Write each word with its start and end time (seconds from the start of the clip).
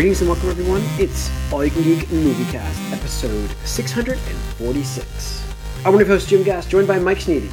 Greetings 0.00 0.22
and 0.22 0.30
welcome, 0.30 0.48
everyone. 0.48 0.80
It's 0.98 1.30
All 1.52 1.62
You 1.62 1.70
Can 1.70 1.82
Geek 1.82 2.04
Moviecast, 2.08 2.90
episode 2.90 3.50
646. 3.66 5.46
I'm 5.84 5.92
one 5.92 6.00
of 6.00 6.08
your 6.08 6.16
hosts, 6.16 6.30
Jim 6.30 6.42
Gass, 6.42 6.66
joined 6.66 6.88
by 6.88 6.98
Mike 6.98 7.18
Sneedy, 7.18 7.50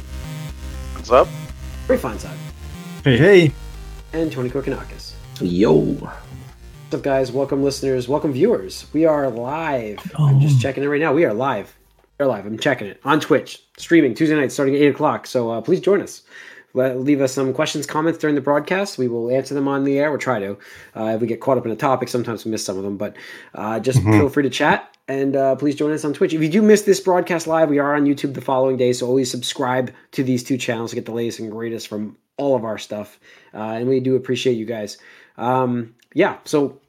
What's 0.94 1.10
up? 1.10 1.28
Ray 1.88 1.98
Fonside, 1.98 2.34
Hey, 3.04 3.18
hey. 3.18 3.52
and 4.14 4.32
Tony 4.32 4.48
Kokonakis. 4.48 5.12
Yo. 5.42 5.74
What's 5.74 6.94
up, 6.94 7.02
guys? 7.02 7.30
Welcome, 7.30 7.62
listeners. 7.62 8.08
Welcome, 8.08 8.32
viewers. 8.32 8.86
We 8.94 9.04
are 9.04 9.28
live. 9.28 9.98
I'm 10.18 10.40
just 10.40 10.58
checking 10.58 10.82
it 10.82 10.86
right 10.86 11.02
now. 11.02 11.12
We 11.12 11.26
are 11.26 11.34
live. 11.34 11.76
We're 12.18 12.24
live. 12.24 12.46
I'm 12.46 12.58
checking 12.58 12.86
it 12.86 12.98
on 13.04 13.20
Twitch, 13.20 13.62
streaming 13.76 14.14
Tuesday 14.14 14.36
night 14.36 14.52
starting 14.52 14.74
at 14.74 14.80
8 14.80 14.86
o'clock. 14.94 15.26
So 15.26 15.50
uh, 15.50 15.60
please 15.60 15.80
join 15.80 16.00
us. 16.00 16.22
Let, 16.74 17.00
leave 17.00 17.20
us 17.20 17.32
some 17.32 17.52
questions, 17.54 17.86
comments 17.86 18.18
during 18.18 18.34
the 18.34 18.42
broadcast. 18.42 18.98
We 18.98 19.08
will 19.08 19.30
answer 19.30 19.54
them 19.54 19.68
on 19.68 19.84
the 19.84 19.98
air. 19.98 20.10
We'll 20.10 20.18
try 20.18 20.38
to. 20.38 20.58
Uh, 20.94 21.04
if 21.14 21.20
we 21.20 21.26
get 21.26 21.40
caught 21.40 21.58
up 21.58 21.66
in 21.66 21.72
a 21.72 21.76
topic, 21.76 22.08
sometimes 22.08 22.44
we 22.44 22.50
miss 22.50 22.64
some 22.64 22.76
of 22.76 22.84
them, 22.84 22.96
but 22.96 23.16
uh, 23.54 23.80
just 23.80 24.02
feel 24.02 24.28
free 24.28 24.42
to 24.42 24.50
chat 24.50 24.94
and 25.08 25.34
uh, 25.34 25.56
please 25.56 25.74
join 25.74 25.90
us 25.92 26.04
on 26.04 26.12
Twitch. 26.12 26.34
If 26.34 26.42
you 26.42 26.48
do 26.48 26.62
miss 26.62 26.82
this 26.82 27.00
broadcast 27.00 27.46
live, 27.46 27.70
we 27.70 27.78
are 27.78 27.94
on 27.94 28.04
YouTube 28.04 28.34
the 28.34 28.42
following 28.42 28.76
day, 28.76 28.92
so 28.92 29.06
always 29.06 29.30
subscribe 29.30 29.92
to 30.12 30.22
these 30.22 30.44
two 30.44 30.58
channels 30.58 30.90
to 30.90 30.96
get 30.96 31.06
the 31.06 31.12
latest 31.12 31.40
and 31.40 31.50
greatest 31.50 31.88
from 31.88 32.16
all 32.36 32.54
of 32.54 32.64
our 32.64 32.78
stuff. 32.78 33.18
Uh, 33.54 33.58
and 33.58 33.88
we 33.88 34.00
do 34.00 34.16
appreciate 34.16 34.54
you 34.54 34.66
guys. 34.66 34.98
Um, 35.38 35.94
yeah, 36.14 36.38
so 36.44 36.80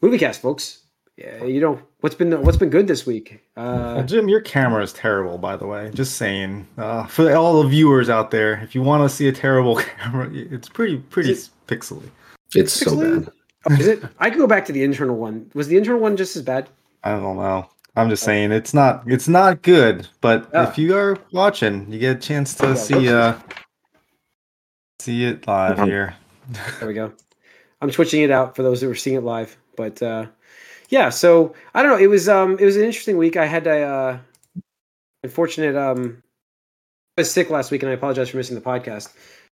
MovieCast, 0.00 0.38
folks. 0.38 0.79
Yeah, 1.20 1.44
you 1.44 1.60
know 1.60 1.78
what's 2.00 2.14
been 2.14 2.32
what's 2.42 2.56
been 2.56 2.70
good 2.70 2.86
this 2.86 3.04
week. 3.04 3.42
Uh, 3.56 4.02
Jim, 4.04 4.28
your 4.28 4.40
camera 4.40 4.82
is 4.82 4.92
terrible, 4.92 5.36
by 5.36 5.54
the 5.56 5.66
way. 5.66 5.90
Just 5.92 6.14
saying. 6.16 6.66
Uh, 6.78 7.06
for 7.06 7.34
all 7.36 7.62
the 7.62 7.68
viewers 7.68 8.08
out 8.08 8.30
there, 8.30 8.54
if 8.62 8.74
you 8.74 8.80
want 8.82 9.08
to 9.08 9.14
see 9.14 9.28
a 9.28 9.32
terrible 9.32 9.76
camera, 9.98 10.30
it's 10.32 10.68
pretty 10.68 10.96
pretty 10.96 11.32
Is 11.32 11.50
pixely. 11.68 12.08
It's 12.54 12.72
so 12.72 12.98
bad. 12.98 13.30
oh, 13.68 13.74
is 13.74 13.86
it? 13.86 14.02
I 14.18 14.30
could 14.30 14.38
go 14.38 14.46
back 14.46 14.64
to 14.66 14.72
the 14.72 14.82
internal 14.82 15.16
one. 15.16 15.50
Was 15.54 15.68
the 15.68 15.76
internal 15.76 16.00
one 16.00 16.16
just 16.16 16.36
as 16.36 16.42
bad? 16.42 16.68
I 17.04 17.10
don't 17.10 17.36
know. 17.36 17.68
I'm 17.96 18.08
just 18.08 18.22
saying 18.22 18.50
it's 18.52 18.72
not 18.72 19.02
it's 19.06 19.28
not 19.28 19.60
good. 19.60 20.08
But 20.22 20.48
Yeah. 20.54 20.70
if 20.70 20.78
you 20.78 20.96
are 20.96 21.18
watching, 21.32 21.92
you 21.92 21.98
get 21.98 22.16
a 22.16 22.20
chance 22.20 22.54
to 22.56 22.68
Yeah, 22.68 22.74
see 22.74 23.08
uh 23.10 23.34
see 25.00 25.24
it 25.26 25.46
live 25.46 25.76
Mhm. 25.76 25.84
here. 25.86 26.14
There 26.78 26.88
we 26.88 26.94
go. 26.94 27.12
I'm 27.82 27.90
switching 27.90 28.22
it 28.22 28.30
out 28.30 28.56
for 28.56 28.62
those 28.62 28.80
who 28.80 28.90
are 28.90 28.94
seeing 28.94 29.16
it 29.16 29.22
live. 29.22 29.56
But 29.76 30.02
uh, 30.02 30.26
yeah, 30.90 31.08
so 31.08 31.54
I 31.74 31.82
don't 31.82 31.90
know. 31.90 31.98
It 32.04 32.08
was 32.08 32.28
um 32.28 32.58
it 32.58 32.64
was 32.64 32.76
an 32.76 32.84
interesting 32.84 33.16
week. 33.16 33.36
I 33.36 33.46
had 33.46 33.66
a 33.66 33.82
uh, 33.82 34.18
unfortunate 35.24 35.76
um 35.76 36.22
I 37.16 37.22
was 37.22 37.30
sick 37.32 37.50
last 37.50 37.70
week, 37.70 37.82
and 37.82 37.90
I 37.90 37.94
apologize 37.94 38.30
for 38.30 38.36
missing 38.36 38.54
the 38.54 38.62
podcast. 38.62 39.12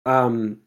Um, 0.07 0.61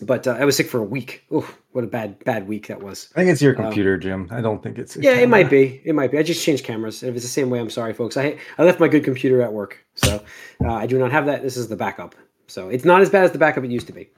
but 0.00 0.26
uh, 0.26 0.36
I 0.40 0.44
was 0.44 0.56
sick 0.56 0.68
for 0.68 0.78
a 0.78 0.84
week. 0.84 1.24
Oh, 1.30 1.48
what 1.72 1.84
a 1.84 1.86
bad 1.86 2.22
bad 2.24 2.48
week 2.48 2.68
that 2.68 2.82
was. 2.82 3.10
I 3.14 3.20
think 3.20 3.30
it's 3.30 3.42
your 3.42 3.56
Um, 3.58 3.64
computer, 3.64 3.98
Jim. 3.98 4.28
I 4.30 4.40
don't 4.40 4.62
think 4.62 4.78
it's 4.78 4.96
Yeah, 4.96 5.16
it 5.16 5.28
might 5.28 5.50
be. 5.50 5.80
It 5.84 5.94
might 5.94 6.10
be. 6.10 6.18
I 6.18 6.22
just 6.22 6.44
changed 6.44 6.64
cameras. 6.64 7.02
If 7.02 7.14
it's 7.14 7.24
the 7.24 7.30
same 7.30 7.50
way, 7.50 7.60
I'm 7.60 7.70
sorry, 7.70 7.92
folks. 7.92 8.16
I 8.16 8.38
I 8.58 8.64
left 8.64 8.80
my 8.80 8.88
good 8.88 9.04
computer 9.04 9.42
at 9.42 9.52
work, 9.52 9.84
so 9.94 10.24
uh, 10.64 10.72
I 10.72 10.86
do 10.86 10.98
not 10.98 11.12
have 11.12 11.26
that. 11.26 11.42
This 11.42 11.56
is 11.56 11.68
the 11.68 11.76
backup. 11.76 12.14
So 12.46 12.68
it's 12.68 12.84
not 12.84 13.00
as 13.02 13.10
bad 13.10 13.24
as 13.24 13.32
the 13.32 13.38
backup 13.38 13.62
it 13.64 13.70
used 13.70 13.86
to 13.88 13.92
be, 13.92 14.08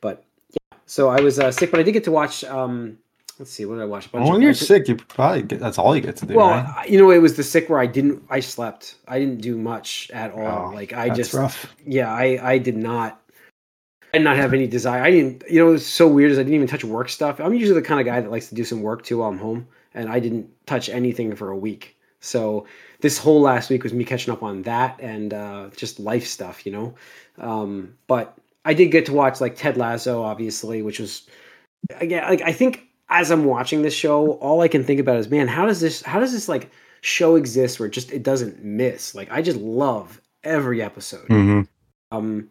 but 0.00 0.24
yeah. 0.50 0.78
So 0.86 1.08
I 1.08 1.20
was 1.20 1.38
uh, 1.38 1.50
sick, 1.50 1.70
but 1.70 1.80
I 1.80 1.82
did 1.82 1.92
get 1.92 2.04
to 2.04 2.12
watch. 2.12 2.44
Um, 2.44 2.98
let's 3.42 3.50
see, 3.50 3.64
what 3.64 3.74
did 3.74 3.82
I 3.82 3.86
watch? 3.86 4.06
A 4.06 4.08
bunch 4.10 4.22
Well, 4.22 4.32
when 4.34 4.40
you're 4.40 4.54
sick, 4.54 4.86
you 4.86 4.94
probably 4.94 5.42
get 5.42 5.58
that's 5.58 5.76
all 5.76 5.96
you 5.96 6.00
get 6.00 6.14
to 6.18 6.26
do. 6.26 6.34
Well, 6.34 6.50
right? 6.50 6.88
You 6.88 6.96
know, 6.96 7.10
it 7.10 7.18
was 7.18 7.34
the 7.34 7.42
sick 7.42 7.68
where 7.68 7.80
I 7.80 7.86
didn't. 7.86 8.22
I 8.30 8.38
slept. 8.38 8.94
I 9.08 9.18
didn't 9.18 9.40
do 9.40 9.56
much 9.56 10.12
at 10.14 10.32
all. 10.32 10.70
Oh, 10.70 10.74
like 10.74 10.92
I 10.92 11.10
just 11.10 11.34
rough. 11.34 11.74
yeah, 11.84 12.12
I 12.12 12.38
I 12.40 12.58
did 12.58 12.76
not. 12.76 13.20
I 14.14 14.18
did 14.18 14.24
not 14.24 14.36
have 14.36 14.54
any 14.54 14.68
desire. 14.68 15.02
I 15.02 15.10
didn't. 15.10 15.42
You 15.50 15.58
know, 15.58 15.70
it 15.70 15.72
was 15.72 15.84
so 15.84 16.06
weird. 16.06 16.30
Is 16.30 16.38
I 16.38 16.42
didn't 16.42 16.54
even 16.54 16.68
touch 16.68 16.84
work 16.84 17.08
stuff. 17.08 17.40
I'm 17.40 17.52
usually 17.52 17.80
the 17.80 17.84
kind 17.84 17.98
of 17.98 18.06
guy 18.06 18.20
that 18.20 18.30
likes 18.30 18.48
to 18.50 18.54
do 18.54 18.64
some 18.64 18.80
work 18.80 19.02
too 19.02 19.18
while 19.18 19.30
I'm 19.30 19.38
home, 19.38 19.66
and 19.92 20.08
I 20.08 20.20
didn't 20.20 20.48
touch 20.66 20.88
anything 20.88 21.34
for 21.34 21.50
a 21.50 21.56
week. 21.56 21.96
So 22.20 22.66
this 23.00 23.18
whole 23.18 23.40
last 23.40 23.70
week 23.70 23.82
was 23.82 23.92
me 23.92 24.04
catching 24.04 24.32
up 24.32 24.44
on 24.44 24.62
that 24.62 25.00
and 25.00 25.34
uh, 25.34 25.70
just 25.76 25.98
life 25.98 26.24
stuff, 26.24 26.64
you 26.64 26.70
know. 26.70 26.94
Um, 27.38 27.96
but 28.06 28.38
I 28.64 28.74
did 28.74 28.92
get 28.92 29.06
to 29.06 29.12
watch 29.12 29.40
like 29.40 29.56
Ted 29.56 29.76
Lasso, 29.76 30.22
obviously, 30.22 30.82
which 30.82 31.00
was 31.00 31.26
again 31.96 32.22
like 32.28 32.42
I 32.42 32.52
think 32.52 32.86
as 33.12 33.30
I'm 33.30 33.44
watching 33.44 33.82
this 33.82 33.94
show, 33.94 34.32
all 34.34 34.60
I 34.62 34.68
can 34.68 34.82
think 34.84 34.98
about 35.00 35.16
is, 35.18 35.28
man, 35.30 35.46
how 35.48 35.66
does 35.66 35.80
this 35.80 36.02
how 36.02 36.18
does 36.18 36.32
this 36.32 36.48
like 36.48 36.70
show 37.02 37.36
exist 37.36 37.78
where 37.78 37.86
it 37.86 37.92
just 37.92 38.10
it 38.12 38.22
doesn't 38.22 38.64
miss? 38.64 39.14
Like 39.14 39.30
I 39.30 39.42
just 39.42 39.58
love 39.58 40.20
every 40.44 40.82
episode 40.82 41.28
Mhm. 41.28 41.68
um 42.10 42.48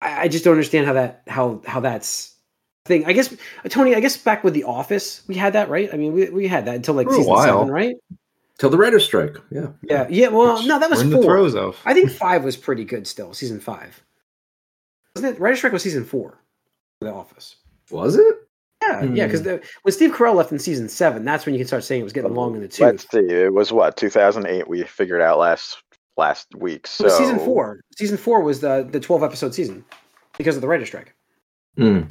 I, 0.00 0.22
I 0.22 0.28
just 0.28 0.42
don't 0.44 0.52
understand 0.54 0.86
how 0.86 0.94
that 0.94 1.22
how 1.28 1.60
how 1.66 1.80
that's 1.80 2.34
thing 2.86 3.04
i 3.04 3.12
guess 3.12 3.36
tony 3.68 3.94
i 3.94 4.00
guess 4.00 4.16
back 4.16 4.42
with 4.42 4.54
the 4.54 4.64
office 4.64 5.20
we 5.28 5.34
had 5.34 5.52
that 5.52 5.68
right 5.68 5.92
i 5.92 5.98
mean 5.98 6.14
we, 6.14 6.30
we 6.30 6.48
had 6.48 6.64
that 6.64 6.76
until 6.76 6.94
like 6.94 7.10
season 7.10 7.26
while. 7.26 7.44
seven 7.44 7.68
right 7.70 7.94
Till 8.58 8.70
the 8.70 8.78
writer's 8.78 9.04
strike. 9.04 9.36
Yeah. 9.50 9.66
yeah 9.82 10.06
yeah 10.08 10.28
well 10.28 10.56
Which 10.56 10.66
no 10.66 10.78
that 10.78 10.88
was 10.88 11.04
we're 11.04 11.10
the 11.10 11.22
four 11.22 11.36
of. 11.36 11.76
i 11.84 11.92
think 11.92 12.10
five 12.26 12.42
was 12.42 12.56
pretty 12.56 12.84
good 12.86 13.06
still 13.06 13.34
season 13.34 13.60
five 13.60 14.02
wasn't 15.14 15.36
it 15.36 15.40
Writer's 15.40 15.58
strike 15.58 15.74
was 15.74 15.82
season 15.82 16.04
four 16.06 16.38
the 17.02 17.12
office 17.12 17.56
Was 17.90 18.16
it? 18.16 18.36
Yeah 18.90 19.02
yeah 19.14 19.26
because 19.26 19.42
when 19.82 19.92
steve 19.92 20.12
carell 20.12 20.34
left 20.34 20.52
in 20.52 20.58
season 20.58 20.88
seven 20.88 21.24
that's 21.24 21.46
when 21.46 21.54
you 21.54 21.58
can 21.58 21.66
start 21.66 21.84
saying 21.84 22.00
it 22.00 22.04
was 22.04 22.12
getting 22.12 22.34
long 22.34 22.54
in 22.54 22.60
the 22.60 22.68
tooth. 22.68 22.80
Let's 22.80 23.10
see. 23.10 23.18
It 23.20 23.52
was 23.52 23.72
what 23.72 23.96
2008. 23.96 24.68
We 24.68 24.82
figured 24.84 25.20
out 25.20 25.38
last 25.38 25.82
last 26.16 26.48
week. 26.56 26.80
It 26.84 26.86
So 26.88 27.04
was 27.04 27.16
season 27.16 27.38
four 27.38 27.80
season 27.96 28.16
four 28.18 28.42
was 28.42 28.60
the 28.60 28.86
the 28.90 29.00
12 29.00 29.22
episode 29.22 29.54
season 29.54 29.84
because 30.38 30.56
of 30.56 30.62
the 30.62 30.68
writer 30.68 30.86
strike 30.86 31.14
Mm. 31.78 32.10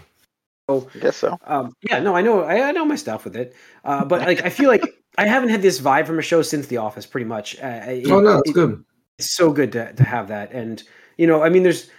I 0.70 0.82
guess 1.00 1.18
so. 1.18 1.38
Um, 1.46 1.74
yeah, 1.90 2.00
no, 2.00 2.16
I 2.16 2.22
know, 2.22 2.44
I, 2.44 2.70
I 2.70 2.72
know 2.72 2.86
my 2.86 2.96
stuff 2.96 3.24
with 3.24 3.36
it, 3.36 3.56
uh, 3.84 4.06
but 4.06 4.22
like, 4.22 4.46
I 4.46 4.50
feel 4.50 4.70
like 4.70 4.84
I 5.18 5.26
haven't 5.26 5.50
had 5.50 5.64
this 5.64 5.82
vibe 5.82 6.06
from 6.06 6.20
a 6.20 6.22
show 6.22 6.44
since 6.44 6.68
The 6.68 6.78
Office, 6.78 7.08
pretty 7.08 7.26
much. 7.26 7.58
Uh, 7.60 7.82
it- 7.88 8.06
Oh 8.12 8.20
no, 8.20 8.36
that's 8.36 8.50
it- 8.52 8.54
good. 8.54 8.84
It's 9.18 9.36
so 9.36 9.52
good 9.52 9.72
to, 9.72 9.92
to 9.94 10.04
have 10.04 10.28
that, 10.28 10.52
and 10.52 10.82
you 11.18 11.26
know, 11.26 11.42
I 11.44 11.50
mean, 11.50 11.64
there's. 11.64 11.90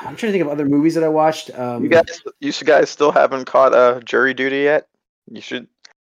I'm 0.00 0.16
trying 0.16 0.32
to 0.32 0.32
think 0.32 0.42
of 0.44 0.48
other 0.48 0.64
movies 0.66 0.94
that 0.94 1.04
I 1.04 1.08
watched. 1.08 1.56
Um, 1.58 1.82
You 1.82 1.88
guys, 1.88 2.22
you 2.40 2.52
guys 2.64 2.90
still 2.90 3.12
haven't 3.12 3.44
caught 3.44 3.74
uh, 3.74 4.00
Jury 4.00 4.34
Duty 4.34 4.58
yet? 4.60 4.88
You 5.30 5.40
should. 5.40 5.68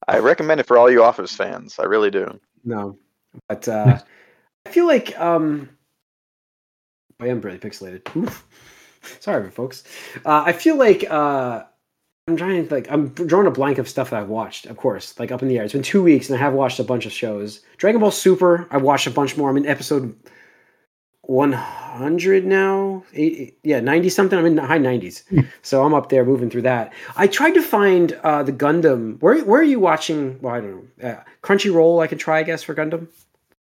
I 0.09 0.19
recommend 0.19 0.61
it 0.61 0.67
for 0.67 0.79
all 0.79 0.91
you 0.91 1.03
Office 1.03 1.35
fans. 1.35 1.79
I 1.79 1.84
really 1.84 2.11
do. 2.11 2.39
no, 2.65 2.97
but 3.49 3.67
uh, 3.69 3.99
I 4.67 4.71
feel 4.71 4.87
like 4.87 5.19
um, 5.19 5.69
I 7.21 7.29
am 7.29 7.41
really 7.41 7.59
pixelated. 7.59 8.15
Oof. 8.17 8.47
Sorry, 9.21 9.51
folks. 9.51 9.84
Uh, 10.25 10.45
I 10.47 10.53
feel 10.53 10.77
like 10.77 11.05
uh, 11.11 11.65
I'm 12.29 12.37
trying 12.37 12.67
to 12.67 12.75
like 12.75 12.91
I'm 12.91 13.09
drawing 13.09 13.47
a 13.47 13.51
blank 13.51 13.79
of 13.79 13.89
stuff 13.89 14.11
that 14.11 14.21
I've 14.21 14.29
watched. 14.29 14.67
Of 14.67 14.77
course, 14.77 15.19
like 15.19 15.31
up 15.31 15.43
in 15.43 15.49
the 15.49 15.59
air. 15.59 15.65
It's 15.65 15.73
been 15.75 15.83
two 15.83 16.03
weeks, 16.03 16.29
and 16.31 16.39
I 16.39 16.41
have 16.41 16.55
watched 16.55 16.79
a 16.81 16.84
bunch 16.84 17.05
of 17.07 17.13
shows. 17.13 17.61
Dragon 17.77 18.01
Ball 18.01 18.11
Super. 18.11 18.67
I 18.71 18.79
watched 18.79 19.07
a 19.07 19.11
bunch 19.11 19.37
more. 19.37 19.51
I'm 19.51 19.57
in 19.59 19.67
episode 19.67 20.15
100 21.29 22.45
now. 22.47 23.05
Eight, 23.15 23.59
yeah, 23.62 23.81
90 23.81 24.09
something. 24.09 24.39
I'm 24.39 24.47
in 24.47 24.57
the 24.57 24.67
high 24.67 24.79
90s, 24.79 25.23
so 25.62 25.85
I'm 25.85 25.95
up 25.95 26.09
there 26.09 26.25
moving 26.25 26.51
through 26.51 26.62
that. 26.62 26.93
I 27.17 27.27
tried 27.27 27.53
to 27.53 27.62
find 27.62 28.12
uh, 28.25 28.43
the 28.43 28.53
Gundam. 28.53 29.21
Where 29.21 29.45
where 29.45 29.61
are 29.61 29.65
you 29.65 29.81
watching? 29.81 30.39
Well, 30.41 30.55
I 30.55 30.61
don't 30.61 30.99
know. 30.99 31.09
Uh, 31.09 31.23
Crunchyroll. 31.43 32.03
I 32.03 32.07
can 32.07 32.19
try, 32.19 32.39
I 32.39 32.43
guess, 32.43 32.63
for 32.63 32.75
Gundam. 32.75 33.09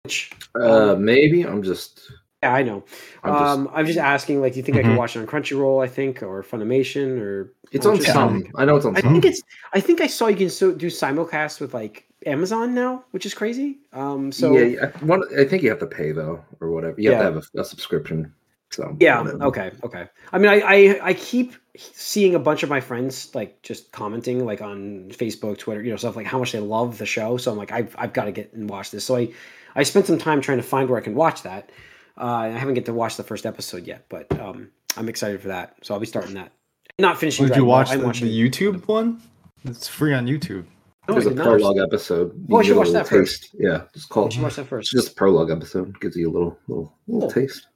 Which 0.04 0.32
Uh, 0.56 0.96
maybe 0.98 1.44
I'm 1.44 1.64
just. 1.64 2.12
Yeah, 2.42 2.54
I 2.54 2.64
know. 2.64 2.84
I'm 3.24 3.34
just 3.34 3.44
um, 3.44 3.70
I'm 3.74 3.86
just 3.86 4.00
asking. 4.00 4.42
Like, 4.42 4.54
do 4.54 4.60
you 4.60 4.64
think 4.64 4.78
I 4.78 4.82
can 4.82 4.96
watch 4.96 5.16
it 5.16 5.20
on 5.20 5.28
Crunchyroll? 5.28 5.84
I 5.84 5.88
think, 5.88 6.24
or 6.24 6.42
Funimation, 6.42 7.20
or 7.20 7.54
it's 7.72 7.86
on 7.86 8.00
some. 8.02 8.46
I 8.56 8.66
know 8.66 8.78
it's 8.78 8.86
on 8.86 8.96
I 8.96 9.02
some. 9.02 9.12
think 9.14 9.26
it's. 9.26 9.42
I 9.74 9.80
think 9.82 10.02
I 10.02 10.08
saw 10.08 10.28
you 10.28 10.38
can 10.38 10.50
so 10.50 10.72
do 10.72 10.88
simulcast 10.88 11.60
with 11.60 11.74
like 11.74 12.06
Amazon 12.26 12.74
now, 12.74 13.04
which 13.12 13.26
is 13.26 13.34
crazy. 13.34 13.80
Um, 13.92 14.32
so 14.32 14.54
yeah, 14.54 14.86
I, 14.86 15.06
one, 15.06 15.22
I 15.38 15.44
think 15.44 15.64
you 15.64 15.70
have 15.70 15.80
to 15.80 15.88
pay 15.88 16.12
though, 16.14 16.44
or 16.62 16.72
whatever. 16.72 16.96
You 17.00 17.12
Yeah. 17.12 17.18
have 17.24 17.34
to 17.34 17.40
have 17.40 17.50
a, 17.56 17.62
a 17.62 17.66
subscription. 17.66 18.34
So 18.72 18.96
Yeah. 19.00 19.22
whatever. 19.22 19.44
Okay. 19.46 19.72
Okay. 19.84 20.08
I 20.32 20.38
mean, 20.38 20.50
I, 20.50 20.62
I 20.62 21.00
I 21.10 21.14
keep 21.16 21.56
seeing 21.76 22.36
a 22.36 22.40
bunch 22.40 22.64
of 22.64 22.70
my 22.70 22.80
friends 22.80 23.34
like 23.36 23.62
just 23.64 23.92
commenting 23.92 24.46
like 24.46 24.62
on 24.62 25.10
Facebook, 25.10 25.58
Twitter, 25.58 25.82
you 25.82 25.92
know, 25.92 25.98
stuff 25.98 26.16
like 26.16 26.28
how 26.28 26.40
much 26.40 26.52
they 26.54 26.60
love 26.60 26.98
the 27.00 27.06
show. 27.06 27.36
So 27.38 27.52
I'm 27.52 27.58
like, 27.58 27.72
I've 27.72 27.96
I've 27.98 28.14
got 28.14 28.26
to 28.26 28.32
get 28.32 28.54
and 28.54 28.70
watch 28.70 28.92
this. 28.92 29.04
So 29.04 29.16
I 29.18 29.34
I 29.76 29.84
spent 29.84 30.06
some 30.08 30.18
time 30.18 30.40
trying 30.42 30.58
to 30.58 30.64
find 30.64 30.90
where 30.90 31.00
I 31.00 31.04
can 31.04 31.16
watch 31.16 31.44
that. 31.44 31.72
Uh, 32.20 32.24
I 32.26 32.48
haven't 32.50 32.74
get 32.76 32.86
to 32.86 32.94
watch 32.94 33.16
the 33.18 33.24
first 33.24 33.46
episode 33.46 33.88
yet, 33.88 34.06
but 34.10 34.28
um, 34.40 34.70
I'm 34.98 35.08
excited 35.10 35.42
for 35.42 35.48
that. 35.48 35.76
So 35.84 35.94
I'll 35.94 36.00
be 36.00 36.06
starting 36.06 36.34
that. 36.36 36.52
Not 36.98 37.18
finishing. 37.18 37.46
Did 37.46 37.50
Dragon 37.54 37.64
you 37.64 37.68
Ball, 37.68 37.78
watch 37.80 37.90
I'm 37.92 38.00
the, 38.00 38.06
watching- 38.06 38.28
the 38.28 38.50
YouTube 38.50 38.88
one? 38.88 39.22
It's 39.66 39.88
free 39.88 40.14
on 40.14 40.26
YouTube. 40.28 40.66
No, 41.08 41.16
I 41.16 41.20
There's 41.20 41.26
a 41.28 41.34
not. 41.34 41.44
prologue 41.46 41.78
episode. 41.80 42.32
Oh, 42.52 42.58
I 42.58 42.60
You 42.60 42.66
should 42.68 42.78
watch 42.78 42.88
little 42.88 43.02
that 43.04 43.08
first. 43.10 43.56
Yeah, 43.58 43.84
just 43.94 44.10
call 44.10 44.28
I 44.28 44.30
should 44.30 44.44
watch 44.44 44.56
that 44.56 44.62
It's 44.64 44.70
first. 44.70 44.92
just 44.92 45.12
a 45.12 45.16
prologue 45.16 45.50
episode. 45.50 46.00
Gives 46.02 46.16
you 46.16 46.30
a 46.30 46.32
little 46.32 46.58
little 46.68 46.94
little 47.08 47.30
Cool. 47.32 47.42
taste. 47.42 47.68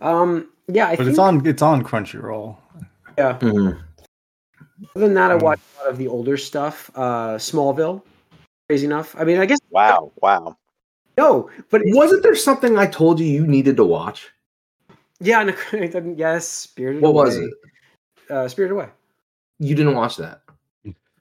Um, 0.00 0.48
yeah, 0.68 0.86
I 0.88 0.90
But 0.96 0.98
think 0.98 1.08
it's 1.10 1.18
on 1.18 1.46
it's 1.46 1.62
on 1.62 1.82
Crunchyroll. 1.82 2.56
yeah. 3.16 3.38
Mhm. 3.40 3.80
Other 4.94 5.06
than 5.06 5.14
that, 5.14 5.30
I 5.32 5.36
Mm. 5.38 5.42
watched 5.42 5.62
a 5.76 5.82
lot 5.84 5.90
of 5.90 5.98
the 5.98 6.06
older 6.08 6.36
stuff. 6.36 6.90
Uh, 6.94 7.36
Smallville, 7.36 8.02
crazy 8.68 8.86
enough. 8.86 9.16
I 9.18 9.24
mean, 9.24 9.38
I 9.38 9.46
guess 9.46 9.58
Wow, 9.70 10.12
wow. 10.22 10.56
No, 11.18 11.50
but 11.70 11.82
Wasn't 11.86 12.22
there 12.22 12.34
something 12.34 12.78
I 12.78 12.86
told 12.86 13.20
you 13.20 13.26
you 13.26 13.46
needed 13.46 13.76
to 13.76 13.84
watch? 13.84 14.30
yeah, 15.20 15.42
no, 15.42 15.54
yes, 16.16 16.48
Spirited 16.48 17.02
What 17.02 17.10
Away. 17.10 17.24
was 17.24 17.36
it? 17.36 17.50
Uh, 18.30 18.48
Spirited 18.48 18.76
Away. 18.76 18.88
You 19.58 19.74
didn't 19.74 19.94
watch 19.94 20.16
that 20.16 20.42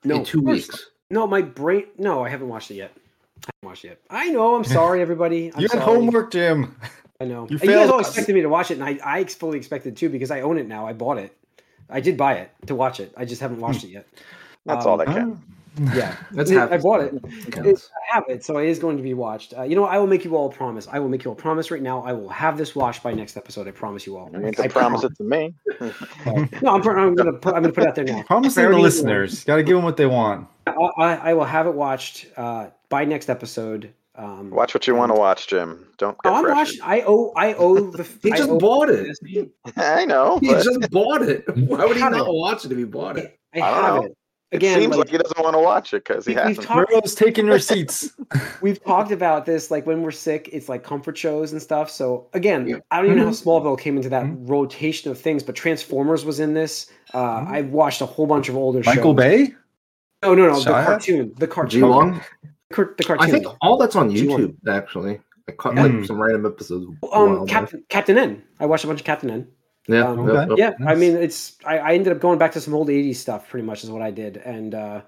No, 0.03 0.17
in 0.17 0.23
two 0.23 0.39
of 0.39 0.45
course 0.45 0.67
weeks. 0.67 0.89
No, 1.09 1.25
my 1.25 1.41
brain. 1.41 1.85
No, 1.97 2.23
I 2.23 2.29
haven't 2.29 2.49
watched 2.49 2.69
it 2.71 2.75
yet. 2.75 2.91
I 2.95 3.49
haven't 3.55 3.69
watched 3.69 3.85
it 3.85 3.87
yet. 3.89 3.99
I 4.09 4.29
know. 4.29 4.55
I'm 4.55 4.63
sorry, 4.63 5.01
everybody. 5.01 5.51
I'm 5.53 5.61
you 5.61 5.67
had 5.71 5.79
sorry. 5.79 5.85
homework, 5.99 6.31
Jim. 6.31 6.75
I 7.19 7.25
know. 7.25 7.47
You 7.49 7.57
You, 7.57 7.67
guys 7.69 7.89
all 7.89 7.99
expected 7.99 8.35
me 8.35 8.41
to 8.41 8.49
watch 8.49 8.69
it, 8.71 8.75
and 8.79 8.83
I, 8.83 8.99
I 9.03 9.23
fully 9.23 9.57
expected 9.57 9.97
too 9.97 10.09
because 10.09 10.29
I 10.31 10.41
own 10.41 10.57
it 10.59 10.67
now. 10.67 10.85
I 10.85 10.93
bought 10.93 11.17
it. 11.17 11.35
I 11.89 12.01
did 12.01 12.17
buy 12.17 12.33
it 12.33 12.51
to 12.67 12.75
watch 12.75 12.99
it. 12.99 13.11
I 13.17 13.25
just 13.25 13.41
haven't 13.41 13.59
watched 13.61 13.83
it 13.85 13.89
yet. 13.89 14.05
That's 14.65 14.85
Um, 14.85 14.91
all 14.91 14.97
that 14.97 15.07
counts. 15.07 15.41
Yeah, 15.93 16.15
That's 16.31 16.49
Yeah, 16.51 16.61
half. 16.61 16.71
I 16.71 16.77
bought 16.77 17.01
it. 17.01 17.13
It 17.13 17.57
It- 17.65 17.89
I 18.11 18.15
have 18.15 18.23
it, 18.27 18.43
so 18.43 18.57
it 18.57 18.67
is 18.69 18.79
going 18.79 18.97
to 18.97 19.03
be 19.03 19.13
watched. 19.13 19.53
Uh, 19.57 19.63
you 19.63 19.75
know, 19.75 19.83
what? 19.83 19.91
I 19.91 19.97
will 19.99 20.07
make 20.07 20.23
you 20.25 20.35
all 20.35 20.47
a 20.49 20.51
promise. 20.51 20.87
I 20.91 20.99
will 20.99 21.09
make 21.09 21.23
you 21.23 21.31
all 21.31 21.37
a 21.37 21.39
promise 21.39 21.69
right 21.71 21.81
now. 21.81 22.01
I 22.03 22.13
will 22.13 22.29
have 22.29 22.57
this 22.57 22.75
watched 22.75 23.03
by 23.03 23.13
next 23.13 23.37
episode. 23.37 23.67
I 23.67 23.71
promise 23.71 24.05
you 24.07 24.17
all. 24.17 24.29
I 24.33 24.37
mean, 24.37 24.47
I 24.59 24.63
to 24.63 24.69
promise 24.69 25.03
it 25.03 25.15
to 25.17 25.23
me. 25.23 25.53
No, 26.61 26.73
I'm, 26.75 26.87
I'm 26.87 27.15
gonna 27.15 27.33
put, 27.33 27.53
I'm 27.55 27.61
gonna 27.61 27.71
put 27.73 27.83
it 27.83 27.87
out 27.89 27.95
there 27.95 28.05
now. 28.05 28.23
Promising 28.23 28.71
the 28.71 28.77
listeners. 28.79 29.43
Got 29.43 29.57
to 29.57 29.63
give 29.63 29.75
them 29.75 29.83
what 29.83 29.97
they 29.97 30.05
want. 30.05 30.47
I, 30.65 30.71
I, 30.97 31.15
I 31.15 31.33
will 31.33 31.45
have 31.45 31.67
it 31.67 31.73
watched 31.73 32.27
uh, 32.37 32.67
by 32.89 33.05
next 33.05 33.29
episode. 33.29 33.93
Um, 34.15 34.49
Watch 34.49 34.73
what 34.73 34.87
you 34.87 34.95
want 34.95 35.11
to 35.11 35.19
watch, 35.19 35.47
Jim. 35.47 35.85
Don't 35.99 36.17
get 36.23 36.31
Oh, 36.31 36.35
I'm 36.37 36.43
pressured. 36.43 36.79
watching. 36.79 36.81
I 36.83 37.03
owe. 37.05 37.31
I 37.35 37.53
owe 37.53 37.91
the. 37.91 38.03
He 38.23 38.31
I 38.33 38.37
just 38.37 38.49
owe 38.49 38.57
bought 38.57 38.89
it. 38.89 39.15
I 39.77 40.05
know, 40.05 40.39
He 40.39 40.47
but 40.51 40.63
just 40.63 40.89
bought 40.91 41.21
it. 41.21 41.45
Why 41.55 41.85
would 41.85 41.95
he 41.97 42.01
not 42.01 42.25
watch 42.27 42.65
it 42.65 42.71
if 42.71 42.77
he 42.79 42.83
bought 42.83 43.17
it? 43.19 43.37
I 43.53 43.61
I 43.61 43.69
don't 43.69 43.83
have 43.83 43.95
know. 44.03 44.15
It 44.51 44.55
it 44.55 44.57
again. 44.57 44.79
seems 44.79 44.91
like, 44.95 44.99
like 44.99 45.09
he 45.09 45.17
doesn't 45.17 45.39
want 45.43 45.55
to 45.55 45.59
watch 45.59 45.93
it 45.93 46.03
because 46.05 46.25
he 46.25 46.33
we- 46.33 46.39
hasn't. 46.41 46.61
talked- 46.65 46.89
Murrow's 46.91 47.15
taking 47.15 47.47
receipts. 47.47 48.11
we've 48.61 48.81
talked 48.83 49.11
about 49.11 49.45
this. 49.45 49.69
Like 49.71 49.85
when 49.85 50.01
we're 50.01 50.11
sick, 50.11 50.49
it's 50.53 50.69
like 50.69 50.83
comfort 50.83 51.17
shows 51.17 51.51
and 51.51 51.61
stuff. 51.61 51.89
So 51.89 52.27
again, 52.33 52.67
Yeah. 52.67 52.77
I 52.91 52.97
don't 52.97 53.05
even 53.07 53.17
know 53.17 53.25
how 53.25 53.31
Mm-hmm. 53.31 53.49
Smallville 53.49 53.79
came 53.79 53.97
into 53.97 54.09
that 54.09 54.23
Mhm. 54.25 54.49
rotation 54.49 55.11
of 55.11 55.19
things. 55.19 55.43
But 55.43 55.55
Transformers 55.55 56.23
was 56.25 56.39
in 56.39 56.53
this. 56.53 56.89
Uh, 57.13 57.41
Mhm. 57.41 57.47
I've 57.49 57.69
watched 57.69 58.01
a 58.01 58.05
whole 58.05 58.25
bunch 58.27 58.47
of 58.49 58.55
older 58.55 58.81
shows. 58.83 58.95
Michael 58.95 59.11
shows. 59.11 59.17
Bay. 59.17 59.53
No, 60.23 60.33
no, 60.33 60.47
no. 60.47 60.59
The 60.59 60.71
cartoon. 60.71 61.33
The 61.37 61.45
G 61.47 61.51
cartoon. 61.51 61.81
Long. 61.81 62.21
Car- 62.71 62.93
the 62.97 63.03
cartoon. 63.03 63.27
I 63.27 63.31
think 63.31 63.45
all 63.61 63.77
that's 63.77 63.95
on 63.95 64.09
G1. 64.09 64.27
YouTube. 64.27 64.55
Actually, 64.67 65.19
I 65.47 65.51
caught 65.51 65.75
Yeah. 65.75 65.83
like 65.85 66.05
some 66.05 66.19
random 66.21 66.45
episodes. 66.45 66.85
Um. 67.13 67.45
Captain 67.47 67.83
Captain 67.89 68.17
N. 68.17 68.41
I 68.59 68.65
watched 68.65 68.83
a 68.83 68.87
bunch 68.87 68.99
of 69.01 69.05
Captain 69.05 69.29
N. 69.29 69.47
Yeah, 69.87 70.07
um, 70.09 70.27
yep, 70.27 70.49
yep. 70.57 70.75
Yeah, 70.79 70.87
I 70.87 70.95
mean, 70.95 71.15
it's 71.15 71.55
I, 71.65 71.77
I 71.79 71.93
ended 71.93 72.11
up 72.13 72.19
going 72.19 72.37
back 72.39 72.51
to 72.53 72.61
some 72.61 72.73
old 72.73 72.89
'80s 72.89 73.15
stuff. 73.15 73.49
Pretty 73.49 73.65
much 73.65 73.83
is 73.83 73.89
what 73.89 74.01
I 74.01 74.11
did. 74.11 74.37
And 74.37 74.75
uh, 74.75 75.01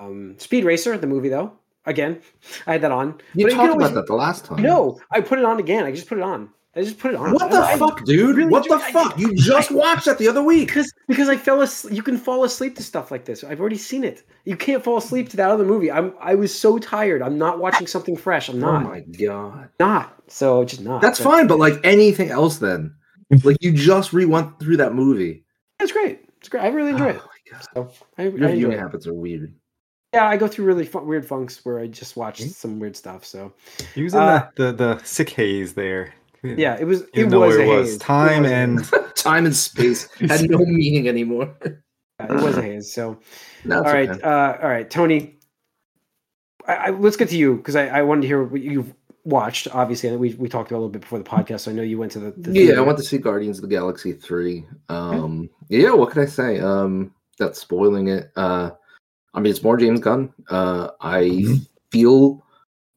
um, 0.00 0.34
Speed 0.38 0.64
Racer, 0.64 0.96
the 0.98 1.06
movie 1.06 1.28
though. 1.28 1.52
Again, 1.86 2.20
I 2.66 2.72
had 2.72 2.82
that 2.82 2.92
on. 2.92 3.20
You 3.34 3.46
But 3.46 3.54
talked 3.54 3.60
can 3.62 3.70
always- 3.70 3.86
about 3.90 3.94
that 4.00 4.06
the 4.06 4.14
last 4.14 4.44
time. 4.44 4.62
No, 4.62 5.00
I 5.10 5.20
put 5.20 5.38
it 5.38 5.44
on 5.44 5.58
again. 5.58 5.84
I 5.84 5.92
just 5.92 6.08
put 6.08 6.18
it 6.18 6.24
on. 6.24 6.50
I 6.74 6.82
just 6.82 6.98
put 6.98 7.10
it 7.12 7.16
on. 7.18 7.32
What 7.32 7.50
the 7.50 7.58
I- 7.58 7.72
I- 7.72 7.76
fuck, 7.76 8.02
dude? 8.04 8.34
really 8.36 8.48
what 8.50 8.66
the 8.66 8.74
enjoy- 8.74 8.86
I- 8.86 8.92
fuck? 8.92 9.18
You 9.18 9.34
just 9.36 9.70
watched 9.70 10.06
that 10.06 10.16
the 10.18 10.26
other 10.28 10.42
week. 10.42 10.68
Because 10.68 10.92
because 11.06 11.28
I 11.28 11.36
fell 11.36 11.60
asleep. 11.60 11.94
You 11.94 12.02
can 12.02 12.16
fall 12.16 12.44
asleep 12.44 12.76
to 12.76 12.82
stuff 12.82 13.10
like 13.10 13.24
this. 13.24 13.44
I've 13.44 13.60
already 13.60 13.76
seen 13.78 14.04
it. 14.04 14.22
You 14.46 14.56
can't 14.56 14.82
fall 14.82 14.96
asleep 14.96 15.28
to 15.30 15.36
that 15.36 15.50
other 15.50 15.64
movie. 15.64 15.90
I'm 15.92 16.14
I 16.20 16.34
was 16.34 16.56
so 16.58 16.78
tired. 16.78 17.20
I'm 17.22 17.36
not 17.36 17.58
watching 17.58 17.86
something 17.86 18.16
fresh. 18.16 18.48
I'm 18.48 18.58
not. 18.58 18.68
Oh 18.68 18.78
not. 18.84 18.88
my 18.90 19.00
god. 19.00 19.68
not. 19.78 20.14
So 20.28 20.64
just 20.64 20.82
not. 20.82 21.02
That's 21.02 21.18
So- 21.18 21.24
fine, 21.24 21.46
but 21.46 21.58
like 21.58 21.74
anything 21.84 22.30
else, 22.30 22.56
then, 22.58 22.94
like 23.44 23.56
you 23.60 23.72
just 23.72 24.12
re 24.12 24.24
went 24.24 24.58
through 24.58 24.76
that 24.78 24.94
movie. 24.94 25.44
It's 25.80 25.92
great. 25.92 26.20
It's 26.38 26.48
great. 26.48 26.62
I 26.64 26.68
really 26.68 26.90
enjoy 26.90 27.06
Oh 27.06 27.08
it. 27.10 27.16
my 27.16 27.50
god, 27.52 27.66
So 27.74 28.04
I, 28.18 28.22
I 28.22 28.24
your 28.26 28.34
enjoy 28.34 28.52
viewing 28.56 28.72
it. 28.72 28.78
habits 28.78 29.06
are 29.06 29.14
weird. 29.14 29.54
Yeah, 30.14 30.26
I 30.28 30.36
go 30.36 30.46
through 30.46 30.66
really 30.66 30.84
fun, 30.84 31.06
weird 31.06 31.24
funks 31.26 31.64
where 31.64 31.78
I 31.78 31.86
just 31.86 32.16
watch 32.16 32.40
Mhm. 32.42 32.50
some 32.50 32.78
weird 32.78 32.96
stuff. 32.96 33.24
So 33.24 33.52
using 33.94 34.20
Uh, 34.20 34.48
the, 34.56 34.64
the 34.66 34.72
the 34.72 34.98
sick 35.04 35.30
haze 35.30 35.72
there. 35.74 36.12
yeah, 36.42 36.76
it 36.78 36.84
was. 36.84 37.00
You 37.14 37.24
It 37.26 37.30
was 37.30 37.56
where 37.56 37.60
a 37.60 37.62
it 37.62 37.66
was. 37.68 37.86
haze. 37.88 37.96
It 37.96 38.00
Time 38.00 38.42
was 38.42 38.50
a- 38.50 38.54
and 38.54 38.84
Time 39.16 39.46
and 39.46 39.56
space 39.56 40.08
had 40.20 40.50
no 40.50 40.58
meaning 40.58 41.08
anymore. 41.08 41.54
yeah, 41.64 42.26
it 42.36 42.42
was 42.42 42.56
a 42.58 42.62
haze. 42.62 42.92
So 42.92 43.18
No, 43.64 43.76
all 43.76 43.82
it's 43.84 43.92
right, 43.92 44.10
okay. 44.10 44.20
uh, 44.22 44.56
all 44.62 44.68
right, 44.68 44.90
Tony. 44.90 45.38
I, 46.66 46.74
I, 46.74 46.90
let's 46.90 47.16
get 47.16 47.28
to 47.30 47.36
you 47.36 47.56
because 47.56 47.74
I, 47.76 47.86
I 47.88 48.02
wanted 48.02 48.22
to 48.22 48.26
hear 48.28 48.42
what 48.44 48.60
you've 48.60 48.92
watched. 49.24 49.68
Obviously, 49.74 50.08
and 50.08 50.18
we 50.18 50.34
we 50.34 50.48
talked 50.48 50.70
about 50.70 50.78
a 50.78 50.80
little 50.80 50.90
bit 50.92 51.02
before 51.02 51.18
the 51.18 51.24
podcast. 51.24 51.60
So 51.60 51.70
I 51.70 51.74
know 51.74 51.82
you 51.82 51.98
went 51.98 52.12
to 52.12 52.20
the. 52.20 52.30
the 52.36 52.52
yeah, 52.58 52.74
I 52.74 52.80
went 52.80 52.98
to 52.98 53.04
see 53.04 53.18
Guardians 53.18 53.58
of 53.58 53.62
the 53.62 53.68
Galaxy 53.68 54.12
three. 54.12 54.64
Um, 54.88 55.48
yeah, 55.68 55.92
what 55.92 56.10
can 56.10 56.22
I 56.22 56.26
say? 56.26 56.60
Um, 56.60 57.14
that's 57.38 57.60
spoiling 57.60 58.08
it. 58.08 58.30
Uh, 58.36 58.70
I 59.34 59.40
mean, 59.40 59.50
it's 59.50 59.62
more 59.62 59.76
James 59.76 60.00
Gunn. 60.00 60.32
Uh, 60.50 60.90
I 61.00 61.22
Mhm. 61.22 61.66
feel 61.90 62.44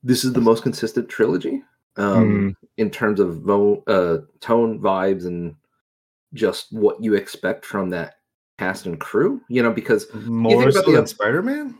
this 0.03 0.23
is 0.23 0.33
the 0.33 0.41
most 0.41 0.63
consistent 0.63 1.09
trilogy 1.09 1.63
um, 1.97 2.25
Hmm. 2.25 2.49
in 2.77 2.89
terms 2.91 3.19
of 3.19 3.41
vo- 3.41 3.83
uh, 3.87 4.17
tone, 4.41 4.79
vibes, 4.79 5.25
and 5.25 5.55
just 6.33 6.71
what 6.73 7.01
you 7.01 7.13
expect 7.15 7.65
from 7.65 7.89
that 7.91 8.15
cast 8.59 8.85
and 8.85 8.99
crew. 8.99 9.41
You 9.47 9.63
know, 9.63 9.71
because 9.71 10.13
more 10.13 10.61
about 10.63 10.73
so 10.73 10.81
the- 10.81 10.91
than 10.91 11.07
Spider 11.07 11.41
Man. 11.41 11.77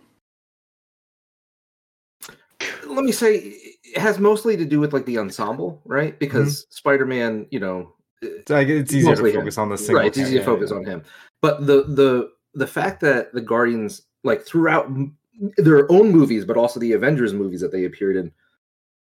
let 2.88 3.03
me 3.03 3.12
say 3.12 3.64
it 3.95 4.01
has 4.01 4.19
mostly 4.19 4.56
to 4.57 4.65
do 4.65 4.80
with 4.80 4.94
like 4.94 5.06
the 5.06 5.18
ensemble, 5.18 5.81
right? 5.86 6.19
Because 6.19 6.68
Spider-Man, 6.69 7.47
you 7.50 7.59
know, 7.59 7.94
It's, 8.21 8.50
like, 8.51 8.68
it's 8.68 8.94
easier 8.94 9.15
to 9.15 9.25
him. 9.25 9.33
focus 9.36 9.57
on 9.57 9.69
the 9.69 9.77
single. 9.77 9.95
right 10.01 10.07
it's 10.07 10.18
easy 10.18 10.38
to 10.38 10.44
focus 10.44 10.71
on 10.71 10.86
him 10.86 11.03
but 11.42 11.65
the 11.68 11.83
the 11.83 12.31
the 12.56 12.65
fact 12.68 13.00
that 13.01 13.33
the 13.33 13.42
guardians 13.42 14.01
like 14.24 14.44
throughout 14.45 14.89
their 15.57 15.89
own 15.92 16.12
movies 16.12 16.45
but 16.45 16.57
also 16.57 16.80
the 16.80 16.94
avengers 16.94 17.33
movies 17.33 17.62
that 17.62 17.71
they 17.71 17.86
appeared 17.86 18.15
in 18.15 18.31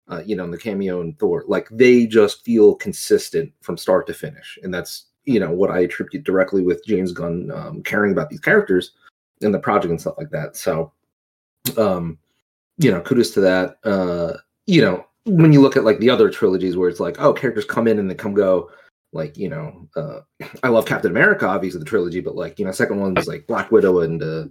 uh, 0.10 0.22
you 0.25 0.36
know 0.36 0.44
in 0.44 0.51
the 0.51 0.57
cameo 0.57 1.00
and 1.00 1.18
thor 1.19 1.46
like 1.48 1.68
they 1.72 2.06
just 2.06 2.44
feel 2.44 2.75
consistent 2.75 3.51
from 3.62 3.78
start 3.78 4.06
to 4.07 4.13
finish 4.13 4.57
and 4.63 4.74
that's 4.74 5.06
you 5.25 5.39
know 5.39 5.51
what 5.51 5.69
i 5.72 5.80
attribute 5.81 6.24
directly 6.25 6.62
with 6.63 6.84
james 6.86 7.12
gunn 7.13 7.50
um, 7.54 7.81
caring 7.84 8.12
about 8.12 8.30
these 8.30 8.42
characters 8.42 8.92
and 9.42 9.54
the 9.54 9.60
project 9.60 9.92
and 9.92 10.01
stuff 10.01 10.18
like 10.18 10.31
that 10.31 10.57
so 10.57 10.92
um 11.78 12.18
you 12.80 12.92
know 12.92 13.00
kudos 13.01 13.30
to 13.31 13.39
that 13.39 13.78
uh 13.86 14.34
you 14.68 14.81
know 14.81 15.06
when 15.25 15.54
you 15.54 15.62
look 15.62 15.77
at 15.77 15.83
like 15.86 16.00
the 16.00 16.10
other 16.10 16.30
trilogies 16.30 16.75
where 16.77 16.89
it's 16.89 17.00
like 17.00 17.19
oh 17.19 17.33
characters 17.33 17.65
come 17.65 17.88
in 17.88 18.00
and 18.00 18.10
they 18.10 18.15
come 18.15 18.33
go 18.33 18.69
like 19.13 19.38
you 19.38 19.48
know 19.50 19.88
uh 19.95 20.19
i 20.63 20.68
love 20.69 20.86
captain 20.86 21.12
america 21.12 21.45
obviously 21.48 21.80
the 21.80 21.86
trilogy 21.86 22.19
but 22.19 22.36
like 22.36 22.57
you 22.60 22.65
know 22.65 22.71
second 22.71 23.00
one 23.00 23.13
was 23.13 23.27
like 23.27 23.45
black 23.48 23.71
widow 23.71 24.00
and 24.00 24.21
uh 24.24 24.45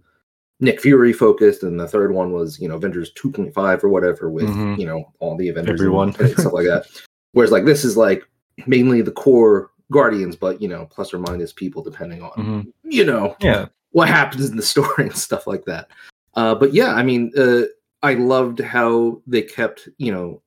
nick 0.60 0.80
fury 0.80 1.12
focused 1.12 1.62
and 1.62 1.78
the 1.80 1.88
third 1.88 2.12
one 2.14 2.32
was 2.32 2.58
you 2.60 2.68
know 2.68 2.76
avengers 2.76 3.12
2.5 3.14 3.82
or 3.84 3.88
whatever 3.88 4.30
with 4.30 4.44
Mhm. 4.48 4.78
you 4.78 4.86
know 4.86 5.04
all 5.18 5.36
the 5.36 5.48
avengers 5.48 5.80
Everyone. 5.80 6.14
and 6.20 6.30
stuff 6.38 6.52
like 6.52 6.66
that 6.66 6.86
whereas 7.32 7.50
like 7.52 7.64
this 7.64 7.84
is 7.84 7.96
like 7.96 8.24
mainly 8.66 9.02
the 9.02 9.10
core 9.12 9.70
guardians 9.90 10.36
but 10.36 10.62
you 10.62 10.68
know 10.68 10.86
plus 10.90 11.12
or 11.12 11.18
minus 11.18 11.52
people 11.52 11.82
depending 11.82 12.22
on 12.22 12.30
Mhm. 12.32 12.72
you 12.84 13.04
know 13.04 13.36
Yeah. 13.40 13.66
what 13.90 14.08
happens 14.08 14.48
in 14.48 14.56
the 14.56 14.62
story 14.62 14.88
and 15.04 15.16
stuff 15.16 15.46
like 15.46 15.64
that. 15.66 15.88
Uh, 16.34 16.54
but 16.54 16.72
yeah, 16.72 16.94
I 16.94 17.02
mean, 17.02 17.30
uh, 17.36 17.64
I 18.02 18.14
loved 18.14 18.60
how 18.60 19.22
they 19.26 19.42
kept, 19.42 19.88
you 19.98 20.12
know, 20.12 20.42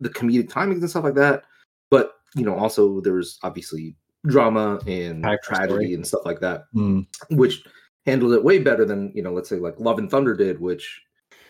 the 0.00 0.10
comedic 0.10 0.48
timings 0.48 0.80
and 0.80 0.90
stuff 0.90 1.04
like 1.04 1.14
that. 1.14 1.44
But 1.90 2.12
you 2.36 2.44
know, 2.44 2.54
also 2.56 3.00
there's 3.00 3.38
obviously 3.42 3.96
drama 4.26 4.78
and 4.86 5.24
Character 5.24 5.48
tragedy 5.48 5.72
story. 5.72 5.94
and 5.94 6.06
stuff 6.06 6.20
like 6.24 6.40
that, 6.40 6.64
Mm. 6.74 7.06
which 7.30 7.62
handled 8.06 8.32
it 8.34 8.44
way 8.44 8.58
better 8.58 8.84
than 8.84 9.12
you 9.14 9.22
know, 9.22 9.32
let's 9.32 9.48
say 9.48 9.56
like 9.56 9.78
Love 9.80 9.98
and 9.98 10.10
Thunder 10.10 10.34
did, 10.34 10.60
which 10.60 11.02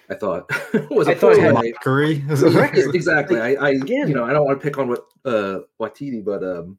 I 0.08 0.14
thought 0.14 0.48
was 0.90 1.08
a 1.08 1.12
I 1.12 1.14
thought 1.14 1.32
it 1.32 1.40
had- 1.40 1.74
throwaway. 1.82 2.22
Exactly. 2.94 3.40
I, 3.40 3.54
I 3.54 3.70
Again. 3.70 4.08
you 4.08 4.14
know, 4.14 4.24
I 4.24 4.32
don't 4.32 4.44
want 4.46 4.60
to 4.60 4.64
pick 4.64 4.78
on 4.78 4.88
what 4.88 5.04
uh 5.24 5.60
Waititi, 5.80 6.24
but 6.24 6.42
um, 6.42 6.78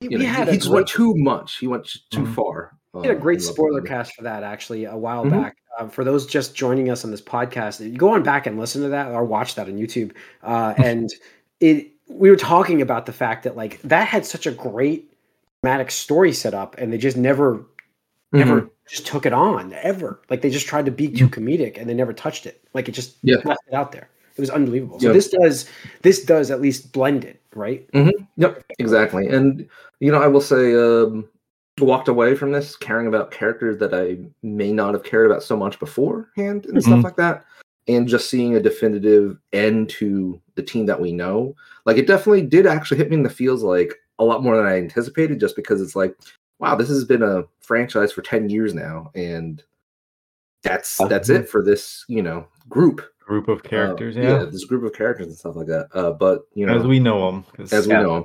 We, 0.00 0.08
you 0.10 0.18
we 0.18 0.24
know, 0.24 0.30
had 0.30 0.48
he 0.48 0.54
a 0.54 0.56
just 0.58 0.68
great, 0.68 0.74
went 0.76 0.88
too 0.88 1.14
much. 1.16 1.58
He 1.58 1.66
went 1.66 1.86
too 2.10 2.20
Mhm. 2.22 2.34
far. 2.34 2.76
we 2.92 3.06
had 3.06 3.16
a 3.16 3.18
uh, 3.18 3.22
great 3.22 3.38
in 3.38 3.44
Love 3.44 3.48
and 3.48 3.54
spoiler 3.56 3.80
cast 3.82 4.14
for 4.14 4.22
that 4.24 4.42
actually 4.42 4.84
a 4.84 4.96
while 4.96 5.24
Mhm. 5.24 5.30
back. 5.30 5.56
Um, 5.82 5.90
for 5.90 6.04
those 6.04 6.26
just 6.26 6.54
joining 6.54 6.90
us 6.90 7.04
on 7.04 7.10
this 7.10 7.20
podcast, 7.22 7.80
you 7.80 7.96
go 7.96 8.10
on 8.14 8.22
back 8.22 8.46
and 8.46 8.58
listen 8.58 8.82
to 8.82 8.88
that 8.88 9.08
or 9.08 9.24
watch 9.24 9.54
that 9.56 9.68
on 9.68 9.74
YouTube. 9.74 10.12
Uh, 10.42 10.74
and 10.78 11.10
it 11.60 11.88
we 12.08 12.30
were 12.30 12.36
talking 12.36 12.82
about 12.82 13.06
the 13.06 13.12
fact 13.12 13.44
that 13.44 13.56
like 13.56 13.80
that 13.82 14.06
had 14.06 14.26
such 14.26 14.46
a 14.46 14.50
great 14.50 15.12
dramatic 15.62 15.90
story 15.90 16.32
set 16.32 16.54
up, 16.54 16.76
and 16.78 16.92
they 16.92 16.98
just 16.98 17.16
never 17.16 17.64
never 18.32 18.62
Mhm. 18.62 18.70
just 18.88 19.06
took 19.06 19.26
it 19.26 19.32
on 19.32 19.72
ever. 19.74 20.20
Like 20.30 20.40
they 20.40 20.50
just 20.50 20.66
tried 20.66 20.86
to 20.86 20.90
be 20.90 21.08
too 21.08 21.28
comedic 21.28 21.78
and 21.78 21.88
they 21.88 21.94
never 21.94 22.12
touched 22.14 22.46
it. 22.46 22.64
Like 22.72 22.88
it 22.88 22.92
just 22.92 23.16
Yeah. 23.22 23.36
left 23.44 23.60
it 23.68 23.74
out 23.74 23.92
there. 23.92 24.08
It 24.34 24.40
was 24.40 24.48
unbelievable. 24.48 24.98
So 25.00 25.08
Yeah. 25.08 25.12
this 25.12 25.28
does 25.28 25.66
this 26.00 26.24
does 26.24 26.50
at 26.50 26.60
least 26.62 26.92
blend 26.92 27.24
it, 27.24 27.40
right? 27.54 27.86
Yep, 28.36 28.64
exactly. 28.78 29.26
And 29.28 29.68
you 30.00 30.10
know, 30.10 30.20
I 30.20 30.26
will 30.28 30.40
say, 30.40 30.74
um, 30.74 31.28
walked 31.80 32.08
away 32.08 32.34
from 32.34 32.52
this 32.52 32.76
caring 32.76 33.06
about 33.06 33.30
characters 33.30 33.78
that 33.78 33.94
I 33.94 34.18
may 34.42 34.72
not 34.72 34.94
have 34.94 35.02
cared 35.04 35.30
about 35.30 35.42
so 35.42 35.56
much 35.56 35.78
beforehand 35.80 36.66
and 36.66 36.82
stuff 36.82 36.98
Mhm. 37.00 37.04
like 37.04 37.16
that, 37.16 37.44
and 37.88 38.06
just 38.06 38.28
seeing 38.28 38.54
a 38.54 38.60
definitive 38.60 39.38
end 39.52 39.88
to 39.90 40.40
the 40.54 40.62
team 40.62 40.86
that 40.86 41.00
we 41.00 41.12
know. 41.12 41.54
Like 41.86 41.96
it 41.96 42.06
definitely 42.06 42.42
did 42.42 42.66
actually 42.66 42.98
hit 42.98 43.08
me 43.10 43.16
in 43.16 43.22
the 43.22 43.30
feels 43.30 43.62
like 43.62 43.94
a 44.18 44.24
lot 44.24 44.42
more 44.42 44.56
than 44.56 44.66
I 44.66 44.76
anticipated, 44.78 45.40
just 45.40 45.56
because 45.56 45.80
it's 45.80 45.96
like, 45.96 46.14
wow, 46.58 46.74
this 46.76 46.88
has 46.88 47.04
been 47.04 47.22
a 47.22 47.44
franchise 47.60 48.12
for 48.12 48.22
ten 48.22 48.50
years 48.50 48.74
now, 48.74 49.10
and 49.14 49.62
that's 50.62 50.98
that's 51.08 51.28
it 51.30 51.48
for 51.48 51.62
this, 51.62 52.04
you 52.08 52.22
know, 52.22 52.46
group 52.68 53.00
Group 53.20 53.48
of 53.48 53.58
Uh, 53.60 53.62
characters. 53.62 54.14
yeah. 54.16 54.44
this 54.44 54.64
group 54.64 54.84
of 54.84 54.92
characters 54.92 55.26
and 55.28 55.36
stuff 55.36 55.56
like 55.56 55.68
that. 55.68 55.86
Uh, 55.94 56.10
but 56.12 56.46
you 56.54 56.66
know, 56.66 56.76
As 56.76 56.86
we 56.86 56.98
know 57.00 57.30
them. 57.30 57.44
as 57.72 57.86
we 57.88 57.94
know 57.94 58.16
'em. 58.16 58.24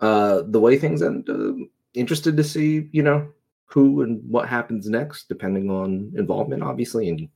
Uh, 0.00 0.42
the 0.46 0.60
way 0.60 0.76
things 0.76 1.00
end, 1.00 1.28
uh, 1.30 1.54
interested 1.94 2.36
to 2.36 2.44
see, 2.44 2.88
you 2.92 3.02
know, 3.02 3.28
who 3.66 4.02
and 4.02 4.20
what 4.28 4.48
happens 4.48 4.88
next, 4.88 5.28
depending 5.28 5.70
on 5.70 6.12
involvement, 6.16 6.62
obviously, 6.62 7.08
and 7.08 7.28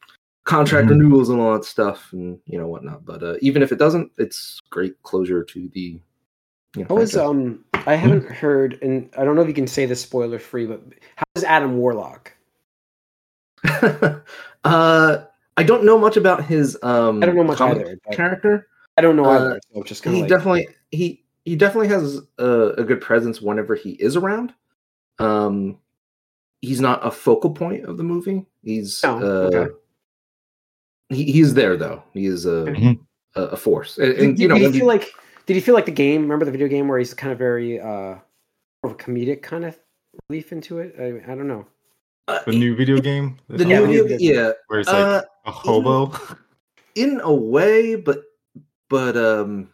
contract 0.44 0.86
Mhm. 0.88 0.90
renewals 0.90 1.28
and 1.30 1.40
all 1.40 1.54
that 1.54 1.64
stuff, 1.64 2.12
and 2.12 2.38
you 2.46 2.58
know 2.58 2.68
whatnot. 2.68 3.04
But 3.04 3.22
uh, 3.22 3.36
even 3.40 3.62
if 3.62 3.72
it 3.72 3.78
doesn't, 3.78 4.12
it's 4.18 4.60
great 4.70 5.02
closure 5.02 5.42
to 5.44 5.68
the. 5.68 6.00
You 6.76 6.82
know, 6.82 6.86
How 6.88 6.98
is 6.98 7.12
franchise. 7.12 7.30
um? 7.30 7.64
I 7.86 7.94
haven't 7.94 8.24
heard, 8.30 8.78
and 8.82 9.08
I 9.16 9.24
don't 9.24 9.34
know 9.36 9.42
if 9.42 9.48
you 9.48 9.54
can 9.54 9.66
say 9.66 9.86
this 9.86 10.02
spoiler 10.02 10.38
free, 10.38 10.66
but 10.66 10.82
how 11.16 11.24
is 11.34 11.44
Adam 11.44 11.78
Warlock? 11.78 12.32
uh, 14.64 15.24
I 15.56 15.62
don't 15.62 15.84
know 15.84 15.98
much 15.98 16.16
about 16.16 16.44
his. 16.44 16.76
Um, 16.82 17.22
I 17.22 17.26
don't 17.26 17.36
know 17.36 17.44
much 17.44 17.58
comic 17.58 17.78
either, 17.86 17.98
Character. 18.12 18.66
I 18.96 19.02
don't 19.02 19.16
know 19.16 19.24
Uh, 19.26 19.38
either. 19.38 19.60
So 19.72 19.80
it's 19.80 19.88
just 19.88 20.02
kind 20.02 20.16
he 20.16 20.22
like 20.22 20.28
definitely 20.30 20.68
he 20.90 21.24
he 21.46 21.56
definitely 21.56 21.88
has 21.88 22.20
a, 22.38 22.50
a 22.76 22.84
good 22.84 23.00
presence 23.00 23.40
whenever 23.40 23.74
he 23.74 23.92
is 23.92 24.16
around. 24.16 24.52
Um, 25.18 25.78
he's 26.60 26.80
not 26.82 27.06
a 27.06 27.10
focal 27.10 27.50
point 27.50 27.86
of 27.86 27.96
the 27.96 28.02
movie. 28.02 28.44
He's 28.62 29.02
Oh, 29.04 29.16
uh, 29.18 29.48
okay. 29.48 29.72
he, 31.08 31.24
he's 31.32 31.54
there 31.54 31.76
though. 31.76 32.02
He 32.12 32.26
is 32.26 32.44
a 32.44 32.66
Mhm. 32.66 32.98
a, 33.36 33.42
a 33.42 33.56
force, 33.56 33.96
and, 33.98 34.14
Did, 34.16 34.38
you 34.40 34.48
know 34.48 34.54
did 34.54 34.60
he 34.62 34.66
you- 34.66 34.72
feel 34.80 34.86
like? 34.86 35.12
Did 35.46 35.54
he 35.54 35.60
feel 35.60 35.74
like 35.76 35.86
the 35.86 35.92
game? 35.92 36.22
Remember 36.22 36.44
the 36.44 36.50
video 36.50 36.66
game 36.66 36.88
where 36.88 36.98
he's 36.98 37.14
kind 37.14 37.32
of 37.32 37.38
very 37.38 37.78
uh, 37.80 37.86
more 38.82 38.84
of 38.84 38.92
a 38.92 38.94
comedic 38.96 39.42
kind 39.42 39.64
of 39.64 39.78
relief 40.28 40.50
into 40.50 40.80
it? 40.80 40.96
I, 40.98 41.30
I 41.32 41.36
don't 41.36 41.46
know. 41.46 41.66
uh, 42.26 42.40
The 42.46 42.52
new 42.58 42.74
video 42.74 42.98
game. 43.00 43.38
the 43.48 43.64
Yeah, 43.64 43.78
new 43.80 43.86
video 43.86 44.02
video, 44.02 44.18
game. 44.18 44.34
yeah, 44.34 44.52
where 44.66 44.80
it's 44.80 44.88
like 44.88 45.04
uh, 45.04 45.22
a 45.44 45.52
hobo. 45.52 46.12
in 46.96 47.20
a 47.22 47.32
way, 47.32 47.94
but 47.94 48.24
but 48.90 49.16
um, 49.16 49.70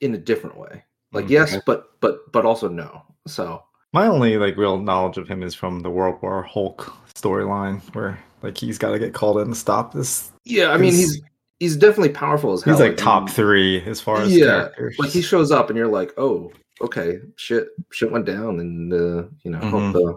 in 0.00 0.14
a 0.14 0.18
different 0.18 0.56
way. 0.56 0.84
Like 1.12 1.26
Mm, 1.26 1.30
yes, 1.30 1.56
but 1.66 2.00
but 2.00 2.30
but 2.32 2.44
also 2.44 2.68
no. 2.68 3.02
So 3.26 3.62
My 3.92 4.06
only 4.06 4.36
like 4.38 4.56
real 4.56 4.78
knowledge 4.78 5.16
of 5.18 5.26
him 5.28 5.42
is 5.42 5.54
from 5.54 5.80
the 5.80 5.90
World 5.90 6.20
War 6.22 6.42
Hulk 6.42 6.92
storyline, 7.14 7.80
where 7.94 8.18
like 8.42 8.56
he's 8.58 8.78
got 8.78 8.92
to 8.92 8.98
get 8.98 9.14
called 9.14 9.38
in 9.38 9.48
to 9.48 9.54
stop 9.54 9.92
this. 9.92 10.30
yeah, 10.44 10.70
I 10.70 10.76
mean 10.76 10.92
He's- 10.94 11.20
he's 11.60 11.76
definitely 11.76 12.10
powerful 12.14 12.52
as 12.52 12.62
hell. 12.62 12.74
He's 12.74 12.80
like 12.80 12.96
top 12.96 13.28
three 13.30 13.82
as 13.84 14.00
far 14.00 14.20
as 14.22 14.36
yeah, 14.36 14.44
characters. 14.46 14.96
like 14.98 15.10
he 15.10 15.22
shows 15.22 15.50
up 15.50 15.70
and 15.70 15.76
you're 15.76 15.88
like, 15.88 16.12
oh, 16.18 16.52
okay, 16.80 17.18
shit, 17.36 17.68
shit 17.90 18.12
went 18.12 18.26
down, 18.26 18.60
and 18.60 18.92
uh, 18.92 19.24
you 19.42 19.50
know, 19.50 19.58
Mhm. 19.58 19.92
hope 19.92 19.96
uh, 19.96 20.16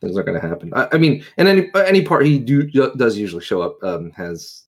things 0.00 0.16
are 0.16 0.22
gonna 0.22 0.40
happen. 0.40 0.72
I, 0.74 0.88
I 0.92 0.98
mean, 0.98 1.24
and 1.38 1.48
any 1.48 1.68
any 1.74 2.02
part 2.02 2.26
he 2.26 2.38
do 2.38 2.62
does 2.96 3.16
usually 3.18 3.42
show 3.42 3.60
up 3.62 3.82
um, 3.82 4.10
has 4.12 4.64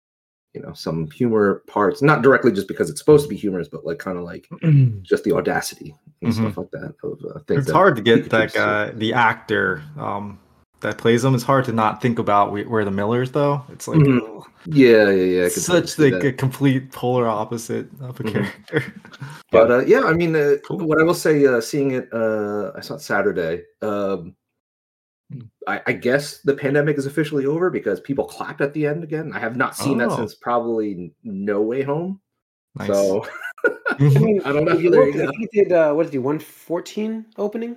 you 0.54 0.62
know 0.62 0.72
some 0.72 1.10
humor 1.10 1.62
parts, 1.66 2.00
not 2.02 2.22
directly 2.22 2.52
just 2.52 2.68
because 2.68 2.88
it's 2.88 3.00
supposed 3.00 3.24
to 3.24 3.28
be 3.28 3.36
humorous, 3.36 3.68
but 3.68 3.84
like 3.84 3.98
kind 3.98 4.16
of 4.18 4.24
like 4.24 4.48
just 5.02 5.24
the 5.24 5.32
audacity 5.32 5.94
and 6.22 6.32
Mhm. 6.32 6.36
stuff 6.36 6.56
like 6.58 6.70
that 6.70 6.94
of 7.02 7.18
uh, 7.36 7.38
things. 7.46 7.58
it's 7.58 7.66
that 7.66 7.72
hard 7.74 7.96
to 7.96 8.02
get 8.02 8.24
Pikachu's 8.24 8.28
that 8.30 8.50
so- 8.52 8.58
guy, 8.58 8.90
the 8.92 9.12
actor 9.12 9.82
um, 9.98 10.38
that 10.80 10.96
plays 10.98 11.24
him. 11.24 11.34
It's 11.34 11.44
hard 11.44 11.64
to 11.66 11.72
not 11.72 12.00
think 12.02 12.18
about 12.18 12.52
where, 12.52 12.68
We're 12.68 12.84
the 12.84 12.90
Millers 12.90 13.32
though. 13.32 13.62
It's 13.72 13.88
like 13.88 13.98
Mhm. 13.98 14.20
ugh, 14.38 14.44
Yeah, 14.66 15.10
yeah, 15.10 15.42
yeah. 15.42 15.48
Such 15.48 15.88
see 15.90 16.10
like 16.10 16.22
that. 16.22 16.28
a 16.28 16.32
complete 16.32 16.92
polar 16.92 17.26
opposite 17.26 17.88
of 18.00 18.20
a 18.20 18.22
Mhm. 18.22 18.32
character. 18.32 18.84
But 19.50 19.70
uh, 19.70 19.84
yeah, 19.86 20.02
I 20.02 20.12
mean, 20.14 20.34
uh, 20.36 20.56
Cool. 20.66 20.78
what 20.86 21.00
I 21.00 21.04
will 21.04 21.14
say, 21.14 21.44
uh, 21.46 21.60
seeing 21.60 21.92
it, 21.92 22.08
uh, 22.12 22.72
I 22.76 22.80
saw 22.80 22.94
it 22.94 23.00
Saturday. 23.00 23.62
Um. 23.82 24.34
I, 25.66 25.80
I 25.86 25.92
guess 25.92 26.40
the 26.42 26.54
pandemic 26.54 26.98
is 26.98 27.06
officially 27.06 27.46
over 27.46 27.70
because 27.70 28.00
people 28.00 28.24
clapped 28.24 28.60
at 28.60 28.72
the 28.74 28.86
end 28.86 29.02
again. 29.04 29.32
I 29.34 29.38
have 29.38 29.56
not 29.56 29.76
seen 29.76 29.98
that 29.98 30.10
Oh. 30.10 30.16
since 30.16 30.34
probably 30.34 31.12
No 31.22 31.60
Way 31.62 31.82
Home. 31.82 32.20
nice. 32.76 32.88
So 32.88 33.26
Mhm. 33.92 34.44
I 34.44 34.52
don't 34.52 34.64
know. 34.64 34.72
If 34.72 34.82
you 34.82 34.90
There 34.90 35.06
look, 35.06 35.14
you 35.14 35.22
I 35.22 35.26
go. 35.26 35.30
think 35.32 35.48
he 35.52 35.62
did. 35.62 35.72
Uh, 35.72 35.92
what 35.94 36.04
did 36.04 36.12
he? 36.12 36.18
One 36.18 36.38
fourteen 36.38 37.26
opening. 37.38 37.76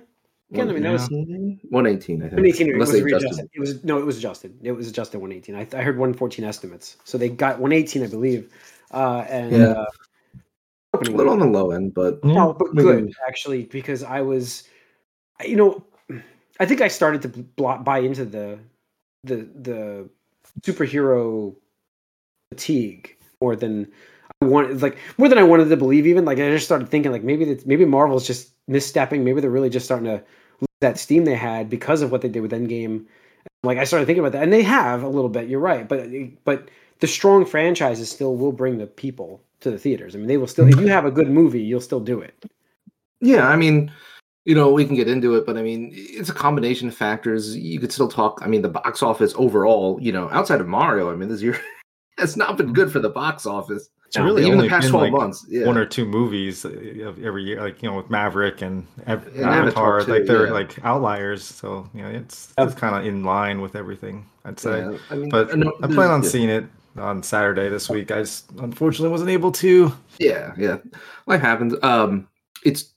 Again, 0.50 0.70
I 0.70 0.72
mean, 0.72 0.82
that 0.82 0.92
was 0.92 1.08
118, 1.10 2.22
I 2.22 2.28
think. 2.30 2.40
one 2.42 2.46
eighteen. 2.46 2.68
It 2.70 2.74
Unless 2.74 2.92
was 2.92 3.02
readjusted. 3.02 3.26
adjusted. 3.32 3.50
It 3.54 3.60
was 3.60 3.84
no, 3.84 3.98
it 3.98 4.06
was 4.06 4.16
adjusted. 4.18 4.58
It 4.62 4.72
was 4.72 4.88
adjusted 4.88 5.18
one 5.20 5.30
eighteen. 5.32 5.54
I, 5.54 5.66
I 5.74 5.82
heard 5.82 5.98
one 5.98 6.14
fourteen 6.14 6.44
estimates, 6.44 6.96
so 7.04 7.18
they 7.18 7.28
got 7.28 7.58
one 7.60 7.72
eighteen, 7.72 8.02
I 8.02 8.06
believe. 8.06 8.50
Uh, 8.90 9.24
and 9.28 9.52
Yeah. 9.52 9.58
uh, 9.72 9.86
A 10.94 10.98
little 11.00 11.32
on 11.32 11.38
the 11.38 11.46
low 11.46 11.70
end, 11.72 11.92
but 11.94 12.24
No, 12.24 12.54
but 12.54 12.72
maybe- 12.74 12.82
good 12.88 13.12
actually 13.26 13.64
because 13.64 14.02
I 14.02 14.22
was, 14.22 14.64
you 15.44 15.54
know, 15.56 15.84
I 16.60 16.66
think 16.66 16.80
I 16.80 16.88
started 16.88 17.22
to 17.22 17.28
bl- 17.28 17.82
buy 17.82 17.98
into 17.98 18.24
the 18.24 18.58
the 19.24 19.48
the 19.54 20.08
superhero 20.60 21.54
fatigue 22.50 23.16
more 23.40 23.56
than 23.56 23.90
I 24.42 24.46
wanted, 24.46 24.82
like 24.82 24.98
more 25.18 25.28
than 25.28 25.38
I 25.38 25.42
wanted 25.42 25.68
to 25.68 25.76
believe. 25.76 26.06
Even 26.06 26.24
like 26.24 26.38
I 26.38 26.50
just 26.50 26.66
started 26.66 26.88
thinking 26.88 27.12
like 27.12 27.24
maybe 27.24 27.44
that 27.46 27.66
maybe 27.66 27.84
Marvel's 27.84 28.26
just 28.26 28.52
misstepping. 28.68 29.22
Maybe 29.22 29.40
they're 29.40 29.50
really 29.50 29.70
just 29.70 29.86
starting 29.86 30.06
to 30.06 30.22
lose 30.60 30.68
that 30.80 30.98
steam 30.98 31.24
they 31.24 31.34
had 31.34 31.68
because 31.68 32.02
of 32.02 32.10
what 32.10 32.22
they 32.22 32.28
did 32.28 32.40
with 32.40 32.52
Endgame. 32.52 33.06
Like 33.62 33.78
I 33.78 33.84
started 33.84 34.06
thinking 34.06 34.20
about 34.20 34.32
that, 34.32 34.42
and 34.42 34.52
they 34.52 34.62
have 34.62 35.02
a 35.02 35.08
little 35.08 35.30
bit. 35.30 35.48
You're 35.48 35.60
right, 35.60 35.88
but 35.88 36.08
but 36.44 36.68
the 37.00 37.06
strong 37.06 37.44
franchises 37.44 38.10
still 38.10 38.36
will 38.36 38.52
bring 38.52 38.78
the 38.78 38.86
people 38.86 39.40
to 39.60 39.70
the 39.70 39.78
theaters. 39.78 40.14
I 40.14 40.18
mean, 40.18 40.28
they 40.28 40.36
will 40.36 40.46
still. 40.46 40.68
If 40.68 40.78
you 40.80 40.88
have 40.88 41.04
a 41.04 41.10
good 41.10 41.28
movie, 41.28 41.62
you'll 41.62 41.80
still 41.80 42.00
do 42.00 42.20
it. 42.20 42.44
Yeah, 43.20 43.48
I 43.48 43.56
mean, 43.56 43.90
you 44.48 44.54
know, 44.54 44.70
we 44.70 44.86
can 44.86 44.96
get 44.96 45.08
into 45.08 45.34
it, 45.34 45.44
but 45.44 45.58
I 45.58 45.62
mean, 45.62 45.90
it's 45.92 46.30
a 46.30 46.32
combination 46.32 46.88
of 46.88 46.94
factors. 46.94 47.54
You 47.54 47.78
could 47.78 47.92
still 47.92 48.08
talk. 48.08 48.40
I 48.42 48.46
mean, 48.46 48.62
the 48.62 48.70
box 48.70 49.02
office 49.02 49.34
overall, 49.36 49.98
you 50.00 50.10
know, 50.10 50.30
outside 50.30 50.62
of 50.62 50.66
Mario, 50.66 51.12
I 51.12 51.16
mean, 51.16 51.28
this 51.28 51.42
year 51.42 51.60
has 52.18 52.34
not 52.34 52.56
been 52.56 52.72
good 52.72 52.90
for 52.90 52.98
the 52.98 53.10
box 53.10 53.44
office. 53.44 53.90
It's 54.06 54.16
really 54.16 54.40
even 54.46 54.54
only 54.54 54.68
the 54.68 54.70
past 54.70 54.84
been, 54.84 54.90
twelve 54.92 55.02
like, 55.02 55.12
months. 55.12 55.44
Yeah. 55.50 55.66
one 55.66 55.76
or 55.76 55.84
two 55.84 56.06
movies 56.06 56.64
uh, 56.64 56.70
of 56.70 57.22
every 57.22 57.44
year, 57.44 57.60
like 57.60 57.82
you 57.82 57.90
know, 57.90 57.96
with 57.98 58.08
Maverick 58.08 58.62
and, 58.62 58.86
Av- 59.06 59.26
And 59.36 59.44
Avatar, 59.44 60.00
Avatar, 60.00 60.00
too, 60.00 60.12
like 60.12 60.24
they're 60.24 60.46
yeah. 60.46 60.52
like 60.52 60.82
outliers. 60.82 61.44
So 61.44 61.86
you 61.92 62.00
know, 62.00 62.08
it's 62.08 62.54
it's 62.56 62.74
kind 62.74 62.96
of 62.96 63.04
in 63.04 63.24
line 63.24 63.60
with 63.60 63.76
everything, 63.76 64.24
I'd 64.46 64.58
say. 64.58 64.78
Yeah, 64.78 64.96
I 65.10 65.14
mean, 65.14 65.28
But 65.28 65.58
no, 65.58 65.74
I 65.82 65.88
plan 65.88 66.10
on 66.10 66.22
yeah. 66.22 66.28
seeing 66.30 66.48
it 66.48 66.64
on 66.96 67.22
Saturday 67.22 67.68
this 67.68 67.90
week. 67.90 68.10
I 68.10 68.20
just 68.20 68.50
unfortunately 68.52 69.10
wasn't 69.10 69.28
able 69.28 69.52
to. 69.52 69.92
Yeah, 70.18 70.54
yeah, 70.56 70.78
life 71.26 71.42
happens. 71.42 71.74
Um, 71.82 72.28
it's 72.64 72.94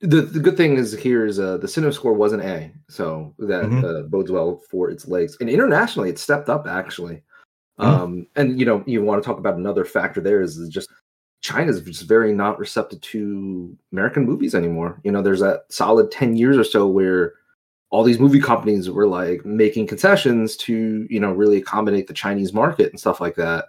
the 0.00 0.22
the 0.22 0.40
good 0.40 0.56
thing 0.56 0.76
is 0.76 0.92
here 0.92 1.26
is 1.26 1.38
uh 1.38 1.58
the 1.58 1.68
cinema 1.68 1.92
score 1.92 2.14
was 2.14 2.32
an 2.32 2.40
A, 2.40 2.72
so 2.88 3.34
that 3.38 3.64
Mhm. 3.64 3.84
uh, 3.84 4.02
bodes 4.08 4.30
well 4.30 4.56
for 4.70 4.90
its 4.90 5.06
legs. 5.06 5.36
And 5.40 5.50
internationally, 5.50 6.08
it 6.10 6.18
stepped 6.18 6.48
up 6.48 6.66
actually. 6.66 7.22
Mhm. 7.78 7.84
Um, 7.84 8.26
and 8.36 8.58
you 8.58 8.66
know, 8.66 8.82
you 8.86 9.02
want 9.02 9.22
to 9.22 9.26
talk 9.26 9.38
about 9.38 9.56
another 9.56 9.84
factor 9.84 10.20
there 10.20 10.40
is, 10.42 10.68
just 10.68 10.88
China's 11.42 11.80
just 11.82 12.02
very 12.08 12.32
not 12.34 12.58
receptive 12.58 13.00
to 13.02 13.76
American 13.92 14.24
movies 14.24 14.54
anymore. 14.54 15.00
You 15.04 15.12
know, 15.12 15.22
there's 15.22 15.40
that 15.40 15.64
solid 15.70 16.10
ten 16.10 16.36
years 16.36 16.56
or 16.58 16.64
so 16.64 16.86
where 16.86 17.34
all 17.90 18.04
these 18.04 18.20
movie 18.20 18.40
companies 18.40 18.88
were 18.90 19.06
like 19.06 19.44
making 19.44 19.86
concessions 19.86 20.56
to 20.58 21.06
you 21.10 21.20
know 21.20 21.32
really 21.32 21.58
accommodate 21.58 22.06
the 22.06 22.14
Chinese 22.14 22.52
market 22.54 22.90
and 22.90 23.00
stuff 23.00 23.20
like 23.20 23.34
that. 23.36 23.66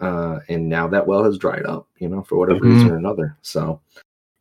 Uh, 0.00 0.40
and 0.48 0.68
now 0.68 0.88
that 0.88 1.06
well 1.06 1.22
has 1.24 1.38
dried 1.38 1.64
up, 1.66 1.86
you 1.98 2.08
know, 2.08 2.22
for 2.22 2.36
whatever 2.36 2.60
Mhm. 2.60 2.72
reason 2.74 2.90
or 2.90 2.96
another. 2.96 3.36
So, 3.42 3.80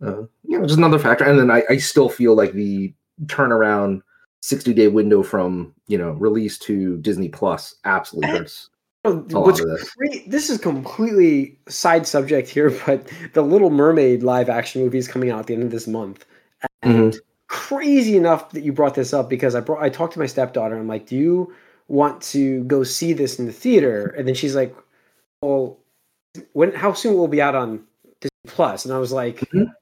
uh, 0.01 0.23
you 0.43 0.59
know, 0.59 0.65
just 0.65 0.77
another 0.77 0.99
factor. 0.99 1.23
And 1.25 1.39
then 1.39 1.51
I, 1.51 1.63
I 1.69 1.77
still 1.77 2.09
feel 2.09 2.35
like 2.35 2.53
the 2.53 2.93
turnaround 3.25 4.01
60 4.41 4.73
day 4.73 4.87
window 4.87 5.23
from, 5.23 5.73
you 5.87 5.97
know, 5.97 6.11
release 6.11 6.57
to 6.59 6.97
Disney 6.97 7.29
Plus 7.29 7.75
absolutely 7.85 8.37
hurts. 8.37 8.69
Oh, 9.03 9.15
What's 9.29 9.63
this. 9.63 9.89
great, 9.95 10.29
this 10.29 10.49
is 10.49 10.59
completely 10.59 11.57
side 11.67 12.05
subject 12.05 12.49
here, 12.49 12.69
but 12.85 13.07
the 13.33 13.41
Little 13.41 13.69
Mermaid 13.71 14.23
live 14.23 14.49
action 14.49 14.81
movie 14.83 14.99
is 14.99 15.07
coming 15.07 15.31
out 15.31 15.39
at 15.39 15.47
the 15.47 15.53
end 15.55 15.63
of 15.63 15.71
this 15.71 15.87
month. 15.87 16.25
And 16.83 17.19
crazy 17.47 18.15
enough 18.15 18.51
that 18.51 18.61
you 18.61 18.71
brought 18.71 18.95
this 18.95 19.13
up 19.13 19.29
because 19.29 19.55
I 19.55 19.59
brought 19.59 19.83
I 19.83 19.89
talked 19.89 20.13
to 20.13 20.19
my 20.19 20.25
stepdaughter. 20.27 20.77
I'm 20.77 20.87
like, 20.87 21.07
"Do 21.07 21.15
you 21.15 21.53
want 21.87 22.21
to 22.23 22.63
go 22.65 22.83
see 22.83 23.13
this 23.13 23.39
in 23.39 23.45
the 23.45 23.51
theater?" 23.51 24.07
And 24.17 24.27
then 24.27 24.35
she's 24.35 24.55
like, 24.55 24.75
"Well, 25.41 25.79
when? 26.53 26.71
How 26.73 26.93
soon 26.93 27.15
will 27.15 27.25
it 27.25 27.31
be 27.31 27.41
out 27.41 27.55
on 27.55 27.83
Disney 28.19 28.31
Plus?" 28.47 28.85
And 28.85 28.93
I 28.93 28.99
was 28.99 29.11
like. 29.11 29.39
Mhm. 29.51 29.73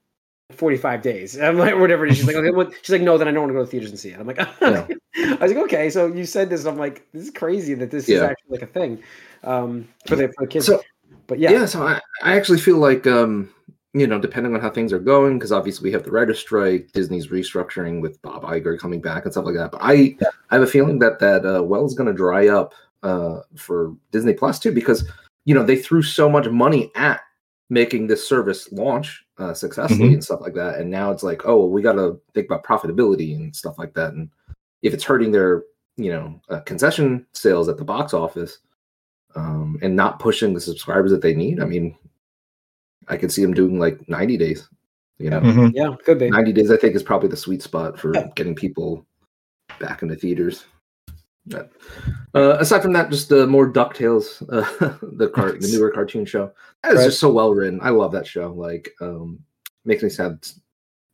45 0.50 1.02
days. 1.02 1.40
I'm 1.40 1.58
like, 1.58 1.76
whatever. 1.78 2.06
it 2.06 2.12
is. 2.12 2.18
She's 2.18 2.26
like, 2.26 2.36
okay, 2.36 2.50
well, 2.50 2.70
she's 2.82 2.90
like, 2.90 3.02
no, 3.02 3.18
then 3.18 3.28
I 3.28 3.32
don't 3.32 3.42
want 3.42 3.50
to 3.50 3.54
go 3.54 3.64
to 3.64 3.70
theaters 3.70 3.90
and 3.90 3.98
see 3.98 4.10
it. 4.10 4.20
I'm 4.20 4.26
like, 4.26 4.38
Yeah. 4.60 4.86
I 5.16 5.36
was 5.40 5.52
like, 5.52 5.64
okay, 5.64 5.90
so 5.90 6.06
you 6.06 6.24
said 6.24 6.50
this. 6.50 6.64
I'm 6.64 6.76
like, 6.76 7.06
this 7.12 7.24
is 7.24 7.30
crazy 7.30 7.74
that 7.74 7.90
this 7.90 8.08
is 8.08 8.22
actually 8.22 8.50
like 8.50 8.62
a 8.62 8.66
thing 8.66 9.02
um, 9.44 9.88
for 10.06 10.16
the 10.16 10.28
for 10.28 10.44
the 10.44 10.46
kids. 10.46 10.66
So, 10.66 10.82
but 11.26 11.38
yeah. 11.38 11.50
yeah, 11.50 11.66
so 11.66 11.82
I, 11.82 12.00
I 12.22 12.36
actually 12.36 12.58
feel 12.58 12.78
like, 12.78 13.06
um, 13.06 13.52
you 13.92 14.06
know, 14.06 14.20
depending 14.20 14.54
on 14.54 14.60
how 14.60 14.70
things 14.70 14.92
are 14.92 15.00
going, 15.00 15.38
because 15.38 15.52
obviously 15.52 15.88
we 15.88 15.92
have 15.92 16.04
the 16.04 16.10
writer's 16.10 16.38
strike, 16.38 16.90
Disney's 16.92 17.28
restructuring 17.28 18.00
with 18.00 18.20
Bob 18.22 18.42
Iger 18.42 18.78
coming 18.78 19.00
back 19.00 19.24
and 19.24 19.32
stuff 19.32 19.44
like 19.44 19.56
that. 19.56 19.72
But 19.72 19.80
I, 19.82 20.16
I 20.50 20.54
have 20.54 20.62
a 20.62 20.66
feeling 20.66 21.00
that 21.00 21.18
that 21.18 21.44
uh, 21.44 21.62
well 21.62 21.84
is 21.84 21.94
going 21.94 22.06
to 22.06 22.14
dry 22.14 22.48
up 22.48 22.72
uh, 23.02 23.40
for 23.56 23.94
Disney 24.12 24.34
Plus 24.34 24.58
too, 24.58 24.72
because 24.72 25.08
you 25.44 25.54
know 25.54 25.64
they 25.64 25.76
threw 25.76 26.02
so 26.02 26.28
much 26.28 26.48
money 26.48 26.90
at 26.94 27.20
making 27.68 28.06
this 28.06 28.26
service 28.28 28.70
launch 28.72 29.24
uh, 29.40 29.54
successfully 29.54 30.10
Mhm. 30.10 30.14
and 30.14 30.24
stuff 30.24 30.40
like 30.40 30.54
that, 30.54 30.78
and 30.78 30.90
now 30.90 31.10
it's 31.10 31.22
like, 31.22 31.46
oh, 31.46 31.58
well, 31.58 31.68
we 31.70 31.82
got 31.82 31.94
to 31.94 32.20
think 32.34 32.46
about 32.46 32.62
profitability 32.64 33.34
and 33.34 33.54
stuff 33.56 33.78
like 33.78 33.94
that, 33.94 34.12
and 34.12 34.28
if 34.82 34.94
it's 34.94 35.04
hurting 35.04 35.32
their, 35.32 35.64
you 35.96 36.10
know, 36.12 36.40
uh, 36.48 36.60
concession 36.60 37.26
sales 37.32 37.68
at 37.68 37.76
the 37.78 37.84
box 37.84 38.14
office, 38.14 38.58
um, 39.34 39.78
and 39.82 39.96
not 39.96 40.18
pushing 40.18 40.54
the 40.54 40.60
subscribers 40.60 41.10
that 41.10 41.22
they 41.22 41.34
need, 41.34 41.60
I 41.60 41.64
mean, 41.64 41.96
I 43.08 43.16
could 43.16 43.32
see 43.32 43.42
them 43.42 43.54
doing 43.54 43.78
like 43.78 44.08
90 44.08 44.36
days. 44.36 44.68
You 45.18 45.28
know, 45.30 45.40
Mhm. 45.40 45.72
yeah, 45.74 45.94
could 46.04 46.18
be. 46.18 46.30
90 46.30 46.52
days 46.52 46.70
I 46.70 46.76
think 46.78 46.94
is 46.94 47.02
probably 47.02 47.28
the 47.28 47.36
sweet 47.36 47.62
spot 47.62 47.98
for 47.98 48.14
Yeah. 48.14 48.28
getting 48.36 48.54
people 48.54 49.06
back 49.78 50.02
into 50.02 50.16
theaters. 50.16 50.64
Uh, 51.54 52.56
aside 52.60 52.82
from 52.82 52.92
that, 52.92 53.10
just 53.10 53.28
the 53.28 53.46
more 53.46 53.70
Ducktales, 53.72 54.42
uh, 54.52 54.96
the 55.16 55.28
car, 55.28 55.52
the 55.52 55.68
newer 55.72 55.90
cartoon 55.90 56.24
show. 56.24 56.52
That 56.82 56.92
is 56.92 56.98
Right. 56.98 57.04
just 57.06 57.20
so 57.20 57.32
well 57.32 57.52
written. 57.54 57.80
I 57.82 57.90
love 57.90 58.12
that 58.12 58.26
show. 58.26 58.52
Like, 58.52 58.92
um, 59.00 59.40
makes 59.84 60.02
me 60.02 60.08
sad, 60.08 60.32
it's, 60.32 60.60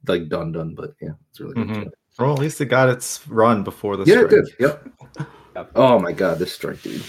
like 0.07 0.29
done, 0.29 0.53
done, 0.53 0.75
but 0.75 0.95
yeah, 1.01 1.11
it's 1.31 1.41
really 1.41 1.55
good. 1.55 1.69
Mhm. 1.69 1.85
show. 1.85 1.91
Well, 2.19 2.33
at 2.33 2.39
least 2.39 2.61
it 2.61 2.67
got 2.67 2.89
its 2.89 3.27
run 3.29 3.63
before 3.63 3.97
the 3.97 4.05
Yeah, 4.05 4.23
it 4.23 4.31
did. 4.31 4.49
Yep. 4.59 4.89
Yep. 5.57 5.71
Oh 5.75 5.99
my 5.99 6.13
god, 6.13 6.39
this 6.39 6.53
strike, 6.53 6.81
dude. 6.83 7.03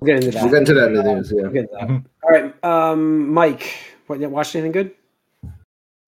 We'll 0.00 0.06
get 0.06 0.16
into 0.24 0.30
that. 0.32 0.42
We'll 0.42 0.52
get 0.52 0.58
into 0.60 0.74
that 0.74 0.88
in 0.88 0.94
the 0.94 1.02
news. 1.02 1.32
Yeah. 1.34 1.42
We'll 1.42 1.52
get 1.52 1.62
into 1.62 1.74
that. 1.74 1.88
Mhm. 1.88 2.04
All 2.22 2.30
right, 2.30 2.64
um, 2.64 3.28
Mike. 3.32 3.72
What? 4.06 4.20
you 4.20 4.28
Watched 4.28 4.54
anything 4.54 4.72
good? 4.72 4.92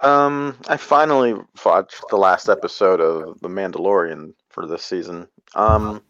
Um, 0.01 0.55
I 0.69 0.77
finally 0.77 1.35
watched 1.65 2.03
the 2.11 2.17
last 2.17 2.49
episode 2.49 3.01
of 3.01 3.41
The 3.41 3.49
Mandalorian 3.49 4.33
for 4.51 4.67
this 4.67 4.83
season. 4.85 5.27
Um, 5.57 6.03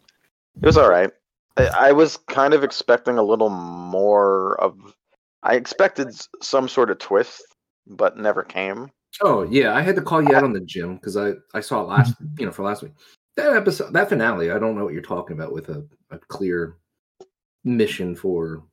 it 0.61 0.65
was 0.65 0.77
all 0.77 0.89
right. 0.89 1.11
I, 1.57 1.67
I 1.67 1.91
was 1.91 2.17
kind 2.27 2.53
of 2.53 2.63
expecting 2.63 3.17
a 3.17 3.23
little 3.23 3.49
more 3.49 4.59
of. 4.61 4.75
I 5.43 5.55
expected 5.55 6.09
some 6.41 6.67
sort 6.67 6.89
of 6.91 6.99
twist, 6.99 7.41
but 7.87 8.17
never 8.17 8.43
came. 8.43 8.91
Oh 9.21 9.43
yeah, 9.43 9.73
I 9.75 9.81
had 9.81 9.95
to 9.95 10.01
call 10.01 10.21
you 10.21 10.35
out 10.35 10.43
on 10.43 10.53
the 10.53 10.59
gym 10.61 10.95
because 10.95 11.17
I 11.17 11.33
I 11.53 11.61
saw 11.61 11.81
it 11.81 11.87
last 11.87 12.15
you 12.37 12.45
know 12.45 12.51
for 12.51 12.63
last 12.63 12.83
week. 12.83 12.93
That 13.35 13.55
episode, 13.55 13.93
that 13.93 14.09
finale, 14.09 14.51
I 14.51 14.59
don't 14.59 14.75
know 14.75 14.83
what 14.83 14.93
you're 14.93 15.01
talking 15.01 15.37
about 15.37 15.53
with 15.53 15.69
a, 15.69 15.85
a 16.11 16.19
clear 16.27 16.75
mission 17.63 18.15
for 18.15 18.63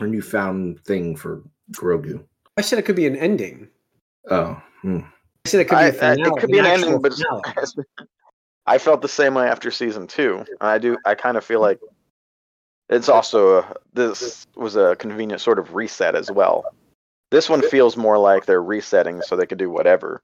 or 0.00 0.06
newfound 0.06 0.80
thing 0.84 1.14
for 1.16 1.42
Grogu. 1.72 2.24
I 2.56 2.62
said 2.62 2.78
it 2.78 2.82
could 2.82 2.96
be 2.96 3.06
an 3.06 3.16
ending. 3.16 3.68
Oh, 4.30 4.60
hmm. 4.82 5.00
I 5.44 5.48
said 5.48 5.60
it 5.60 5.64
could 5.68 5.76
be 5.76 5.82
I- 5.82 5.86
a 5.86 5.88
I- 5.88 5.92
finale. 5.92 6.22
it 6.22 6.40
could 6.40 6.50
be 6.50 6.58
an 6.58 6.66
actual 6.66 6.84
ending, 6.86 7.02
but 7.02 7.12
finale. 7.14 7.42
I 8.66 8.78
felt 8.78 9.02
the 9.02 9.08
same 9.08 9.34
way 9.34 9.46
after 9.48 9.70
season 9.70 10.06
two, 10.06 10.38
and 10.38 10.56
I 10.60 10.78
do. 10.78 10.96
I 11.04 11.14
kind 11.14 11.36
of 11.36 11.44
feel 11.44 11.60
like 11.60 11.80
it's 12.88 13.08
also 13.08 13.58
a, 13.58 13.76
this 13.92 14.46
was 14.54 14.76
a 14.76 14.96
convenient 14.96 15.40
sort 15.40 15.58
of 15.58 15.74
reset 15.74 16.14
as 16.14 16.30
well. 16.30 16.64
This 17.30 17.48
one 17.48 17.62
feels 17.62 17.96
more 17.96 18.18
like 18.18 18.46
they're 18.46 18.62
resetting 18.62 19.22
so 19.22 19.36
they 19.36 19.46
could 19.46 19.58
do 19.58 19.70
whatever. 19.70 20.22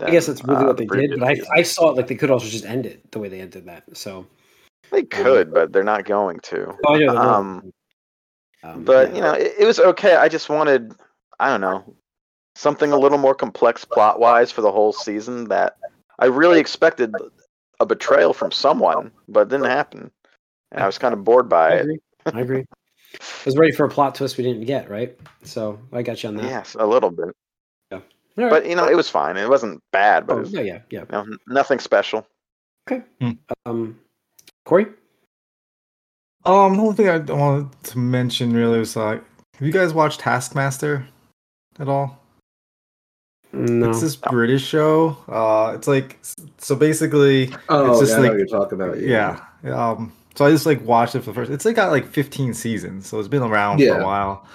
I 0.00 0.10
guess 0.10 0.26
that's 0.26 0.44
really 0.44 0.64
uh, 0.64 0.66
what 0.68 0.76
the 0.76 0.86
they 0.86 1.06
did. 1.06 1.18
But 1.18 1.28
I. 1.28 1.58
I 1.58 1.62
saw 1.62 1.90
it 1.90 1.96
like 1.96 2.06
they 2.06 2.14
could 2.14 2.30
also 2.30 2.46
just 2.46 2.64
end 2.64 2.86
it 2.86 3.10
the 3.12 3.18
way 3.18 3.28
they 3.28 3.40
ended 3.40 3.66
that. 3.66 3.84
So, 3.96 4.26
they 4.90 5.02
could, 5.02 5.52
but 5.52 5.72
they're 5.72 5.82
not 5.82 6.04
going 6.04 6.40
to. 6.40 6.74
oh, 6.86 6.98
they're. 6.98 7.10
Um, 7.10 7.72
Um, 8.62 8.84
but 8.84 9.10
yeah. 9.10 9.14
you 9.14 9.20
know, 9.22 9.32
it, 9.32 9.54
it 9.60 9.64
was 9.64 9.80
okay. 9.80 10.16
I 10.16 10.28
just 10.28 10.48
wanted, 10.48 10.92
I 11.38 11.48
don't 11.48 11.60
know, 11.60 11.96
something 12.54 12.92
a 12.92 12.98
little 12.98 13.18
more 13.18 13.34
complex 13.34 13.84
plot 13.84 14.20
wise 14.20 14.52
for 14.52 14.60
the 14.60 14.70
whole 14.70 14.92
season. 14.92 15.48
That 15.48 15.76
I 16.18 16.26
really 16.26 16.60
expected 16.60 17.14
a 17.80 17.86
betrayal 17.86 18.32
from 18.32 18.52
someone, 18.52 19.10
but 19.28 19.40
it 19.40 19.48
didn't 19.48 19.66
happen, 19.70 20.10
and 20.72 20.82
I 20.82 20.86
was 20.86 20.98
kind 20.98 21.12
of 21.14 21.24
bored 21.24 21.46
I 21.46 21.48
by 21.48 21.72
it. 21.74 21.80
agree. 21.80 21.98
I 22.26 22.40
agree. 22.40 22.64
I 23.14 23.18
was 23.44 23.56
ready 23.56 23.72
for 23.72 23.84
a 23.86 23.88
plot 23.88 24.14
twist 24.14 24.36
we 24.38 24.44
didn't 24.44 24.66
get, 24.66 24.88
right? 24.88 25.18
So 25.42 25.80
I 25.92 26.02
got 26.02 26.22
you 26.22 26.28
on 26.28 26.36
that. 26.36 26.44
Yes, 26.44 26.76
a 26.78 26.86
little 26.86 27.10
bit, 27.10 27.34
All 27.90 28.00
right. 28.36 28.50
but 28.50 28.66
you 28.66 28.76
know, 28.76 28.88
it 28.88 28.94
was 28.94 29.08
fine. 29.08 29.36
It 29.36 29.48
wasn't 29.48 29.82
bad, 29.92 30.26
but 30.26 30.34
oh, 30.34 30.40
was, 30.40 30.52
yeah, 30.52 30.60
yeah, 30.60 30.78
yeah. 30.90 31.00
you 31.00 31.06
know, 31.10 31.36
nothing 31.48 31.80
special. 31.80 32.26
Okay. 32.90 33.02
Um, 33.66 33.98
Corey, 34.64 34.86
Um, 36.44 36.76
the 36.76 36.82
only 36.82 36.94
thing 36.94 37.08
I 37.08 37.18
wanted 37.18 37.82
to 37.84 37.98
mention 37.98 38.52
really 38.52 38.78
was 38.78 38.94
like, 38.96 39.22
have 39.56 39.66
you 39.66 39.72
guys 39.72 39.92
watched 39.92 40.20
Taskmaster 40.20 41.06
at 41.78 41.88
all? 41.88 42.19
No. 43.52 43.90
It's 43.90 44.00
this 44.00 44.16
British 44.16 44.64
show. 44.64 45.16
Uh, 45.28 45.72
it's 45.74 45.88
like 45.88 46.18
so 46.58 46.74
basically, 46.76 47.52
oh, 47.68 47.90
It's 47.90 48.00
just 48.00 48.12
yeah, 48.12 48.18
I 48.18 48.22
know 48.22 48.28
like- 48.28 48.38
you're 48.38 48.46
talking 48.46 48.80
about. 48.80 49.00
yeah. 49.00 49.40
Um, 49.64 50.12
so 50.36 50.46
I 50.46 50.50
just 50.50 50.64
like 50.66 50.82
watched 50.86 51.14
it 51.14 51.20
for 51.20 51.26
the 51.30 51.34
first. 51.34 51.50
It's 51.50 51.64
like 51.64 51.76
got 51.76 51.90
like 51.90 52.06
15 52.06 52.54
seasons, 52.54 53.06
so 53.06 53.18
it's 53.18 53.28
been 53.28 53.42
around 53.42 53.78
for 53.80 53.98
a 54.00 54.04
while. 54.04 54.46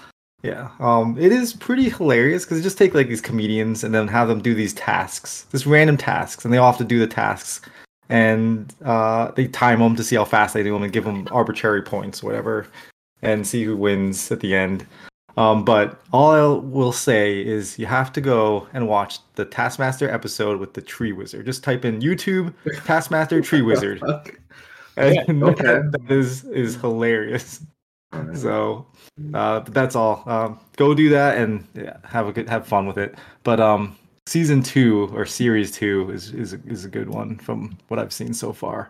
Yeah. 0.42 0.70
Um, 0.80 1.18
it 1.20 1.32
is 1.32 1.54
pretty 1.54 1.90
hilarious 1.90 2.46
because 2.46 2.60
it 2.60 2.64
just 2.64 2.78
take 2.78 2.94
like 2.94 3.08
these 3.10 3.22
comedians 3.22 3.84
and 3.84 3.94
then 3.94 4.08
have 4.08 4.28
them 4.28 4.42
do 4.42 4.54
these 4.54 4.74
tasks, 4.74 5.46
just 5.52 5.66
random 5.66 5.98
tasks, 5.98 6.46
and 6.46 6.54
they 6.54 6.58
all 6.58 6.72
have 6.72 6.78
to 6.78 6.86
do 6.86 7.00
the 7.00 7.08
tasks, 7.08 7.62
and 8.10 8.74
uh, 8.84 9.32
they 9.32 9.48
time 9.48 9.80
them 9.80 9.96
to 9.96 10.04
see 10.04 10.16
how 10.16 10.24
fast 10.26 10.54
they 10.54 10.64
do 10.64 10.74
them 10.74 10.84
and 10.84 10.94
give 10.94 11.04
them 11.04 11.28
arbitrary 11.32 11.82
points, 11.82 12.22
whatever, 12.24 12.68
and 13.22 13.46
see 13.46 13.64
who 13.64 13.76
wins 13.76 14.32
at 14.32 14.40
the 14.40 14.56
end. 14.56 14.86
Um, 15.38 15.66
but 15.66 16.02
all 16.14 16.32
I 16.32 16.66
will 16.66 16.94
say 16.94 17.46
is 17.46 17.78
you 17.78 17.86
have 17.88 18.14
to 18.14 18.22
go 18.22 18.68
and 18.74 18.88
watch 18.88 19.20
the 19.36 19.44
Taskmaster 19.46 20.10
episode 20.10 20.60
with 20.60 20.74
the 20.74 20.82
Tree 20.82 21.12
Wizard. 21.12 21.46
Just 21.46 21.64
type 21.64 21.84
in 21.84 22.00
YouTube 22.00 22.54
Taskmaster 22.86 23.42
Tree 23.42 23.62
Wizard. 23.70 24.02
And 24.98 25.44
okay. 25.44 25.64
that- 25.64 26.06
is 26.10 26.46
is 26.46 26.76
hilarious. 26.76 27.62
So 28.34 28.88
uh, 29.34 29.60
that's 29.60 29.96
all. 29.96 30.24
Um, 30.26 30.60
go 30.78 30.94
do 30.94 31.10
that 31.10 31.38
and 31.38 31.68
yeah, 31.74 31.98
have 32.06 32.28
a 32.28 32.32
good 32.32 32.48
have 32.48 32.66
fun 32.66 32.86
with 32.88 32.98
it. 32.98 33.16
But 33.44 33.60
um, 33.60 33.98
season 34.26 34.64
two 34.64 35.10
or 35.14 35.26
series 35.26 35.72
two 35.72 36.10
is 36.12 36.32
is 36.32 36.54
a, 36.54 36.60
is 36.66 36.86
a 36.86 36.90
good 36.90 37.10
one 37.10 37.38
from 37.38 37.78
what 37.90 38.00
I've 38.00 38.14
seen 38.14 38.34
so 38.34 38.54
far. 38.54 38.90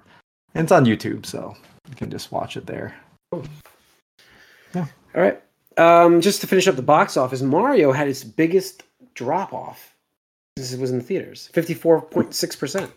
And 0.53 0.65
it's 0.65 0.71
on 0.71 0.85
YouTube, 0.85 1.25
so 1.25 1.55
you 1.89 1.95
can 1.95 2.11
just 2.11 2.31
watch 2.31 2.55
it 2.55 2.67
there. 2.67 2.95
Yeah. 3.33 4.85
All 5.15 5.21
right. 5.21 5.41
Um, 5.77 6.21
just 6.21 6.41
to 6.41 6.47
finish 6.47 6.67
up 6.67 6.75
the 6.75 6.81
box 6.81 7.17
office, 7.17 7.41
Mario 7.41 7.91
had 7.91 8.07
its 8.07 8.23
biggest 8.23 8.83
drop 9.13 9.53
off. 9.53 9.95
This 10.55 10.75
was 10.77 10.91
in 10.91 10.99
the 10.99 11.03
theaters, 11.03 11.49
fifty-four 11.53 12.03
point 12.03 12.33
six 12.33 12.55
percent. 12.55 12.91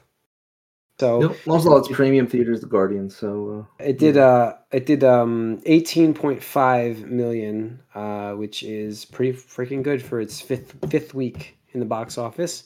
So 1.00 1.22
Yep. 1.22 1.36
Also, 1.48 1.76
it's 1.76 1.88
premium 1.88 2.26
theaters, 2.26 2.60
The 2.60 2.66
Guardian. 2.66 3.08
So 3.10 3.66
it 3.78 3.98
did. 3.98 4.16
Uh, 4.16 4.54
it 4.72 4.86
did 4.86 5.02
um 5.04 5.60
eighteen 5.66 6.14
point 6.14 6.42
five 6.42 7.04
million, 7.06 7.80
uh, 7.94 8.32
which 8.32 8.62
is 8.62 9.04
pretty 9.04 9.32
freaking 9.32 9.82
good 9.82 10.02
for 10.02 10.20
its 10.20 10.40
fifth 10.40 10.74
fifth 10.90 11.14
week 11.14 11.56
in 11.72 11.80
the 11.80 11.86
box 11.86 12.16
office. 12.18 12.64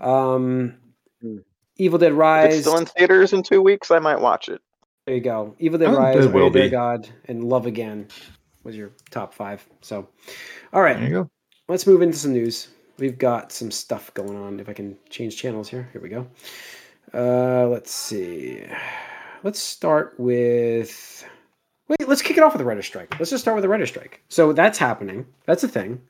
Um, 0.00 0.74
Hmm. 1.22 1.38
Evil 1.78 1.98
Dead 1.98 2.12
If 2.12 2.18
Rise. 2.18 2.54
it's 2.54 2.66
still 2.66 2.76
in 2.78 2.84
theaters 2.86 3.32
in 3.32 3.42
two 3.42 3.62
weeks, 3.62 3.90
I 3.90 3.98
might 3.98 4.20
watch 4.20 4.48
it. 4.50 4.60
There 5.06 5.14
you 5.14 5.20
go. 5.22 5.54
Evil 5.58 5.78
Dead 5.78 5.88
Oh, 5.88 5.96
Rise, 5.96 6.24
it 6.26 6.32
will 6.32 6.42
Are 6.42 6.44
You 6.46 6.50
There, 6.52 6.62
be. 6.64 6.68
God, 6.70 7.08
and 7.26 7.44
Love 7.44 7.64
Again 7.66 8.08
was 8.66 8.76
your 8.76 8.90
top 9.10 9.32
five. 9.32 9.66
So, 9.80 10.08
all 10.72 10.82
right, 10.82 10.96
There 10.98 11.08
you 11.08 11.14
go. 11.14 11.30
let's 11.68 11.86
move 11.86 12.02
into 12.02 12.18
some 12.18 12.32
news. 12.32 12.68
We've 12.98 13.16
got 13.18 13.52
some 13.52 13.70
stuff 13.70 14.12
going 14.14 14.36
on. 14.36 14.60
If 14.60 14.68
I 14.68 14.72
can 14.72 14.96
change 15.10 15.36
channels 15.36 15.68
here, 15.68 15.88
here 15.92 16.00
we 16.02 16.08
go. 16.08 16.26
Uh, 17.14 17.66
let's 17.68 17.92
see. 17.92 18.62
Let's 19.42 19.60
start 19.60 20.14
with. 20.18 21.24
Wait, 21.88 22.08
let's 22.08 22.22
kick 22.22 22.36
it 22.36 22.42
off 22.42 22.52
with 22.52 22.58
the 22.58 22.64
writer 22.64 22.82
strike. 22.82 23.14
Let's 23.18 23.30
just 23.30 23.44
start 23.44 23.54
with 23.54 23.62
the 23.62 23.68
writer 23.68 23.86
strike. 23.86 24.20
So 24.28 24.52
that's 24.52 24.76
happening. 24.78 25.24
That's 25.46 25.62
a 25.62 25.68
thing. 25.68 26.00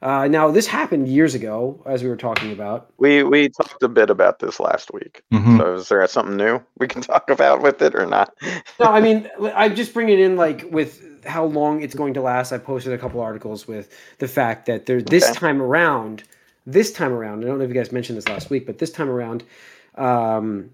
Uh, 0.00 0.28
now 0.28 0.50
this 0.50 0.66
happened 0.66 1.08
years 1.08 1.34
ago, 1.34 1.82
as 1.86 2.02
we 2.02 2.08
were 2.08 2.16
talking 2.16 2.52
about. 2.52 2.92
We 2.98 3.22
we 3.24 3.48
talked 3.48 3.82
a 3.82 3.88
bit 3.88 4.10
about 4.10 4.38
this 4.38 4.60
last 4.60 4.92
week. 4.92 5.22
Mhm. 5.32 5.58
So 5.58 5.74
is 5.74 5.88
there 5.88 6.06
something 6.06 6.36
new 6.36 6.60
we 6.78 6.86
can 6.86 7.02
talk 7.12 7.28
about 7.30 7.62
with 7.62 7.82
it 7.82 7.94
or 7.94 8.06
not? 8.06 8.32
no, 8.78 8.86
I 8.86 9.00
mean, 9.00 9.28
I'm 9.54 9.74
just 9.74 9.92
bringing 9.92 10.20
in 10.20 10.36
like 10.36 10.64
with 10.70 11.02
how 11.26 11.44
long 11.44 11.82
it's 11.82 11.94
going 11.96 12.14
to 12.14 12.20
last. 12.20 12.52
I 12.52 12.58
posted 12.58 12.92
a 12.92 12.98
couple 12.98 13.20
articles 13.20 13.66
with 13.66 13.92
the 14.18 14.28
fact 14.28 14.66
that 14.66 14.86
there 14.86 15.02
this 15.02 15.24
Okay. 15.24 15.34
time 15.34 15.60
around, 15.60 16.22
this 16.64 16.92
time 16.92 17.12
around, 17.12 17.44
I 17.44 17.48
don't 17.48 17.58
know 17.58 17.64
if 17.64 17.68
you 17.70 17.74
guys 17.74 17.90
mentioned 17.90 18.16
this 18.16 18.28
last 18.28 18.50
week, 18.50 18.66
but 18.66 18.78
this 18.78 18.90
time 18.90 19.10
around, 19.10 19.42
um, 19.96 20.70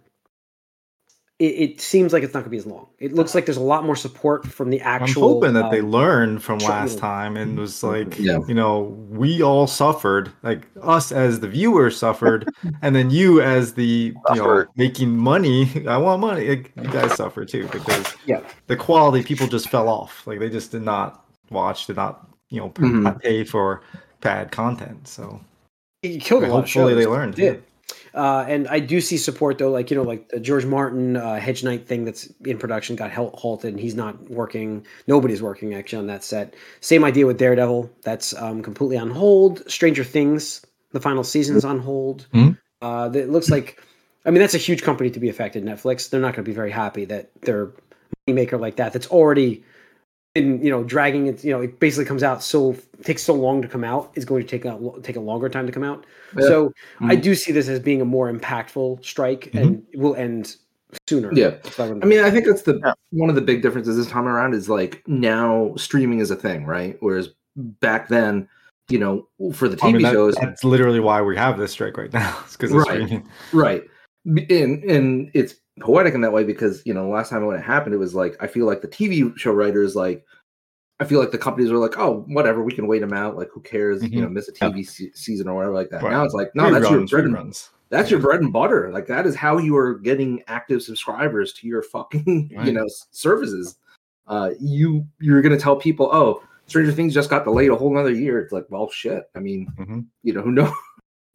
it, 1.41 1.45
it 1.45 1.81
seems 1.81 2.13
like 2.13 2.23
it's 2.23 2.33
not 2.33 2.41
going 2.41 2.45
to 2.45 2.51
be 2.51 2.57
as 2.59 2.67
long. 2.67 2.87
It 3.01 3.13
looks 3.13 3.35
like 3.35 3.45
there's 3.45 3.57
a 3.57 3.63
lot 3.63 3.85
more 3.85 3.97
support 3.97 4.47
from 4.47 4.71
the 4.71 4.81
actual. 4.81 4.95
I'm 4.95 5.03
actual. 5.11 5.29
hoping 5.35 5.53
that 5.55 5.71
they 5.73 5.81
um, 5.81 5.91
learned 5.91 6.43
from 6.45 6.59
last 6.59 6.97
time 6.99 7.37
and 7.37 7.59
was 7.59 7.83
like, 7.83 8.17
Yeah. 8.19 8.39
you 8.47 8.55
know, 8.55 8.83
we 9.11 9.43
all 9.43 9.67
suffered, 9.67 10.31
like 10.45 10.69
us 10.81 11.11
as 11.11 11.41
the 11.41 11.49
viewers 11.49 11.97
suffered, 11.97 12.49
and 12.83 12.95
then 12.95 13.11
you 13.11 13.41
as 13.43 13.75
the 13.75 14.15
you 14.31 14.35
know 14.37 14.65
making 14.77 15.17
money. 15.17 15.85
I 15.89 15.97
want 15.97 16.21
money. 16.21 16.49
Like, 16.49 16.73
you 16.77 16.89
guys 16.91 17.15
suffer 17.15 17.45
too 17.45 17.69
because 17.73 18.15
Yeah. 18.27 18.41
the 18.69 18.77
quality 18.77 19.25
people 19.25 19.49
just 19.49 19.69
fell 19.69 19.89
off. 19.89 20.25
Like 20.27 20.39
they 20.39 20.49
just 20.51 20.71
did 20.71 20.83
not 20.83 21.25
watch, 21.51 21.87
did 21.87 21.97
not 21.97 22.29
you 22.51 22.61
know 22.61 22.69
p- 22.69 22.83
Mhm. 22.83 23.21
pay 23.21 23.43
for 23.43 23.83
bad 24.21 24.53
content. 24.53 25.09
So 25.09 25.41
it 26.05 26.21
killed 26.21 26.45
a 26.45 26.47
lot 26.47 26.59
of 26.59 26.65
hopefully 26.67 26.95
they 26.95 27.07
learned. 27.07 27.37
It 27.39 27.43
did. 27.43 27.65
Uh, 28.15 28.45
and 28.47 28.69
I 28.69 28.79
do 28.79 29.01
see 29.01 29.17
support 29.17 29.59
though, 29.59 29.71
like 29.71 29.91
you 29.91 29.97
know, 29.97 30.05
like 30.05 30.29
the 30.29 30.39
George 30.39 30.65
Martin 30.65 31.17
uh, 31.17 31.41
Hedge 31.41 31.65
Knight 31.65 31.89
thing 31.89 32.05
that's 32.05 32.33
in 32.45 32.59
production 32.59 32.95
got 32.95 33.11
halted, 33.11 33.73
and 33.73 33.81
he's 33.81 33.97
not 33.97 34.31
working. 34.31 34.87
Nobody's 35.09 35.43
working 35.43 35.75
actually 35.75 35.99
on 35.99 36.07
that 36.07 36.23
set. 36.23 36.55
Same 36.81 37.05
idea 37.05 37.27
with 37.27 37.39
Daredevil, 37.39 37.91
that's 38.03 38.33
um, 38.41 38.63
completely 38.63 38.97
on 38.99 39.11
hold. 39.11 39.69
Stranger 39.69 40.05
Things, 40.05 40.65
the 40.93 41.01
final 41.01 41.25
season's 41.25 41.65
on 41.65 41.81
hold. 41.81 42.27
Mhm. 42.33 42.57
Uh, 42.81 43.11
it 43.15 43.31
looks 43.31 43.51
like, 43.51 43.83
I 44.25 44.31
mean, 44.31 44.41
that's 44.41 44.55
a 44.55 44.59
huge 44.59 44.83
company 44.83 45.11
to 45.11 45.19
be 45.19 45.29
affected. 45.29 45.65
Netflix, 45.65 46.09
they're 46.11 46.21
not 46.21 46.35
going 46.35 46.45
to 46.45 46.49
be 46.49 46.55
very 46.55 46.71
happy 46.71 47.07
that 47.07 47.31
their 47.43 47.73
maker 48.29 48.59
like 48.59 48.77
that, 48.77 48.93
that's 48.93 49.09
already 49.09 49.65
been 50.35 50.63
you 50.63 50.71
know 50.71 50.83
dragging 50.85 51.27
it. 51.29 51.45
You 51.45 51.53
know, 51.53 51.61
it 51.63 51.79
basically 51.81 52.05
comes 52.05 52.23
out 52.23 52.43
so 52.43 52.77
takes 53.05 53.23
so 53.23 53.35
long 53.35 53.63
to 53.63 53.69
come 53.69 53.85
out, 53.85 54.11
is 54.17 54.25
going 54.25 54.43
to 54.43 54.49
take 54.49 54.65
a 54.65 54.79
take 55.03 55.17
a 55.17 55.21
longer 55.21 55.49
time 55.49 55.67
to 55.67 55.73
come 55.73 55.85
out. 55.85 56.05
Yeah. 56.37 56.47
So 56.49 56.73
I 57.01 57.17
Mhm. 57.17 57.23
do 57.23 57.35
see 57.35 57.53
this 57.53 57.69
as 57.69 57.79
being 57.81 58.01
a 58.01 58.05
more 58.05 58.31
impactful 58.33 59.05
strike, 59.05 59.51
and 59.55 59.83
it 59.93 59.99
will 59.99 60.17
end 60.17 60.57
sooner. 61.09 61.33
Yeah. 61.33 61.55
I 61.79 61.89
mean, 62.07 62.21
I 62.21 62.31
think 62.31 62.47
that's 62.47 62.63
the 62.63 62.81
Yeah. 62.85 62.93
one 63.11 63.29
of 63.29 63.37
the 63.37 63.41
big 63.43 63.63
differences 63.63 63.97
this 63.97 64.09
time 64.09 64.27
around 64.27 64.55
is 64.55 64.69
like 64.69 65.03
now 65.07 65.73
streaming 65.77 66.19
is 66.19 66.31
a 66.31 66.37
thing, 66.37 66.67
right? 66.67 66.97
Whereas 67.01 67.31
back 67.57 68.09
then, 68.09 68.49
you 68.89 68.99
know, 68.99 69.29
for 69.53 69.69
the 69.69 69.77
TV 69.77 69.89
I 69.89 69.93
mean, 69.93 70.03
that- 70.03 70.13
shows, 70.13 70.35
that's 70.35 70.65
literally 70.65 71.01
why 71.01 71.23
we 71.23 71.37
have 71.37 71.59
this 71.59 71.73
strike 71.73 71.97
right 71.97 72.13
now. 72.13 72.37
It's 72.45 72.57
because 72.57 72.73
Right. 72.73 72.87
streaming. 72.87 73.29
right? 73.53 73.83
And 74.27 74.83
and 74.85 75.31
it's 75.35 75.55
poetic 75.81 76.15
in 76.15 76.21
that 76.23 76.33
way 76.33 76.45
because 76.45 76.83
you 76.87 76.95
know 76.95 77.09
last 77.09 77.31
time 77.31 77.45
when 77.47 77.57
it 77.57 77.63
happened, 77.63 77.95
it 77.95 77.99
was 77.99 78.15
like 78.15 78.37
I 78.41 78.47
feel 78.47 78.67
like 78.67 78.81
the 78.83 78.89
TV 78.89 79.37
show 79.39 79.53
writers 79.53 79.95
like. 79.97 80.25
I 81.01 81.05
feel 81.05 81.19
like 81.19 81.33
the 81.33 81.39
companies 81.39 81.73
were 81.73 81.79
like, 81.79 81.99
"Oh, 81.99 82.25
whatever, 82.29 82.63
we 82.63 82.73
can 82.73 82.87
wait 82.87 83.01
them 83.01 83.13
out. 83.13 83.37
Like, 83.37 83.49
who 83.53 83.61
cares? 83.61 84.01
You 84.05 84.11
Mhm. 84.11 84.23
know, 84.23 84.29
miss 84.29 84.49
a 84.49 84.53
TV 84.53 84.85
se- 84.87 85.11
season 85.15 85.49
or 85.49 85.55
whatever 85.57 85.75
like 85.75 85.91
that." 85.91 86.05
Right. 86.05 86.13
Now 86.13 86.23
it's 86.25 86.35
like, 86.35 86.53
no, 86.55 86.71
that's 86.71 86.89
your 86.89 87.05
bread 87.05 87.25
and 87.25 87.35
reruns. 87.35 87.71
that's 87.91 88.13
your 88.13 88.21
bread 88.21 88.41
and 88.41 88.53
butter. 88.53 88.93
Like 88.93 89.09
that 89.09 89.27
is 89.27 89.35
how 89.35 89.59
you 89.59 89.77
are 89.77 89.95
getting 89.99 90.45
active 90.47 90.83
subscribers 90.85 91.53
to 91.55 91.67
your 91.67 91.83
fucking 91.83 92.49
you 92.65 92.73
know 92.73 92.87
services. 93.11 93.77
Uh, 94.29 94.51
you 94.61 95.05
you're 95.21 95.43
gonna 95.43 95.59
tell 95.59 95.75
people, 95.75 96.09
oh, 96.13 96.45
Stranger 96.67 96.93
Things 96.93 97.13
just 97.13 97.29
got 97.29 97.43
delayed 97.43 97.71
a 97.71 97.77
whole 97.77 97.93
nother 97.93 98.13
year. 98.15 98.39
It's 98.39 98.53
like, 98.53 98.67
well, 98.71 98.89
shit. 98.89 99.25
I 99.35 99.41
mean, 99.41 99.67
Mhm. 99.77 100.07
you 100.23 100.33
know, 100.33 100.43
who 100.43 100.53
knows? 100.53 100.73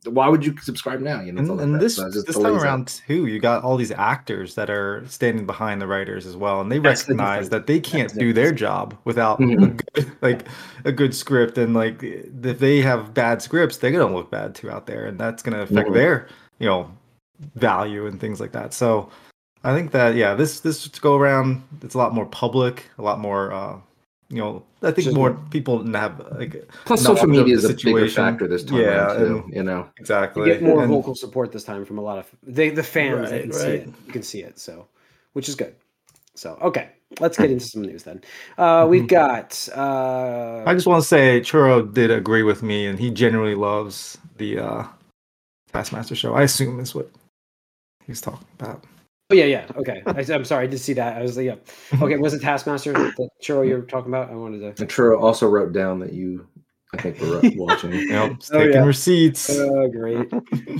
Why 0.05 0.29
would 0.29 0.45
you 0.45 0.55
subscribe 0.61 1.01
now? 1.01 1.19
You 1.21 1.33
know, 1.33 1.39
And, 1.39 1.49
like 1.49 1.59
and 1.61 1.81
this 1.81 1.95
So 1.95 2.09
this 2.09 2.37
time 2.37 2.55
around 2.55 2.87
too, 2.87 3.25
you 3.25 3.39
got 3.39 3.63
all 3.63 3.75
these 3.75 3.91
actors 3.91 4.55
that 4.55 4.69
are 4.69 5.03
standing 5.07 5.45
behind 5.45 5.81
the 5.81 5.87
writers 5.87 6.25
as 6.25 6.37
well, 6.37 6.61
and 6.61 6.71
they 6.71 6.79
That's 6.79 7.01
recognize 7.01 7.49
difference. 7.49 7.49
that 7.49 7.67
they 7.67 7.79
can't 7.81 8.03
That's 8.03 8.13
the 8.13 8.19
do 8.21 8.33
their 8.33 8.53
job 8.53 8.97
without 9.03 9.39
a 9.41 9.43
Mhm. 9.43 9.81
good, 9.93 10.11
like 10.21 10.47
a 10.85 10.91
good 10.93 11.13
script, 11.13 11.57
and 11.57 11.73
like 11.73 12.01
if 12.01 12.59
they 12.59 12.79
have 12.81 13.13
bad 13.13 13.41
scripts, 13.41 13.75
they're 13.77 13.91
gonna 13.91 14.13
look 14.15 14.31
bad 14.31 14.55
too 14.55 14.71
out 14.71 14.85
there, 14.85 15.05
and 15.05 15.19
that's 15.19 15.43
gonna 15.43 15.61
affect 15.61 15.89
Mhm. 15.89 15.93
their 15.93 16.27
you 16.59 16.67
know 16.67 16.89
value 17.55 18.05
and 18.07 18.21
things 18.21 18.39
like 18.39 18.53
that. 18.53 18.73
So 18.73 19.09
I 19.65 19.75
think 19.75 19.91
that 19.91 20.15
yeah, 20.15 20.33
this 20.33 20.61
this 20.61 20.87
to 20.87 21.01
go 21.01 21.17
around, 21.17 21.61
it's 21.83 21.95
a 21.95 21.97
lot 21.97 22.13
more 22.13 22.25
public, 22.27 22.85
a 22.97 23.01
lot 23.01 23.19
more. 23.19 23.51
uh 23.51 23.79
you 24.29 24.37
know, 24.37 24.63
I 24.83 24.91
think 24.91 25.05
Just 25.05 25.15
more 25.15 25.31
more- 25.31 25.45
people 25.49 25.83
have 25.93 26.19
like 26.37 26.69
Plus, 26.85 27.01
social 27.01 27.27
media 27.27 27.55
is 27.55 27.65
a 27.65 27.69
bigger 27.69 27.79
situation. 27.79 28.15
factor 28.23 28.47
this 28.47 28.63
time. 28.63 28.79
Yeah, 28.79 28.87
around, 28.87 29.17
too, 29.17 29.37
and- 29.45 29.53
you 29.55 29.63
know. 29.63 29.87
exactly 29.97 30.47
You 30.47 30.53
get 30.53 30.61
more 30.63 30.83
and- 30.83 30.91
vocal 30.91 31.15
support 31.15 31.51
this 31.51 31.63
time 31.63 31.83
from 31.85 31.97
a 31.97 32.01
lot 32.01 32.19
of 32.19 32.27
they, 32.43 32.69
the 32.69 32.83
fans. 32.83 33.31
Right, 33.31 33.41
can 33.43 33.53
see 33.53 33.63
right. 33.67 33.73
it. 33.81 33.87
You 34.07 34.13
can 34.13 34.23
see 34.23 34.41
it. 34.43 34.59
So, 34.59 34.87
which 35.33 35.49
is 35.49 35.55
good. 35.55 35.73
So, 36.35 36.57
okay, 36.61 36.89
let's 37.19 37.37
get 37.37 37.51
into 37.51 37.65
some 37.65 37.81
news 37.81 38.03
then. 38.03 38.21
Uh, 38.57 38.85
we've 38.89 39.07
got. 39.07 39.67
Uh, 39.75 40.63
I 40.65 40.73
just 40.73 40.87
want 40.87 41.01
to 41.01 41.07
say 41.07 41.41
Churro 41.41 41.91
did 41.93 42.11
agree 42.11 42.43
with 42.43 42.61
me, 42.63 42.85
and 42.85 42.97
he 42.99 43.09
genuinely 43.09 43.55
loves 43.55 44.17
the 44.37 44.59
uh, 44.59 44.83
Taskmaster 45.73 46.15
show. 46.15 46.35
I 46.35 46.43
assume 46.43 46.79
is 46.79 46.93
what 46.95 47.09
he's 48.05 48.21
talking 48.21 48.47
about. 48.59 48.85
Oh 49.31 49.35
yeah, 49.35 49.45
yeah. 49.45 49.67
Okay, 49.75 50.01
I, 50.07 50.25
I'm 50.33 50.43
sorry. 50.43 50.63
I 50.63 50.67
did 50.67 50.79
see 50.79 50.93
that. 50.93 51.17
I 51.17 51.21
was 51.21 51.37
like, 51.37 51.45
yeah. 51.45 51.55
Okay, 52.01 52.17
was 52.17 52.33
it 52.33 52.41
Taskmaster 52.41 52.93
that 52.93 53.29
churro 53.43 53.67
you 53.67 53.75
were 53.75 53.83
talking 53.83 54.09
about? 54.09 54.31
I 54.31 54.35
wanted 54.35 54.59
to. 54.59 54.81
And 54.81 54.89
Churro 54.89 55.21
also 55.21 55.47
wrote 55.47 55.71
down 55.71 55.99
that 55.99 56.13
you, 56.13 56.47
I 56.91 56.97
think, 56.97 57.19
we're 57.21 57.39
watching. 57.55 57.93
Yep, 58.09 58.31
Oh, 58.51 58.57
taking 58.59 58.73
yeah. 58.73 58.83
receipts. 58.83 59.49
Oh, 59.51 59.87
great. 59.89 60.27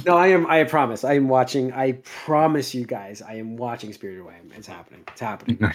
No, 0.08 0.18
I 0.18 0.28
am. 0.28 0.48
I 0.48 0.64
promise. 0.64 1.04
I 1.04 1.14
am 1.14 1.28
watching. 1.30 1.72
I 1.74 1.94
promise 2.04 2.74
you 2.74 2.84
guys. 2.86 3.22
I 3.22 3.36
am 3.36 3.56
watching 3.58 3.94
Spirited 3.94 4.22
Away. 4.22 4.38
It's 4.56 4.66
happening. 4.68 5.02
It's 5.10 5.22
happening. 5.22 5.60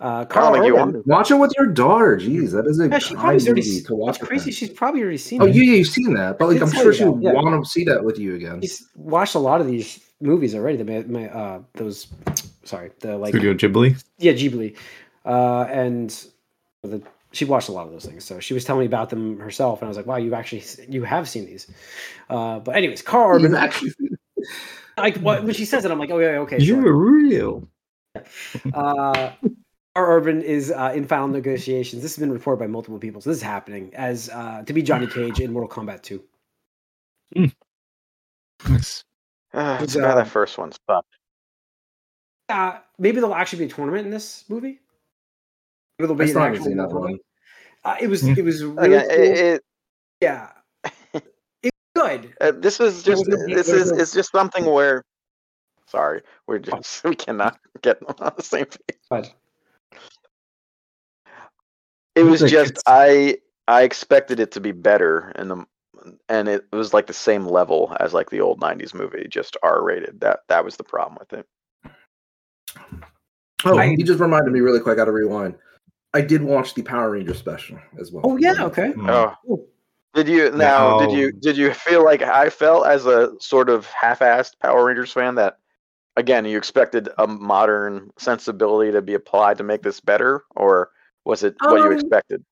Uh, 0.00 0.26
I 0.30 0.34
don't 0.34 0.64
you 0.66 0.76
Urban- 0.76 1.02
Watch 1.06 1.30
it 1.30 1.36
with 1.36 1.50
your 1.56 1.66
daughter. 1.66 2.18
Jeez, 2.18 2.50
that 2.52 2.66
is 2.66 2.78
a 2.78 2.88
Yeah, 2.90 2.98
she 2.98 3.14
probably 3.14 3.36
already. 3.46 3.62
movie 3.62 3.80
to 3.80 3.94
watch. 3.94 4.20
Crazy. 4.20 4.50
She's 4.52 4.68
probably 4.68 5.00
already 5.00 5.16
seen. 5.16 5.40
Oh, 5.40 5.46
it. 5.46 5.54
yeah, 5.54 5.62
yeah, 5.62 5.72
you've 5.76 5.86
seen 5.88 6.12
that, 6.12 6.38
but 6.38 6.48
like 6.50 6.60
I'm 6.60 6.70
sure 6.70 6.92
she 6.92 7.06
would 7.06 7.22
yeah. 7.22 7.32
want 7.32 7.64
to 7.64 7.70
see 7.70 7.82
that 7.84 8.04
with 8.04 8.18
you 8.18 8.34
again. 8.34 8.60
He's 8.60 8.86
watched 8.96 9.34
a 9.34 9.38
lot 9.38 9.62
of 9.62 9.66
these 9.66 9.98
movies 10.20 10.54
already. 10.54 10.76
The 10.76 10.84
my, 10.84 11.02
my 11.04 11.28
uh 11.30 11.62
those, 11.72 12.08
sorry, 12.64 12.90
the 13.00 13.16
like 13.16 13.30
Studio 13.30 13.54
Ghibli. 13.54 14.02
yeah 14.18 14.32
Ghibli, 14.32 14.76
uh, 15.24 15.62
and 15.70 16.10
the 16.82 17.00
she 17.32 17.44
watched 17.44 17.68
a 17.68 17.72
lot 17.72 17.86
of 17.86 17.92
those 17.92 18.04
things. 18.04 18.24
So 18.24 18.40
she 18.40 18.54
was 18.54 18.64
telling 18.64 18.80
me 18.80 18.86
about 18.86 19.10
them 19.10 19.38
herself, 19.38 19.80
and 19.80 19.86
I 19.86 19.88
was 19.88 19.96
like, 19.96 20.06
wow, 20.06 20.16
you 20.16 20.34
actually 20.34 20.62
you 20.88 21.04
have 21.04 21.28
seen 21.28 21.46
these. 21.46 21.70
Uh, 22.30 22.60
but 22.60 22.76
anyways, 22.76 23.02
Karl 23.02 23.40
You've 23.40 23.52
Urban, 23.52 23.56
actually 23.56 23.90
seen 23.90 24.16
like 24.96 25.16
what, 25.18 25.44
when 25.44 25.54
she 25.54 25.64
says 25.64 25.84
it, 25.84 25.90
I'm 25.90 25.98
like, 25.98 26.10
oh 26.10 26.18
yeah, 26.18 26.38
okay. 26.40 26.58
You're 26.58 26.94
real. 26.94 27.68
Uh, 28.74 29.32
our 29.96 30.16
Urban 30.16 30.42
is 30.42 30.70
uh, 30.70 30.92
in 30.94 31.06
final 31.06 31.28
negotiations. 31.28 32.02
This 32.02 32.14
has 32.14 32.20
been 32.20 32.32
reported 32.32 32.58
by 32.58 32.66
multiple 32.66 32.98
people, 32.98 33.20
so 33.20 33.30
this 33.30 33.38
is 33.38 33.42
happening 33.42 33.90
as 33.94 34.28
uh, 34.30 34.62
to 34.66 34.72
be 34.72 34.82
Johnny 34.82 35.06
Cage 35.06 35.40
in 35.40 35.52
Mortal 35.52 35.84
Kombat 35.84 36.02
2. 36.02 36.22
Nice. 38.68 39.04
Uh, 39.54 39.78
It's, 39.82 39.94
too 39.94 40.00
bad 40.00 40.12
uh, 40.12 40.14
that 40.16 40.28
first 40.28 40.58
one 40.58 40.72
stopped. 40.72 41.16
Uh, 42.48 42.78
maybe 42.98 43.20
there'll 43.20 43.34
actually 43.34 43.66
be 43.66 43.72
a 43.72 43.74
tournament 43.74 44.06
in 44.06 44.10
this 44.10 44.44
movie. 44.48 44.80
Maybe 46.02 46.14
there'll 46.14 46.20
I 46.20 46.24
be 46.24 46.30
still 46.30 46.42
an 46.42 46.50
actual 46.52 46.64
seen 46.66 46.76
that 46.78 46.90
one. 46.90 47.18
Uh, 47.84 47.96
it 48.00 48.06
was 48.08 48.20
Hmm. 48.22 48.34
it 48.36 48.44
was 48.44 48.62
really 48.64 48.94
it- 48.94 49.08
cool. 49.08 49.44
it- 49.46 49.64
yeah, 50.20 50.50
it's 51.62 51.76
good. 51.96 52.34
uh, 52.40 52.52
this 52.52 52.78
is 52.80 53.02
just 53.02 53.24
this 53.26 53.68
is 53.68 53.90
it's 53.90 54.12
just 54.12 54.30
something 54.32 54.64
where. 54.64 55.02
Sorry, 55.88 56.22
we're 56.46 56.58
just 56.58 57.04
we 57.04 57.14
cannot 57.14 57.58
get 57.82 57.98
on 58.20 58.32
the 58.36 58.42
same 58.42 58.66
page. 58.66 58.98
But 59.10 59.34
It 62.14 62.22
was 62.24 62.40
just 62.40 62.82
I 62.86 63.38
I 63.68 63.82
expected 63.82 64.40
it 64.40 64.52
to 64.52 64.60
be 64.60 64.72
better 64.72 65.32
and 65.36 65.50
the 65.50 65.66
and 66.28 66.48
it 66.48 66.64
was 66.72 66.92
like 66.94 67.06
the 67.06 67.12
same 67.12 67.46
level 67.46 67.96
as 68.00 68.12
like 68.14 68.30
the 68.30 68.40
old 68.40 68.60
90s 68.60 68.92
movie 68.94 69.26
just 69.28 69.56
R 69.62 69.82
rated. 69.82 70.20
That 70.20 70.40
that 70.48 70.64
was 70.64 70.76
the 70.76 70.84
problem 70.84 71.18
with 71.18 71.32
it. 71.32 71.46
Oh, 73.64 73.76
I- 73.78 73.94
you 73.96 74.04
just 74.04 74.20
reminded 74.20 74.52
me 74.52 74.60
really 74.60 74.80
quick. 74.80 74.92
I 74.94 74.96
got 74.96 75.04
to 75.06 75.12
rewind. 75.12 75.54
I 76.14 76.20
did 76.20 76.42
watch 76.42 76.74
the 76.74 76.82
Power 76.82 77.10
Ranger 77.10 77.34
special 77.34 77.78
as 77.98 78.12
well. 78.12 78.22
oh 78.24 78.36
yeah, 78.36 78.54
okay. 78.60 78.92
Mm. 78.92 79.10
Oh. 79.10 79.34
Cool. 79.46 79.66
Did 80.14 80.28
you 80.28 80.50
now 80.50 80.98
did 80.98 81.12
you 81.12 81.32
did 81.32 81.56
you 81.56 81.72
feel 81.72 82.04
like 82.04 82.20
I 82.20 82.50
felt 82.50 82.86
as 82.86 83.06
a 83.06 83.32
sort 83.40 83.70
of 83.70 83.86
half-assed 83.86 84.58
Power 84.60 84.84
Rangers 84.84 85.10
fan 85.10 85.36
that 85.36 85.56
again 86.16 86.44
you 86.44 86.58
expected 86.58 87.08
a 87.16 87.26
modern 87.26 88.10
sensibility 88.18 88.92
to 88.92 89.00
be 89.00 89.14
applied 89.14 89.56
to 89.56 89.64
make 89.64 89.80
this 89.80 90.00
better 90.00 90.44
or 90.54 90.90
was 91.24 91.42
it 91.42 91.54
what 91.62 91.78
you 91.78 91.86
Um, 91.86 91.92
expected? 91.94 92.44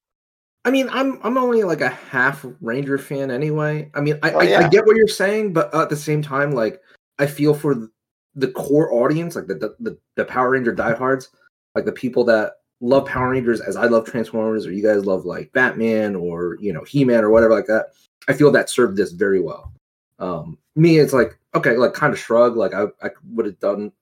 I 0.65 0.71
mean, 0.71 0.89
I'm 0.91 1.21
I'm 1.23 1.37
only 1.37 1.63
like 1.65 1.83
a 1.83 1.91
half 1.91 2.47
Ranger 2.63 2.97
fan 2.97 3.31
anyway. 3.31 3.91
I 3.95 4.01
mean, 4.01 4.19
I, 4.23 4.33
Oh, 4.33 4.41
I, 4.41 4.65
I 4.65 4.69
get 4.69 4.87
what 4.87 4.97
you're 4.97 5.07
saying, 5.09 5.53
but 5.53 5.75
at 5.75 5.91
the 5.91 5.97
same 5.97 6.23
time, 6.23 6.53
like 6.53 6.81
I 7.19 7.27
feel 7.27 7.53
for 7.53 7.91
the 8.35 8.49
core 8.49 8.91
audience, 8.91 9.37
like 9.37 9.49
the 9.49 9.55
the, 9.57 9.77
the, 9.81 9.99
the 10.17 10.25
Power 10.25 10.51
Ranger 10.51 10.73
diehards, 10.73 11.29
like 11.75 11.85
the 11.85 11.93
people 11.93 12.25
that 12.25 12.55
love 12.81 13.07
Power 13.07 13.31
Rangers 13.31 13.61
as 13.61 13.77
I 13.77 13.87
love 13.87 14.07
Transformers, 14.07 14.67
or 14.67 14.73
you 14.73 14.83
guys 14.83 15.05
love 15.05 15.25
like 15.25 15.53
Batman 15.53 16.15
or 16.17 16.57
you 16.61 16.73
know 16.73 16.85
He 16.85 17.05
Man 17.05 17.25
or 17.25 17.31
whatever 17.31 17.55
like 17.55 17.67
that. 17.67 17.87
I 18.29 18.33
feel 18.33 18.51
that 18.53 18.71
served 18.71 18.97
this 18.97 19.13
very 19.13 19.41
well. 19.41 19.73
Um, 20.19 20.59
me, 20.77 20.99
it's 20.99 21.13
like 21.13 21.39
okay, 21.55 21.77
like 21.77 21.95
kind 21.95 22.13
of 22.13 22.19
shrug. 22.19 22.57
Like 22.57 22.75
I 22.75 22.85
I 23.03 23.11
would 23.33 23.47
have 23.47 23.59
done 23.61 23.93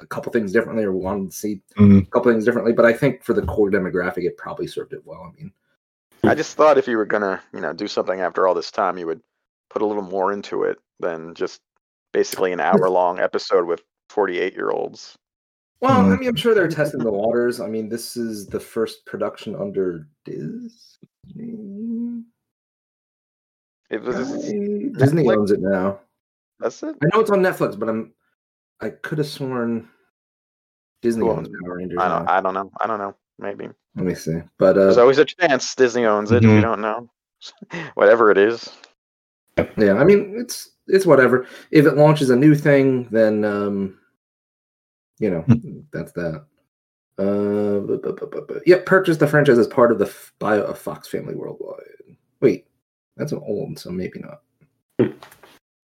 a 0.00 0.06
couple 0.06 0.32
things 0.32 0.52
differently 0.52 0.84
or 0.84 0.92
wanted 0.92 1.30
to 1.30 1.36
see 1.36 1.60
Mhm. 1.78 2.06
a 2.06 2.10
couple 2.10 2.32
things 2.32 2.44
differently, 2.44 2.72
but 2.72 2.84
I 2.84 2.92
think 2.92 3.22
for 3.22 3.34
the 3.34 3.42
core 3.42 3.70
demographic, 3.70 4.24
it 4.24 4.36
probably 4.36 4.66
served 4.66 4.92
it 4.92 5.02
well. 5.04 5.22
I 5.32 5.40
mean. 5.40 5.52
I 6.24 6.34
just 6.36 6.56
thought 6.56 6.78
if 6.78 6.86
you 6.86 6.96
were 6.96 7.04
gonna, 7.04 7.40
you 7.52 7.60
know, 7.60 7.72
do 7.72 7.88
something 7.88 8.20
after 8.20 8.46
all 8.46 8.54
this 8.54 8.70
time, 8.70 8.96
you 8.98 9.06
would 9.06 9.20
put 9.70 9.82
a 9.82 9.86
little 9.86 10.02
more 10.02 10.32
into 10.32 10.62
it 10.64 10.78
than 11.00 11.34
just 11.34 11.60
basically 12.12 12.52
an 12.52 12.60
hour 12.60 12.88
long 12.88 13.18
episode 13.18 13.66
with 13.66 13.82
48 14.08 14.54
year 14.54 14.70
olds. 14.70 15.16
Well, 15.82 16.00
I 16.00 16.14
Mhm. 16.14 16.18
mean, 16.20 16.28
I'm 16.28 16.36
sure 16.36 16.54
they're 16.54 16.68
testing 16.68 17.02
the 17.02 17.10
waters. 17.10 17.58
I 17.60 17.66
mean, 17.66 17.88
this 17.88 18.16
is 18.16 18.46
the 18.46 18.60
first 18.60 19.04
production 19.04 19.56
under 19.56 20.06
Disney. 20.24 20.70
It 23.90 24.00
was 24.00 24.16
Disney 24.16 25.24
Netflix? 25.24 25.36
owns 25.36 25.50
it 25.50 25.60
now. 25.60 26.00
that's 26.60 26.80
it. 26.84 26.94
I 27.02 27.06
know 27.12 27.20
it's 27.20 27.30
on 27.32 27.40
Netflix, 27.42 27.76
but 27.76 27.88
I'm 27.88 28.14
I 28.80 28.90
could 28.90 29.18
have 29.18 29.26
sworn 29.26 29.88
Disney 31.02 31.24
Well, 31.26 31.38
owns 31.38 31.48
Power 31.48 31.76
Rangers. 31.78 31.98
I 32.00 32.08
don't 32.08 32.24
now. 32.26 32.32
I 32.32 32.40
don't 32.40 32.54
know. 32.54 32.70
I 32.80 32.86
don't 32.86 32.98
know. 32.98 33.14
Maybe. 33.40 33.68
Let 33.96 34.06
me 34.06 34.14
see. 34.14 34.40
But 34.58 34.74
There's 34.74 34.98
uh, 34.98 35.00
always 35.00 35.18
a 35.18 35.24
chance 35.24 35.74
Disney 35.74 36.04
owns 36.06 36.30
it 36.30 36.44
if 36.44 36.50
Mhm. 36.50 36.54
you 36.54 36.60
don't 36.60 36.80
know. 36.80 37.10
Whatever 37.94 38.30
it 38.30 38.38
is. 38.38 38.70
yeah, 39.76 39.94
I 39.94 40.04
mean, 40.04 40.36
it's 40.38 40.70
it's 40.86 41.06
whatever. 41.06 41.46
If 41.72 41.86
it 41.86 41.96
launches 41.96 42.30
a 42.30 42.36
new 42.36 42.54
thing, 42.54 43.08
then 43.10 43.44
um, 43.44 43.98
you 45.22 45.30
know, 45.30 45.44
that's 45.92 46.12
that. 46.12 46.44
Uh, 47.18 47.78
bu- 47.86 48.00
bu- 48.02 48.14
bu- 48.14 48.26
bu- 48.26 48.46
bu- 48.46 48.60
yep, 48.66 48.84
purchased 48.86 49.20
the 49.20 49.26
franchise 49.26 49.58
as 49.58 49.68
part 49.68 49.92
of 49.92 49.98
the 49.98 50.06
f- 50.06 50.32
bio 50.40 50.62
of 50.62 50.78
Fox 50.78 51.06
Family 51.06 51.34
Worldwide. 51.34 52.16
Wait, 52.40 52.66
that's 53.16 53.30
an 53.30 53.40
old, 53.46 53.78
so 53.78 53.90
maybe 53.90 54.18
not. 54.20 54.42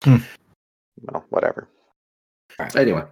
Well, 0.04 1.24
whatever. 1.28 1.68
Anyway, 2.74 3.04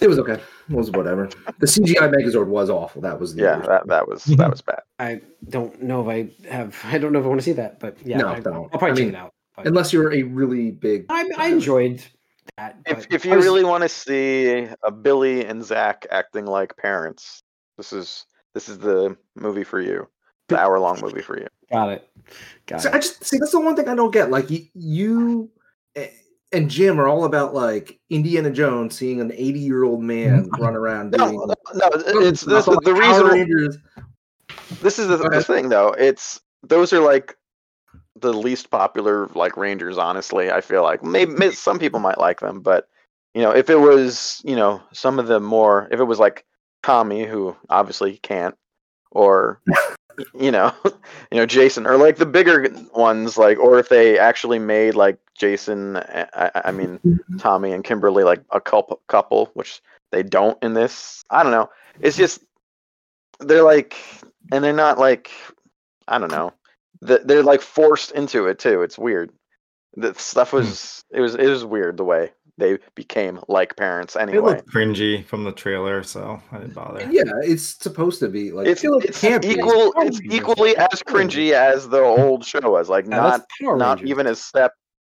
it 0.00 0.08
was 0.08 0.18
okay. 0.18 0.32
It 0.68 0.74
was 0.74 0.90
whatever. 0.90 1.28
The 1.60 1.66
CGI 1.66 2.12
Megazord 2.12 2.48
was 2.48 2.70
awful. 2.70 3.00
That 3.02 3.20
was 3.20 3.36
the 3.36 3.42
Yeah, 3.42 3.58
that, 3.60 3.86
that 3.86 4.08
was 4.08 4.24
that 4.24 4.50
was 4.50 4.62
bad. 4.62 4.80
I 4.98 5.20
don't 5.48 5.80
know 5.80 6.08
if 6.08 6.08
I 6.08 6.48
have. 6.52 6.76
I 6.84 6.98
don't 6.98 7.12
know 7.12 7.20
if 7.20 7.24
I 7.24 7.28
want 7.28 7.40
to 7.40 7.44
see 7.44 7.52
that, 7.52 7.78
but 7.78 7.96
yeah, 8.04 8.18
No, 8.18 8.28
I, 8.30 8.40
don't. 8.40 8.54
I'll 8.72 8.78
probably 8.80 8.90
I 8.90 8.94
check 8.94 9.14
it 9.14 9.14
out. 9.14 9.32
But 9.54 9.66
unless 9.68 9.92
you're 9.92 10.12
a 10.12 10.24
really 10.24 10.72
big. 10.72 11.06
I, 11.08 11.30
I 11.36 11.48
enjoyed 11.48 12.02
that. 12.58 12.76
If 12.86 12.96
but 13.08 13.14
if 13.14 13.24
I 13.26 13.30
you 13.30 13.36
was- 13.36 13.44
really 13.44 13.64
want 13.64 13.82
to 13.82 13.88
see 13.88 14.68
a 14.82 14.90
Billy 14.90 15.44
and 15.44 15.64
Zach 15.64 16.06
acting 16.10 16.44
like 16.46 16.76
parents, 16.76 17.42
this 17.76 17.92
is 17.92 18.26
this 18.54 18.68
is 18.68 18.78
the 18.78 19.16
movie 19.34 19.64
for 19.64 19.80
you. 19.80 20.08
The 20.48 20.58
hour 20.58 20.78
long 20.78 20.98
movie 21.02 21.20
for 21.22 21.38
you. 21.38 21.46
got 21.70 21.90
it, 21.90 22.08
got 22.66 22.80
So 22.80 22.88
it. 22.88 22.94
I 22.94 22.98
just 22.98 23.24
see 23.24 23.38
that's 23.38 23.52
the 23.52 23.60
one 23.60 23.76
thing 23.76 23.88
I 23.88 23.94
don't 23.94 24.12
get. 24.12 24.30
Like 24.30 24.50
you, 24.50 24.64
you 24.74 25.50
and 26.52 26.70
Jim 26.70 26.98
are 27.00 27.08
all 27.08 27.24
about 27.24 27.54
like 27.54 27.98
Indiana 28.10 28.50
Jones 28.50 28.96
seeing 28.96 29.20
an 29.20 29.32
80 29.32 29.58
year 29.58 29.84
old 29.84 30.02
man 30.02 30.44
mm-hmm. 30.44 30.62
run 30.62 30.74
around 30.74 31.10
No, 31.10 31.26
doing. 31.30 31.36
no, 31.36 31.54
no, 31.74 31.90
it's 32.20 32.42
this, 32.42 32.66
Like 32.66 32.80
the 32.80 32.94
reason. 32.94 33.26
Rangers. 33.26 33.78
This 34.80 34.98
is 34.98 35.08
the, 35.08 35.16
Go 35.18 35.28
the 35.28 35.42
thing, 35.42 35.68
though. 35.68 35.90
It's 35.98 36.40
those 36.62 36.92
are 36.92 37.00
like 37.00 37.36
the 38.20 38.32
least 38.32 38.70
popular 38.70 39.28
like 39.34 39.56
Rangers. 39.56 39.98
Honestly, 39.98 40.50
I 40.50 40.60
feel 40.60 40.82
like 40.82 41.02
maybe, 41.02 41.52
some 41.52 41.78
people 41.78 42.00
might 42.00 42.18
like 42.18 42.40
them, 42.40 42.60
but 42.60 42.88
you 43.34 43.42
know, 43.42 43.50
if 43.50 43.70
it 43.70 43.76
was 43.80 44.40
you 44.44 44.56
know 44.56 44.82
some 44.92 45.18
of 45.18 45.26
the 45.26 45.40
more, 45.40 45.88
if 45.90 46.00
it 46.00 46.04
was 46.04 46.18
like 46.18 46.44
Tommy, 46.82 47.24
who 47.24 47.56
obviously 47.70 48.18
can't, 48.18 48.56
or 49.10 49.60
you 50.34 50.50
know, 50.50 50.72
you 50.84 51.38
know 51.38 51.46
Jason, 51.46 51.86
or 51.86 51.96
like 51.96 52.16
the 52.16 52.26
bigger 52.26 52.68
ones, 52.94 53.38
like, 53.38 53.58
or 53.58 53.78
if 53.78 53.88
they 53.88 54.18
actually 54.18 54.58
made 54.58 54.94
like 54.94 55.18
Jason, 55.36 55.96
I, 55.96 56.28
I- 56.34 56.62
I 56.66 56.72
mean 56.72 56.98
mm-hmm. 57.06 57.36
Tommy 57.36 57.72
and 57.72 57.84
Kimberly 57.84 58.24
like 58.24 58.42
a 58.50 58.60
couple, 58.60 59.00
couple, 59.08 59.50
which 59.54 59.80
they 60.10 60.22
don't 60.22 60.62
in 60.62 60.74
this. 60.74 61.22
I 61.30 61.42
don't 61.42 61.52
know. 61.52 61.70
It's 62.00 62.16
just 62.16 62.40
they're 63.40 63.62
like, 63.62 63.96
and 64.52 64.64
they're 64.64 64.72
not 64.72 64.98
like, 64.98 65.30
I 66.06 66.18
don't 66.18 66.30
know. 66.30 66.52
Th- 67.06 67.20
They're 67.24 67.42
like 67.42 67.60
forced 67.62 68.12
into 68.12 68.46
it 68.46 68.58
too. 68.58 68.82
It's 68.82 68.98
weird. 68.98 69.30
The 69.96 70.14
stuff 70.14 70.52
was 70.52 71.02
it 71.10 71.20
was 71.20 71.34
it 71.34 71.46
was 71.48 71.64
weird 71.64 71.96
the 71.96 72.04
way 72.04 72.32
they 72.58 72.78
became 72.94 73.40
like 73.48 73.76
parents 73.76 74.16
anyway. 74.16 74.32
It 74.32 74.38
anyway. 74.38 74.56
looked 74.56 74.68
cringy 74.68 75.24
from 75.24 75.44
the 75.44 75.52
trailer, 75.52 76.02
so 76.02 76.40
I 76.52 76.58
didn't 76.58 76.74
bother. 76.74 77.08
Yeah, 77.10 77.22
it's 77.42 77.62
supposed 77.62 78.18
to 78.20 78.28
be 78.28 78.50
like 78.52 78.66
It's, 78.66 78.82
it 78.84 78.90
it's 79.04 79.20
can't 79.20 79.42
be. 79.42 79.50
equal. 79.50 79.92
It's 79.98 80.20
equally 80.22 80.76
as 80.76 81.02
cringy 81.06 81.52
as 81.52 81.88
the 81.88 82.00
old 82.00 82.44
show 82.44 82.60
was. 82.70 82.88
Like 82.88 83.06
Yeah, 83.06 83.16
not 83.60 83.76
not 83.78 84.04
even 84.04 84.26
a 84.26 84.34
step, 84.34 84.72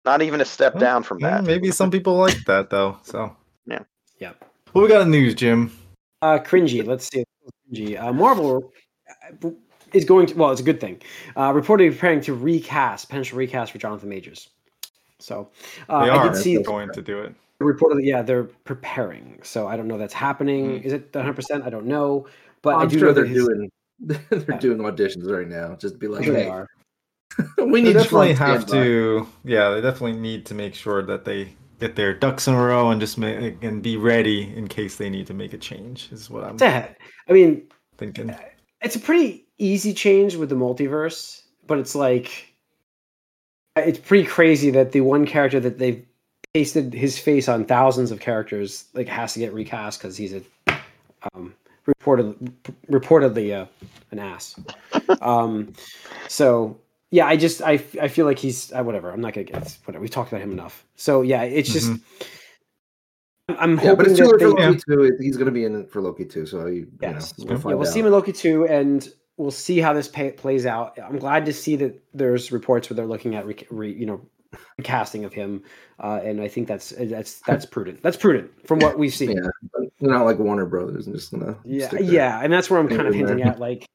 not 0.05 0.21
even 0.21 0.41
a 0.41 0.45
step 0.45 0.75
Well, 0.75 0.81
down 0.81 1.03
from 1.03 1.19
that. 1.19 1.43
maybe 1.45 1.71
some 1.71 1.89
people 1.91 2.15
like 2.17 2.43
that 2.45 2.69
though. 2.69 2.97
So 3.03 3.35
yeah. 3.65 3.79
Yeah. 4.19 4.33
what 4.73 4.81
we 4.83 4.87
got 4.89 5.01
in 5.03 5.11
news, 5.11 5.33
Jim? 5.33 5.71
Uh, 6.21 6.39
cringy. 6.39 6.85
Let's 6.85 7.07
see. 7.09 7.23
Cringy. 7.73 7.97
Uh, 8.01 8.11
Marvel 8.13 8.71
uh, 9.43 9.49
is 9.93 10.05
going 10.05 10.27
to. 10.27 10.35
Well, 10.35 10.51
it's 10.51 10.61
a 10.61 10.63
good 10.63 10.79
thing. 10.81 11.01
Uh, 11.35 11.51
reportedly 11.53 11.91
preparing 11.91 12.21
to 12.21 12.33
recast, 12.33 13.09
potential 13.09 13.37
recast 13.37 13.71
for 13.71 13.77
Jonathan 13.77 14.09
Majors. 14.09 14.49
So 15.19 15.49
uh, 15.89 16.05
They 16.05 16.09
I 16.11 16.15
are 16.17 16.29
did 16.29 16.37
see 16.41 16.61
going 16.61 16.89
to 16.93 17.01
do 17.01 17.19
it. 17.19 17.33
reportedly. 17.61 18.05
Yeah, 18.05 18.21
they're 18.21 18.45
preparing. 18.65 19.39
So 19.43 19.67
I 19.67 19.75
don't 19.77 19.87
know 19.87 19.97
that's 19.97 20.13
happening. 20.13 20.79
Mm. 20.79 20.83
Is 20.83 20.93
it 20.93 21.09
100? 21.13 21.33
percent 21.33 21.63
I 21.65 21.69
don't 21.69 21.85
know. 21.85 22.27
But 22.61 22.75
I 22.75 22.81
I'm 22.83 22.87
do 22.89 22.99
sure 22.99 23.07
know 23.09 23.13
they're 23.13 23.25
his- 23.25 23.45
doing 23.45 23.71
they're 23.99 24.45
Yeah. 24.47 24.57
doing 24.59 24.77
auditions 24.79 25.29
right 25.29 25.47
now. 25.47 25.75
Just 25.75 25.95
to 25.95 25.99
be 25.99 26.07
like, 26.07 26.25
they 26.25 26.43
hey, 26.43 26.47
are. 26.47 26.67
we 27.57 27.81
They 27.81 27.87
need 27.89 27.93
definitely 27.93 28.33
Trump 28.35 28.51
have 28.51 28.61
standby. 28.69 28.83
to. 28.85 29.27
Yeah, 29.43 29.69
they 29.71 29.81
definitely 29.81 30.19
need 30.19 30.45
to 30.47 30.53
make 30.53 30.73
sure 30.73 31.01
that 31.03 31.25
they 31.25 31.53
get 31.79 31.95
their 31.95 32.13
ducks 32.13 32.47
in 32.47 32.53
a 32.53 32.61
row 32.61 32.91
and 32.91 32.99
just 33.01 33.17
make 33.17 33.61
and 33.63 33.81
be 33.81 33.97
ready 33.97 34.53
in 34.55 34.67
case 34.67 34.95
they 34.97 35.09
need 35.09 35.27
to 35.27 35.33
make 35.33 35.53
a 35.53 35.57
change. 35.57 36.09
Is 36.11 36.29
what 36.29 36.43
I'm 36.45 36.57
Yeah. 36.59 36.89
I 37.27 37.33
mean, 37.33 37.67
thinking. 37.97 38.33
it's 38.81 38.95
a 38.95 38.99
pretty 38.99 39.47
easy 39.59 39.93
change 39.93 40.35
with 40.35 40.49
the 40.49 40.55
multiverse, 40.55 41.43
but 41.67 41.77
it's 41.77 41.93
like 41.95 42.53
it's 43.75 43.99
pretty 43.99 44.25
crazy 44.27 44.71
that 44.71 44.91
the 44.91 45.01
one 45.01 45.25
character 45.25 45.59
that 45.59 45.77
they've 45.77 46.03
pasted 46.53 46.93
his 46.93 47.19
face 47.19 47.47
on 47.47 47.63
thousands 47.65 48.11
of 48.11 48.19
characters 48.19 48.85
like 48.93 49.07
has 49.07 49.33
to 49.33 49.39
get 49.39 49.53
recast 49.53 49.99
because 49.99 50.17
he's 50.17 50.33
a 50.33 50.41
um, 51.33 51.53
reported 51.85 52.35
reportedly 52.89 53.55
uh, 53.55 53.65
an 54.11 54.19
ass. 54.19 54.59
um, 55.21 55.73
so 56.27 56.79
yeah, 57.11 57.25
I 57.27 57.35
just 57.37 57.61
I, 57.61 57.73
I 58.01 58.07
feel 58.07 58.25
like 58.25 58.39
he's 58.39 58.71
uh, 58.73 58.83
whatever. 58.83 59.11
I'm 59.11 59.21
not 59.21 59.33
gonna 59.33 59.45
get 59.45 59.61
it's 59.61 59.77
whatever. 59.85 60.01
We 60.01 60.09
talked 60.09 60.31
about 60.31 60.41
him 60.41 60.51
enough. 60.51 60.85
So 60.95 61.21
yeah, 61.21 61.43
it's 61.43 61.71
just. 61.71 61.89
I'm- 61.89 62.01
I'm 63.57 63.79
Yeah, 63.79 63.95
but 63.95 64.05
hoping 64.05 64.05
it's 64.11 64.19
too 64.19 64.25
that 64.25 64.33
early 64.43 64.51
for 64.51 64.59
they, 64.61 64.97
Loki 64.97 65.15
two. 65.17 65.17
He's 65.23 65.35
going 65.35 65.47
to 65.47 65.51
be 65.51 65.65
in 65.65 65.75
it 65.75 65.89
for 65.89 66.01
Loki 66.03 66.23
two, 66.23 66.45
so 66.45 66.67
you, 66.67 66.87
Yes. 67.01 67.33
you 67.35 67.45
know, 67.45 67.49
we'll 67.49 67.57
Yeah, 67.57 67.61
find 67.63 67.71
yeah, 67.71 67.75
we'll 67.77 67.87
out. 67.87 67.93
see 67.93 67.99
him 67.99 68.05
in 68.05 68.11
Loki 68.11 68.31
two, 68.31 68.67
and 68.67 69.09
we'll 69.39 69.49
see 69.51 69.79
how 69.79 69.93
this 69.93 70.07
pay, 70.07 70.31
plays 70.31 70.65
out. 70.67 70.99
I'm 70.99 71.17
glad 71.17 71.45
to 71.45 71.53
see 71.53 71.77
that 71.77 71.99
there's 72.13 72.51
reports 72.51 72.89
where 72.89 72.95
they're 72.95 73.07
looking 73.07 73.35
at 73.35 73.45
re, 73.47 73.55
re, 73.71 73.91
you 73.91 74.05
know 74.05 74.21
casting 74.83 75.25
of 75.25 75.33
him, 75.33 75.63
uh, 75.99 76.19
and 76.23 76.41
I 76.41 76.47
think 76.47 76.67
that's 76.67 76.89
that's 76.89 77.39
that's 77.41 77.65
prudent. 77.65 78.03
That's 78.03 78.17
prudent 78.17 78.51
from 78.67 78.79
what 78.79 78.99
we've 78.99 79.13
seen. 79.13 79.37
Yeah, 79.37 79.89
not 80.01 80.25
like 80.25 80.37
Warner 80.37 80.65
Brothers. 80.65 81.07
I'm 81.07 81.13
just 81.13 81.31
gonna 81.31 81.57
Yeah, 81.63 81.87
stick 81.87 82.01
yeah, 82.03 82.41
and 82.43 82.51
that's 82.51 82.69
where 82.69 82.79
I'm 82.79 82.89
kind 82.89 83.07
of 83.07 83.15
hinting 83.15 83.39
man. 83.39 83.47
at. 83.47 83.59
Like, 83.59 83.85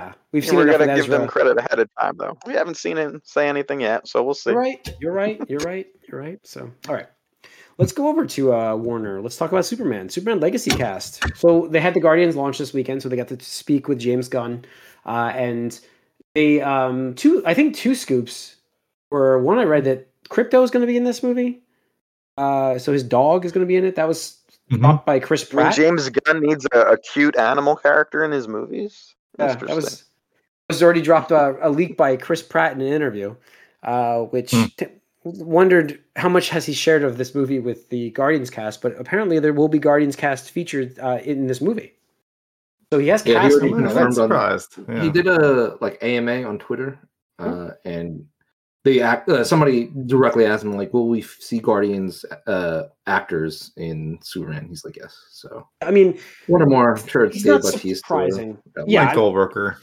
yeah, 0.00 0.12
we've 0.32 0.44
Yeah, 0.44 0.50
seen 0.50 0.58
We're 0.58 0.66
gonna 0.66 0.86
with 0.86 0.96
give 0.96 1.10
them 1.10 1.28
credit 1.28 1.58
ahead 1.58 1.78
of 1.78 1.88
time, 1.98 2.16
though. 2.18 2.36
We 2.46 2.54
haven't 2.54 2.76
seen 2.76 2.96
him 2.96 3.22
say 3.24 3.48
anything 3.48 3.80
yet, 3.80 4.08
so 4.08 4.22
we'll 4.22 4.34
see. 4.34 4.50
You're 4.50 4.60
right. 4.60 4.88
You're 5.00 5.12
right. 5.12 5.42
You're 5.48 5.60
right. 5.60 5.86
You're 6.08 6.20
right. 6.20 6.38
So, 6.44 6.72
all 6.88 6.94
right. 6.94 7.06
Let's 7.78 7.92
go 7.92 8.08
over 8.08 8.24
to 8.26 8.54
uh, 8.54 8.74
Warner. 8.76 9.20
Let's 9.20 9.36
talk 9.36 9.52
about 9.52 9.66
Superman. 9.66 10.08
Superman 10.08 10.40
Legacy 10.40 10.70
Cast. 10.70 11.22
So 11.36 11.68
they 11.68 11.80
had 11.80 11.92
the 11.94 12.00
Guardians 12.00 12.34
launch 12.34 12.58
this 12.58 12.72
weekend, 12.72 13.02
so 13.02 13.08
they 13.08 13.16
got 13.16 13.28
to 13.28 13.38
speak 13.40 13.86
with 13.86 13.98
James 13.98 14.28
Gunn, 14.28 14.64
uh, 15.04 15.32
and 15.34 15.78
they 16.34 16.62
um 16.62 17.14
two. 17.14 17.42
I 17.44 17.52
think 17.54 17.74
two 17.74 17.94
scoops 17.94 18.56
were 19.10 19.42
one. 19.42 19.58
I 19.58 19.64
read 19.64 19.84
that 19.84 20.08
Krypto 20.28 20.64
is 20.64 20.70
going 20.70 20.80
to 20.82 20.86
be 20.86 20.96
in 20.96 21.04
this 21.04 21.22
movie. 21.22 21.62
Uh, 22.38 22.78
so 22.78 22.92
his 22.92 23.02
dog 23.02 23.44
is 23.44 23.52
going 23.52 23.64
to 23.64 23.68
be 23.68 23.76
in 23.76 23.84
it. 23.84 23.96
That 23.96 24.08
was 24.08 24.38
talked 24.80 25.06
by 25.06 25.20
Chris 25.20 25.52
I 25.54 25.64
mean, 25.64 25.72
James 25.72 26.08
Gunn 26.08 26.40
needs 26.40 26.66
a, 26.72 26.80
a 26.80 26.98
cute 26.98 27.36
animal 27.36 27.76
character 27.76 28.24
in 28.24 28.30
his 28.30 28.48
movies. 28.48 29.14
Yeah, 29.38 29.54
that 29.54 29.76
was 29.76 30.04
was 30.68 30.82
already 30.82 31.02
dropped 31.02 31.30
uh, 31.30 31.54
a 31.60 31.70
leak 31.70 31.96
by 31.96 32.16
Chris 32.16 32.42
Pratt 32.42 32.72
in 32.72 32.80
an 32.80 32.92
interview, 32.92 33.36
uh, 33.82 34.20
which 34.22 34.52
Hmm. 34.52 34.64
t- 34.76 34.86
wondered 35.34 35.98
how 36.16 36.28
much 36.28 36.48
has 36.50 36.64
he 36.66 36.72
shared 36.72 37.02
of 37.02 37.18
this 37.18 37.34
movie 37.34 37.58
with 37.58 37.88
the 37.90 38.10
Guardians 38.10 38.50
cast. 38.50 38.80
But 38.82 38.98
apparently, 38.98 39.38
there 39.38 39.52
will 39.52 39.68
be 39.68 39.78
Guardians 39.78 40.16
cast 40.16 40.50
featured 40.50 40.98
uh, 40.98 41.18
in 41.24 41.46
this 41.46 41.60
movie. 41.60 41.92
So 42.92 42.98
he 42.98 43.08
has 43.08 43.26
Yeah, 43.26 43.42
he 43.42 43.48
cast. 43.48 43.54
already 43.60 43.74
confirmed 43.74 44.06
on- 44.06 44.12
surprised. 44.12 44.76
Yeah. 44.88 45.02
He 45.02 45.10
did 45.10 45.26
a 45.26 45.76
like 45.80 45.98
AMA 46.02 46.44
on 46.44 46.58
Twitter, 46.58 46.98
uh, 47.40 47.70
and 47.84 48.24
they 48.84 49.00
act. 49.00 49.28
Uh, 49.28 49.42
somebody 49.42 49.90
directly 50.06 50.46
asked 50.46 50.62
him 50.64 50.72
like, 50.74 50.92
"Will 50.94 51.08
we 51.08 51.20
f- 51.22 51.36
see 51.40 51.58
Guardians 51.58 52.24
uh, 52.46 52.84
actors 53.08 53.72
in 53.76 54.18
Superman?" 54.22 54.66
He's 54.68 54.84
like, 54.84 54.96
"Yes." 54.96 55.16
So 55.32 55.66
I 55.82 55.90
mean, 55.90 56.16
one 56.46 56.62
or 56.62 56.66
more. 56.66 56.96
Sure, 56.96 57.24
it's 57.24 57.34
he's 57.34 57.42
Dave 57.42 57.54
not 57.54 57.62
Bautista. 57.62 57.96
surprising. 57.96 58.58
Yeah, 58.86 59.06
Mike 59.06 59.14
Goldberger. 59.16 59.78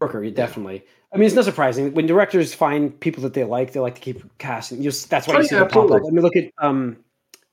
Worker, 0.00 0.30
definitely. 0.30 0.84
I 1.14 1.18
mean, 1.18 1.26
it's 1.26 1.34
not 1.34 1.44
surprising 1.44 1.92
when 1.94 2.06
directors 2.06 2.54
find 2.54 2.98
people 2.98 3.22
that 3.24 3.34
they 3.34 3.44
like. 3.44 3.72
They 3.72 3.80
like 3.80 3.96
to 3.96 4.00
keep 4.00 4.22
casting. 4.38 4.78
You 4.78 4.84
just, 4.84 5.10
that's 5.10 5.26
why 5.26 5.34
Oh, 5.34 5.38
you 5.38 5.44
see 5.44 5.54
yeah, 5.54 5.60
them 5.60 5.68
pop 5.68 5.90
up. 5.90 5.96
absolutely. 6.02 6.08
I 6.08 6.12
mean, 6.12 6.22
look 6.22 6.36
at 6.36 6.64
um, 6.64 6.96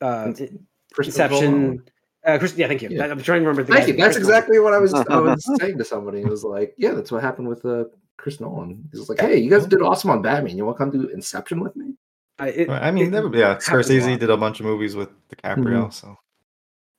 uh, 0.01 0.31
Christopher 0.93 1.23
Inception. 1.23 1.83
Uh, 2.25 2.37
Chris, 2.37 2.55
yeah, 2.55 2.67
thank 2.67 2.81
you. 2.81 2.89
Yeah. 2.91 3.05
I'm 3.05 3.21
trying 3.21 3.41
to 3.41 3.47
remember. 3.47 3.63
The 3.63 3.73
Thank 3.73 3.87
you. 3.87 3.93
That's 3.95 4.15
Chris 4.17 4.27
Nolan. 4.27 4.37
exactly 4.37 4.59
what 4.59 4.73
I 4.73 4.77
was. 4.77 4.93
I 4.93 5.19
was 5.19 5.43
saying 5.59 5.77
to 5.77 5.85
somebody. 5.85 6.19
It 6.21 6.27
was 6.27 6.43
like, 6.43 6.73
"Yeah, 6.77 6.91
that's 6.91 7.11
what 7.11 7.21
happened 7.23 7.47
with 7.47 7.65
uh, 7.65 7.85
Chris 8.17 8.39
Nolan." 8.41 8.87
He 8.91 8.99
was 8.99 9.07
like, 9.09 9.19
"Hey, 9.21 9.37
you 9.37 9.49
guys 9.49 9.65
did 9.65 9.81
awesome 9.81 10.09
on 10.09 10.21
Batman. 10.21 10.57
You 10.57 10.65
want 10.65 10.77
to 10.77 10.83
come 10.83 10.91
do 10.91 11.07
Inception 11.09 11.61
with 11.61 11.75
me?" 11.77 11.93
Uh, 12.39 12.51
it- 12.53 12.69
I 12.69 12.91
mean, 12.91 13.07
it 13.07 13.11
that 13.11 13.23
would- 13.23 13.33
yeah, 13.33 13.53
happens 13.53 13.89
a 13.89 13.93
Scorsese 13.93 14.19
did 14.19 14.29
a 14.29 14.35
bunch 14.37 14.59
of 14.59 14.65
movies 14.65 14.95
with 14.97 15.09
DiCaprio, 15.29 15.91
so 15.93 16.17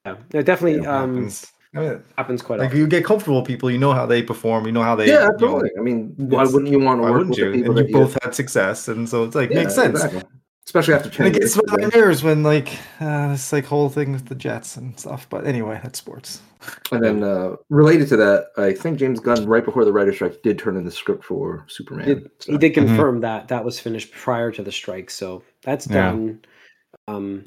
Yeah, 0.07 0.17
it 0.33 0.45
definitely 0.45 0.81
it 0.81 0.87
um, 0.87 1.31
happens. 1.73 1.91
I 1.91 1.95
mean, 1.95 2.05
happens 2.17 2.43
quite 2.43 2.59
like 2.59 2.67
often. 2.69 2.79
you 2.81 2.87
get 2.87 3.05
comfortable 3.05 3.39
with 3.39 3.47
people, 3.47 3.71
you 3.71 3.79
know 3.79 3.93
how 3.93 4.07
they 4.07 4.23
perform, 4.23 4.67
you 4.67 4.73
know 4.73 4.83
how 4.83 4.97
they. 4.97 5.07
yeah, 5.07 5.13
you 5.13 5.19
know, 5.21 5.29
absolutely. 5.35 5.71
I 5.79 5.83
mean, 5.83 6.15
why 6.17 6.45
wouldn't 6.45 6.69
you 6.69 6.81
want 6.81 6.99
to 6.99 7.03
why 7.05 7.11
work 7.11 7.19
wouldn't 7.19 7.31
with 7.31 7.39
you? 7.39 7.53
people 7.53 7.79
And 7.79 7.89
you 7.89 7.95
both 7.95 8.19
had 8.23 8.35
success, 8.35 8.89
and 8.89 9.09
so 9.09 9.25
it's 9.25 9.35
like 9.35 9.51
Yeah, 9.51 9.57
makes 9.61 9.75
sense. 9.75 10.03
exactly. 10.05 10.23
Especially 10.67 10.95
after 10.95 11.09
And 11.09 11.15
turning. 11.15 11.35
it 11.35 11.41
gets 11.41 11.57
into 11.57 11.63
with 11.73 11.81
my 11.81 11.89
the- 11.89 11.97
mirrors 11.97 12.23
when 12.23 12.43
like 12.45 12.79
uh, 13.01 13.29
this 13.33 13.53
like 13.53 13.65
whole 13.65 13.89
thing 13.89 14.13
with 14.13 14.27
the 14.27 14.35
Jets 14.37 14.77
and 14.77 14.99
stuff. 15.01 15.27
But 15.29 15.47
anyway, 15.47 15.81
that's 15.83 15.99
sports. 15.99 16.43
And 16.93 17.03
then 17.03 17.25
uh, 17.25 17.57
related 17.71 18.09
to 18.11 18.17
that, 18.19 18.49
I 18.57 18.73
think 18.75 18.99
James 18.99 19.19
Gunn, 19.19 19.47
right 19.47 19.65
before 19.65 19.85
the 19.85 19.93
writer's 19.93 20.17
strike, 20.17 20.43
did 20.43 20.59
turn 20.59 20.77
in 20.77 20.85
the 20.85 20.91
script 20.91 21.25
for 21.25 21.65
Superman. 21.69 22.07
He 22.07 22.15
did, 22.15 22.31
So- 22.39 22.53
he 22.53 22.59
did 22.59 22.73
Mhm. 22.73 22.87
confirm 22.87 23.21
that 23.23 23.49
that 23.49 23.65
was 23.65 23.81
finished 23.81 24.13
prior 24.13 24.53
to 24.53 24.63
the 24.63 24.71
strike, 24.71 25.11
so 25.11 25.43
that's 25.65 25.87
Yeah. 25.89 25.95
done. 26.11 26.41
Um, 27.09 27.45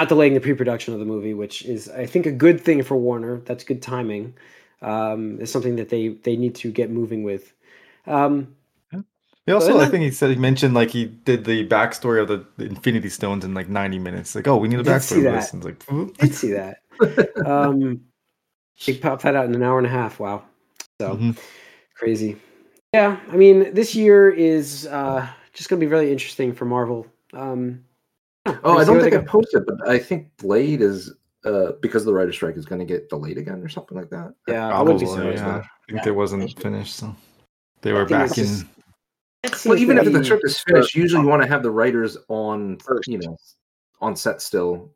not 0.00 0.08
delaying 0.08 0.34
the 0.34 0.40
pre-production 0.40 0.94
of 0.94 1.00
the 1.00 1.06
movie, 1.06 1.34
which 1.34 1.64
is 1.64 1.88
I 1.88 2.06
think 2.06 2.26
a 2.26 2.32
good 2.32 2.60
thing 2.60 2.82
for 2.82 2.96
Warner. 2.96 3.38
That's 3.44 3.64
good 3.64 3.82
timing. 3.82 4.34
Um, 4.80 5.38
it's 5.40 5.52
something 5.52 5.76
that 5.76 5.88
they 5.88 6.08
they 6.08 6.36
need 6.36 6.54
to 6.56 6.72
get 6.72 6.90
moving 6.90 7.22
with. 7.22 7.52
Um, 8.06 8.56
He 9.46 9.52
also, 9.52 9.78
I 9.80 9.86
think 9.86 10.04
he 10.04 10.10
said 10.10 10.30
he 10.30 10.36
mentioned 10.36 10.74
like 10.74 10.90
he 10.90 11.04
did 11.06 11.44
the 11.44 11.66
backstory 11.66 12.20
of 12.20 12.28
the, 12.28 12.46
the 12.56 12.66
Infinity 12.66 13.08
Stones 13.08 13.44
in 13.44 13.54
like 13.54 13.68
90 13.68 13.98
minutes. 13.98 14.34
Like, 14.34 14.46
oh, 14.46 14.56
we 14.56 14.68
need 14.68 14.78
a 14.80 14.82
Did 14.82 15.02
see 15.02 15.16
backstory 15.16 15.18
of 15.18 15.24
that. 15.24 15.40
this. 15.40 15.52
And 15.52 15.64
it's 15.64 15.88
like, 15.90 16.18
did 16.18 16.34
see 16.34 16.52
that. 16.52 16.78
Um, 17.46 18.02
he 18.74 18.96
popped 18.96 19.22
that 19.22 19.34
out 19.34 19.46
in 19.46 19.54
an 19.54 19.62
hour 19.62 19.78
and 19.78 19.86
a 19.86 19.90
half. 19.90 20.20
Wow, 20.20 20.44
so 21.00 21.16
Mhm. 21.16 21.38
crazy. 21.94 22.36
Yeah, 22.94 23.18
I 23.30 23.36
mean, 23.36 23.72
this 23.74 23.94
year 23.94 24.30
is 24.30 24.86
uh, 24.86 25.26
just 25.52 25.68
going 25.68 25.80
to 25.80 25.86
be 25.86 25.90
really 25.90 26.12
interesting 26.12 26.52
for 26.52 26.64
Marvel. 26.64 27.06
Um, 27.32 27.84
Oh, 28.46 28.78
I 28.78 28.84
don't 28.84 29.00
think 29.00 29.14
I 29.14 29.18
posted, 29.18 29.64
but 29.66 29.88
I 29.88 29.98
think 29.98 30.36
Blade 30.38 30.80
is 30.82 31.12
uh 31.44 31.72
because 31.80 32.04
the 32.04 32.12
writer 32.12 32.32
strike 32.32 32.56
is 32.56 32.64
going 32.66 32.78
to 32.80 32.84
get 32.84 33.08
delayed 33.08 33.38
again 33.38 33.60
or 33.62 33.68
something 33.68 33.96
like 33.96 34.10
that. 34.10 34.32
Yeah, 34.48 34.68
I 34.68 34.80
wouldn't 34.82 35.00
be 35.00 35.06
Probably, 35.06 35.36
surprised. 35.36 35.42
yeah. 35.42 35.52
though. 35.58 35.64
I 35.88 35.92
think 35.92 36.06
it 36.06 36.12
wasn't 36.12 36.60
finished, 36.60 36.96
so 36.96 37.14
they 37.82 37.92
were 37.92 38.04
back 38.04 38.36
in. 38.38 38.44
just- 38.44 38.66
Well, 39.66 39.76
even 39.78 39.96
to 39.96 40.02
if 40.02 40.12
the 40.12 40.18
be- 40.20 40.24
script 40.24 40.44
is 40.44 40.58
finished, 40.60 40.94
usually 40.94 41.22
you 41.22 41.28
want 41.28 41.42
to 41.42 41.48
have 41.48 41.62
the 41.64 41.70
writers 41.70 42.16
on, 42.28 42.78
First. 42.78 43.08
you 43.08 43.18
know, 43.18 43.36
on 44.00 44.14
set 44.16 44.40
still. 44.40 44.92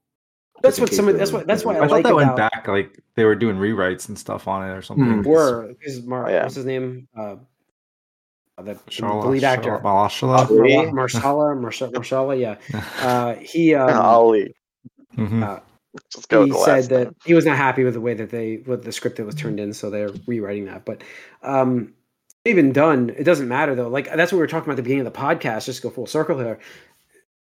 That's 0.63 0.79
what 0.81 0.93
some 0.95 1.09
of- 1.09 1.19
that's 1.19 1.33
were- 1.33 1.39
what- 1.39 1.47
that's 1.49 1.63
they 1.63 1.67
why 1.67 1.75
I 1.75 1.77
I 1.79 1.81
thought 1.89 1.91
like 1.91 2.05
that 2.05 2.15
went 2.15 2.31
about- 2.33 2.53
back 2.53 2.69
like 2.69 3.03
they 3.17 3.25
were 3.25 3.35
doing 3.35 3.57
rewrites 3.57 4.09
and 4.09 4.19
stuff 4.19 4.47
on 4.49 4.69
it 4.69 4.73
or 4.73 4.83
something. 4.83 5.05
Hmm. 5.05 5.23
were 5.23 5.73
is 5.83 6.03
Mar- 6.05 6.27
Oh, 6.27 6.31
yeah. 6.31 6.43
what's 6.45 6.55
his 6.55 6.65
name? 6.65 7.09
Uh, 7.17 7.37
the, 8.63 8.75
Shala- 8.91 9.23
the 9.23 9.29
lead 9.29 9.45
actor. 9.45 9.71
Shala- 9.79 9.83
Malashala? 9.83 10.51
Ali? 10.51 10.87
Mar- 10.93 11.07
Marshala, 11.09 11.93
Marshala, 11.93 12.39
yeah. 12.41 12.57
Uh, 13.01 13.35
he 13.37 13.75
um, 13.75 13.91
Ali. 14.01 14.55
Mhm. 15.17 15.43
uh, 15.43 15.61
Let's 16.15 16.27
go 16.27 16.45
he 16.45 16.51
with 16.51 16.59
the 16.61 16.65
said 16.65 16.73
last 16.77 16.89
that 16.91 17.05
name. 17.05 17.15
he 17.25 17.35
was 17.35 17.47
not 17.47 17.57
happy 17.57 17.83
with 17.85 17.95
the 17.95 18.01
way 18.03 18.13
that 18.15 18.31
they 18.31 18.59
with 18.67 18.85
the 18.85 18.93
script 18.93 19.17
that 19.17 19.25
was 19.25 19.35
turned 19.35 19.59
in, 19.59 19.73
so 19.73 19.89
they're 19.91 20.11
rewriting 20.27 20.67
that. 20.67 20.85
But 20.85 21.03
um, 21.43 21.95
even 22.45 22.73
done, 22.73 23.11
it 23.17 23.25
doesn't 23.25 23.49
matter 23.49 23.75
though. 23.75 23.89
Like 23.89 24.05
that's 24.15 24.31
what 24.31 24.37
we 24.37 24.41
were 24.43 24.47
talking 24.47 24.65
about 24.69 24.73
at 24.75 24.77
the 24.77 24.83
beginning 24.83 25.07
of 25.07 25.13
the 25.13 25.19
podcast. 25.19 25.65
Just 25.65 25.81
to 25.81 25.89
go 25.89 25.91
full 25.95 26.07
circle 26.07 26.39
here. 26.39 26.59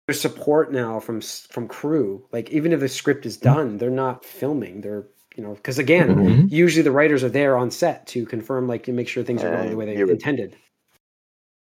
There's 0.07 0.21
support 0.21 0.71
now 0.71 0.99
from 0.99 1.21
from 1.21 1.67
crew. 1.67 2.25
Like 2.31 2.51
even 2.51 2.73
if 2.73 2.79
the 2.79 2.89
script 2.89 3.25
is 3.25 3.37
done, 3.37 3.77
they're 3.79 3.89
not 3.89 4.23
filming. 4.23 4.81
They're 4.81 5.07
you 5.35 5.43
know 5.43 5.55
because 5.55 5.79
again, 5.79 6.09
Mhm. 6.15 6.51
usually 6.51 6.83
the 6.83 6.91
writers 6.91 7.23
are 7.23 7.29
there 7.29 7.57
on 7.57 7.71
set 7.71 8.05
to 8.07 8.23
confirm 8.27 8.67
like 8.67 8.83
to 8.83 8.91
make 8.93 9.07
sure 9.07 9.23
things 9.23 9.43
are 9.43 9.49
going 9.55 9.71
the 9.71 9.75
way 9.77 9.85
they 9.85 9.97
You 9.97 10.05
would- 10.05 10.11
intended. 10.13 10.55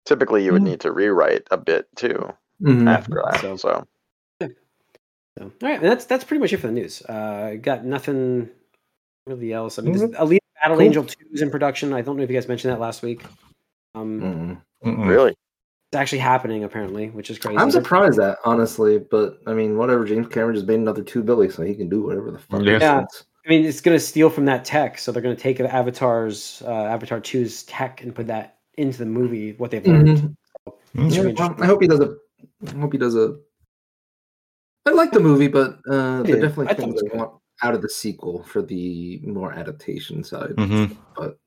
Typically, 0.05 0.43
you 0.43 0.51
would 0.51 0.61
Mm. 0.61 0.65
need 0.65 0.79
to 0.81 0.91
rewrite 0.91 1.47
a 1.51 1.57
bit 1.57 1.87
too 1.95 2.33
Mhm. 2.61 2.89
after 2.89 3.23
that. 3.25 3.39
So- 3.41 3.55
So, 3.57 3.87
So, 5.35 5.45
all 5.45 5.51
right, 5.63 5.81
and 5.81 5.83
that's 5.91 6.05
that's 6.05 6.23
pretty 6.23 6.39
much 6.41 6.53
it 6.53 6.57
for 6.57 6.67
the 6.67 6.73
news. 6.73 7.01
Uh, 7.03 7.55
got 7.59 7.83
nothing 7.85 8.49
really 9.25 9.51
else. 9.51 9.79
I 9.79 9.81
mean, 9.81 9.95
Mhm. 9.95 10.13
Alita 10.15 10.37
Battle 10.61 10.77
Cool. 10.77 10.85
Angel 10.85 11.03
Two 11.05 11.25
is 11.31 11.41
in 11.41 11.49
production. 11.49 11.91
I 11.91 12.01
don't 12.01 12.17
know 12.17 12.23
if 12.23 12.29
you 12.29 12.35
guys 12.37 12.47
mentioned 12.47 12.71
that 12.71 12.79
last 12.79 13.01
week. 13.01 13.23
Um. 13.95 14.61
Mm-mm. 14.85 15.07
really, 15.07 15.31
It's 15.31 15.95
actually 15.97 16.19
happening 16.19 16.63
apparently, 16.65 17.09
which 17.09 17.29
is 17.31 17.39
crazy. 17.39 17.57
I'm 17.57 17.71
surprised 17.71 18.19
that 18.19 18.37
honestly, 18.45 18.99
but 18.99 19.39
I 19.47 19.53
mean, 19.53 19.77
whatever. 19.77 20.03
James 20.05 20.27
Cameron 20.27 20.55
just 20.55 20.67
made 20.67 20.79
another 20.79 21.01
two 21.03 21.23
Billy, 21.23 21.49
so 21.49 21.63
he 21.63 21.73
can 21.73 21.87
do 21.89 22.03
whatever 22.03 22.29
the 22.31 22.37
fuck. 22.39 22.61
he 22.61 22.67
Yeah. 22.71 22.79
Yeah. 22.79 23.05
I 23.45 23.49
mean, 23.49 23.65
it's 23.65 23.81
going 23.81 23.95
to 23.95 23.99
steal 24.03 24.29
from 24.29 24.45
that 24.45 24.65
tech, 24.65 24.97
so 24.99 25.11
they're 25.11 25.21
going 25.21 25.35
to 25.35 25.41
take 25.41 25.59
Avatar's 25.59 26.61
uh, 26.65 26.71
Avatar 26.71 27.19
2's 27.19 27.63
tech 27.63 28.01
and 28.03 28.13
put 28.13 28.27
that 28.27 28.57
into 28.77 28.99
the 28.99 29.05
movie. 29.05 29.53
What 29.53 29.71
they've 29.71 29.85
learned. 29.85 30.07
Mhm. 30.07 30.35
Mm. 30.95 31.13
Should 31.13 31.37
Yeah, 31.37 31.45
well. 31.47 31.55
I 31.59 31.65
hope 31.65 31.81
he 31.81 31.87
does 31.87 31.99
a. 31.99 32.15
I 32.67 32.71
hope 32.79 32.91
he 32.91 32.97
does 32.97 33.15
a. 33.15 33.35
I 34.85 34.91
like 34.91 35.11
the 35.11 35.19
movie, 35.19 35.47
but 35.47 35.79
uh, 35.89 36.23
there 36.23 36.41
definitely 36.41 36.67
I 36.67 36.73
things 36.73 36.93
was 37.01 37.03
I 37.13 37.17
want 37.17 37.33
out 37.61 37.73
of 37.73 37.81
the 37.81 37.89
sequel 37.89 38.43
for 38.43 38.61
the 38.61 39.19
more 39.23 39.53
adaptation 39.53 40.23
side. 40.23 40.51
Mhm. 40.57 40.97
But 41.15 41.37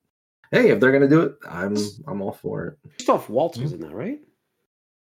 hey, 0.52 0.70
if 0.70 0.80
they're 0.80 0.92
gonna 0.92 1.08
do 1.08 1.20
it, 1.22 1.36
I'm 1.48 1.76
I'm 2.06 2.22
all 2.22 2.32
for 2.32 2.66
it. 2.66 2.90
Christoph 2.96 3.28
Waltz 3.28 3.58
was 3.58 3.72
in 3.72 3.80
that, 3.80 3.94
right? 3.94 4.20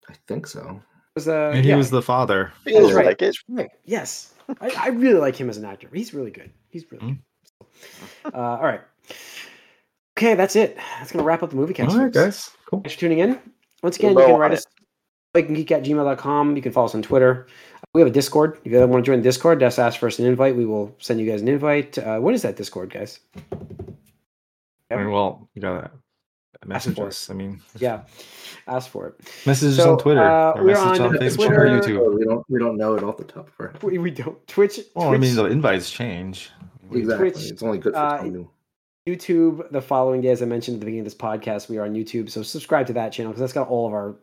I 0.09 0.13
think 0.27 0.47
so. 0.47 0.81
Was 1.15 1.27
uh, 1.27 1.51
And 1.53 1.63
he 1.63 1.71
yeah, 1.71 1.77
was 1.77 1.89
the 1.89 2.01
father. 2.01 2.51
feels 2.63 2.87
that's 2.87 2.95
right. 2.95 3.05
like 3.07 3.21
it. 3.21 3.25
That's 3.25 3.43
right. 3.49 3.69
Yes, 3.85 4.33
I, 4.61 4.69
I 4.77 4.87
really 4.89 5.19
like 5.19 5.35
him 5.35 5.49
as 5.49 5.57
an 5.57 5.65
actor. 5.65 5.89
He's 5.93 6.13
really 6.13 6.31
good. 6.31 6.51
He's 6.69 6.89
really 6.91 7.05
Mm. 7.05 7.17
good. 8.23 8.33
Uh, 8.33 8.37
all 8.37 8.63
right. 8.63 8.81
Okay, 10.17 10.33
that's 10.33 10.55
it. 10.55 10.77
That's 10.97 11.11
gonna 11.11 11.23
wrap 11.23 11.43
up 11.43 11.51
the 11.51 11.55
movie 11.55 11.75
cast. 11.75 11.95
All 11.95 12.03
right, 12.03 12.11
guys. 12.11 12.49
Cool. 12.65 12.79
Thanks 12.81 12.95
for 12.95 13.01
tuning 13.01 13.19
in. 13.19 13.39
Once 13.83 13.97
again, 13.97 14.11
you 14.11 14.15
We'll 14.15 14.25
can 14.25 14.33
go 14.35 14.39
write 14.39 14.51
on 14.51 14.57
us 14.57 14.65
geek 15.35 15.71
at 15.71 15.83
gmail.com. 15.83 16.55
You 16.55 16.61
can 16.63 16.71
follow 16.71 16.85
us 16.85 16.95
on 16.95 17.03
Twitter. 17.03 17.45
We 17.93 18.01
have 18.01 18.07
a 18.07 18.11
Discord. 18.11 18.57
If 18.65 18.71
you 18.71 18.79
ever 18.79 18.87
want 18.91 19.05
to 19.05 19.11
join 19.11 19.19
the 19.19 19.23
Discord, 19.23 19.59
just 19.59 19.77
ask 19.77 19.99
for 19.99 20.07
us 20.07 20.17
an 20.17 20.25
invite. 20.25 20.55
We 20.55 20.65
will 20.65 20.95
send 20.97 21.19
you 21.19 21.29
guys 21.29 21.43
an 21.43 21.47
invite. 21.47 21.99
Uh, 21.99 22.17
what 22.17 22.33
is 22.33 22.41
that 22.41 22.55
Discord, 22.55 22.91
guys? 22.91 23.19
I 24.89 24.95
mean, 24.95 25.11
well, 25.11 25.47
you 25.53 25.61
gotta 25.61 25.91
message 26.65 26.95
for 26.95 27.07
us. 27.07 27.29
I 27.29 27.35
mean, 27.35 27.61
Yeah, 27.77 28.01
ask 28.67 28.89
for 28.89 29.09
it. 29.09 29.15
message 29.45 29.73
us 29.73 29.75
So, 29.77 29.91
on 29.93 29.99
Twitter, 29.99 30.23
uh, 30.23 30.53
or 30.53 30.63
we're 30.63 30.73
message 30.73 30.99
on 30.99 31.07
on, 31.09 31.13
Facebook 31.21 31.35
Twitter. 31.45 31.67
or 31.67 31.79
YouTube. 31.79 32.17
We 32.17 32.25
don't 32.25 32.43
we 32.49 32.57
don't 32.57 32.77
know 32.77 32.95
it 32.95 33.03
off 33.03 33.17
the 33.17 33.23
top 33.23 33.49
of 33.49 33.53
our 33.59 33.67
head. 33.67 33.83
We, 33.83 33.99
we 33.99 34.09
don't. 34.09 34.45
Twitch. 34.47 34.79
Well, 34.95 35.13
I 35.13 35.17
mean, 35.17 35.35
the 35.35 35.45
invites 35.45 35.91
change. 35.91 36.49
Exactly. 36.91 37.29
Twitch, 37.31 37.51
it's 37.51 37.61
only 37.61 37.77
good 37.77 37.93
for 37.93 37.99
uh, 37.99 38.17
Tom 38.17 38.49
YouTube 39.07 39.71
the 39.71 39.81
following 39.81 40.21
day, 40.21 40.29
as 40.29 40.41
I 40.41 40.45
mentioned 40.45 40.75
at 40.75 40.79
the 40.81 40.85
beginning 40.85 41.01
of 41.01 41.05
this 41.05 41.15
podcast, 41.15 41.69
we 41.69 41.77
are 41.77 41.85
on 41.85 41.93
YouTube. 41.93 42.29
So 42.29 42.43
subscribe 42.43 42.87
to 42.87 42.93
that 42.93 43.13
channel 43.13 43.31
because 43.31 43.39
that's 43.39 43.53
got 43.53 43.69
all 43.69 43.87
of 43.87 43.93
our 43.93 44.15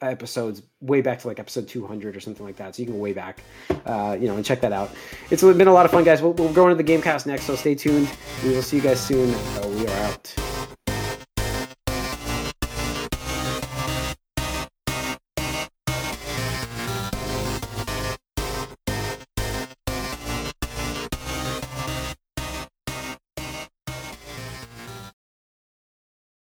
episodes 0.00 0.62
way 0.80 1.00
back 1.00 1.18
to 1.20 1.28
like 1.28 1.38
episode 1.38 1.68
200 1.68 2.16
or 2.16 2.20
something 2.20 2.46
like 2.46 2.56
that. 2.56 2.76
So 2.76 2.82
you 2.82 2.86
can 2.86 2.94
go 2.94 3.00
way 3.00 3.12
back, 3.12 3.42
uh, 3.84 4.16
you 4.18 4.28
know, 4.28 4.36
and 4.36 4.44
check 4.44 4.60
that 4.60 4.72
out. 4.72 4.90
It's 5.30 5.42
been 5.42 5.66
a 5.68 5.72
lot 5.72 5.86
of 5.86 5.92
fun, 5.92 6.04
guys. 6.04 6.22
We'll, 6.22 6.34
we'll 6.34 6.52
go 6.52 6.68
into 6.68 6.82
the 6.82 6.88
Gamecast 6.92 7.26
next, 7.26 7.44
so 7.44 7.56
stay 7.56 7.74
tuned. 7.74 8.08
We 8.44 8.50
will 8.50 8.62
see 8.62 8.76
you 8.76 8.82
guys 8.82 9.00
soon. 9.00 9.34
Uh, 9.34 9.68
we 9.68 9.86
are 9.86 9.96
out. 10.04 10.51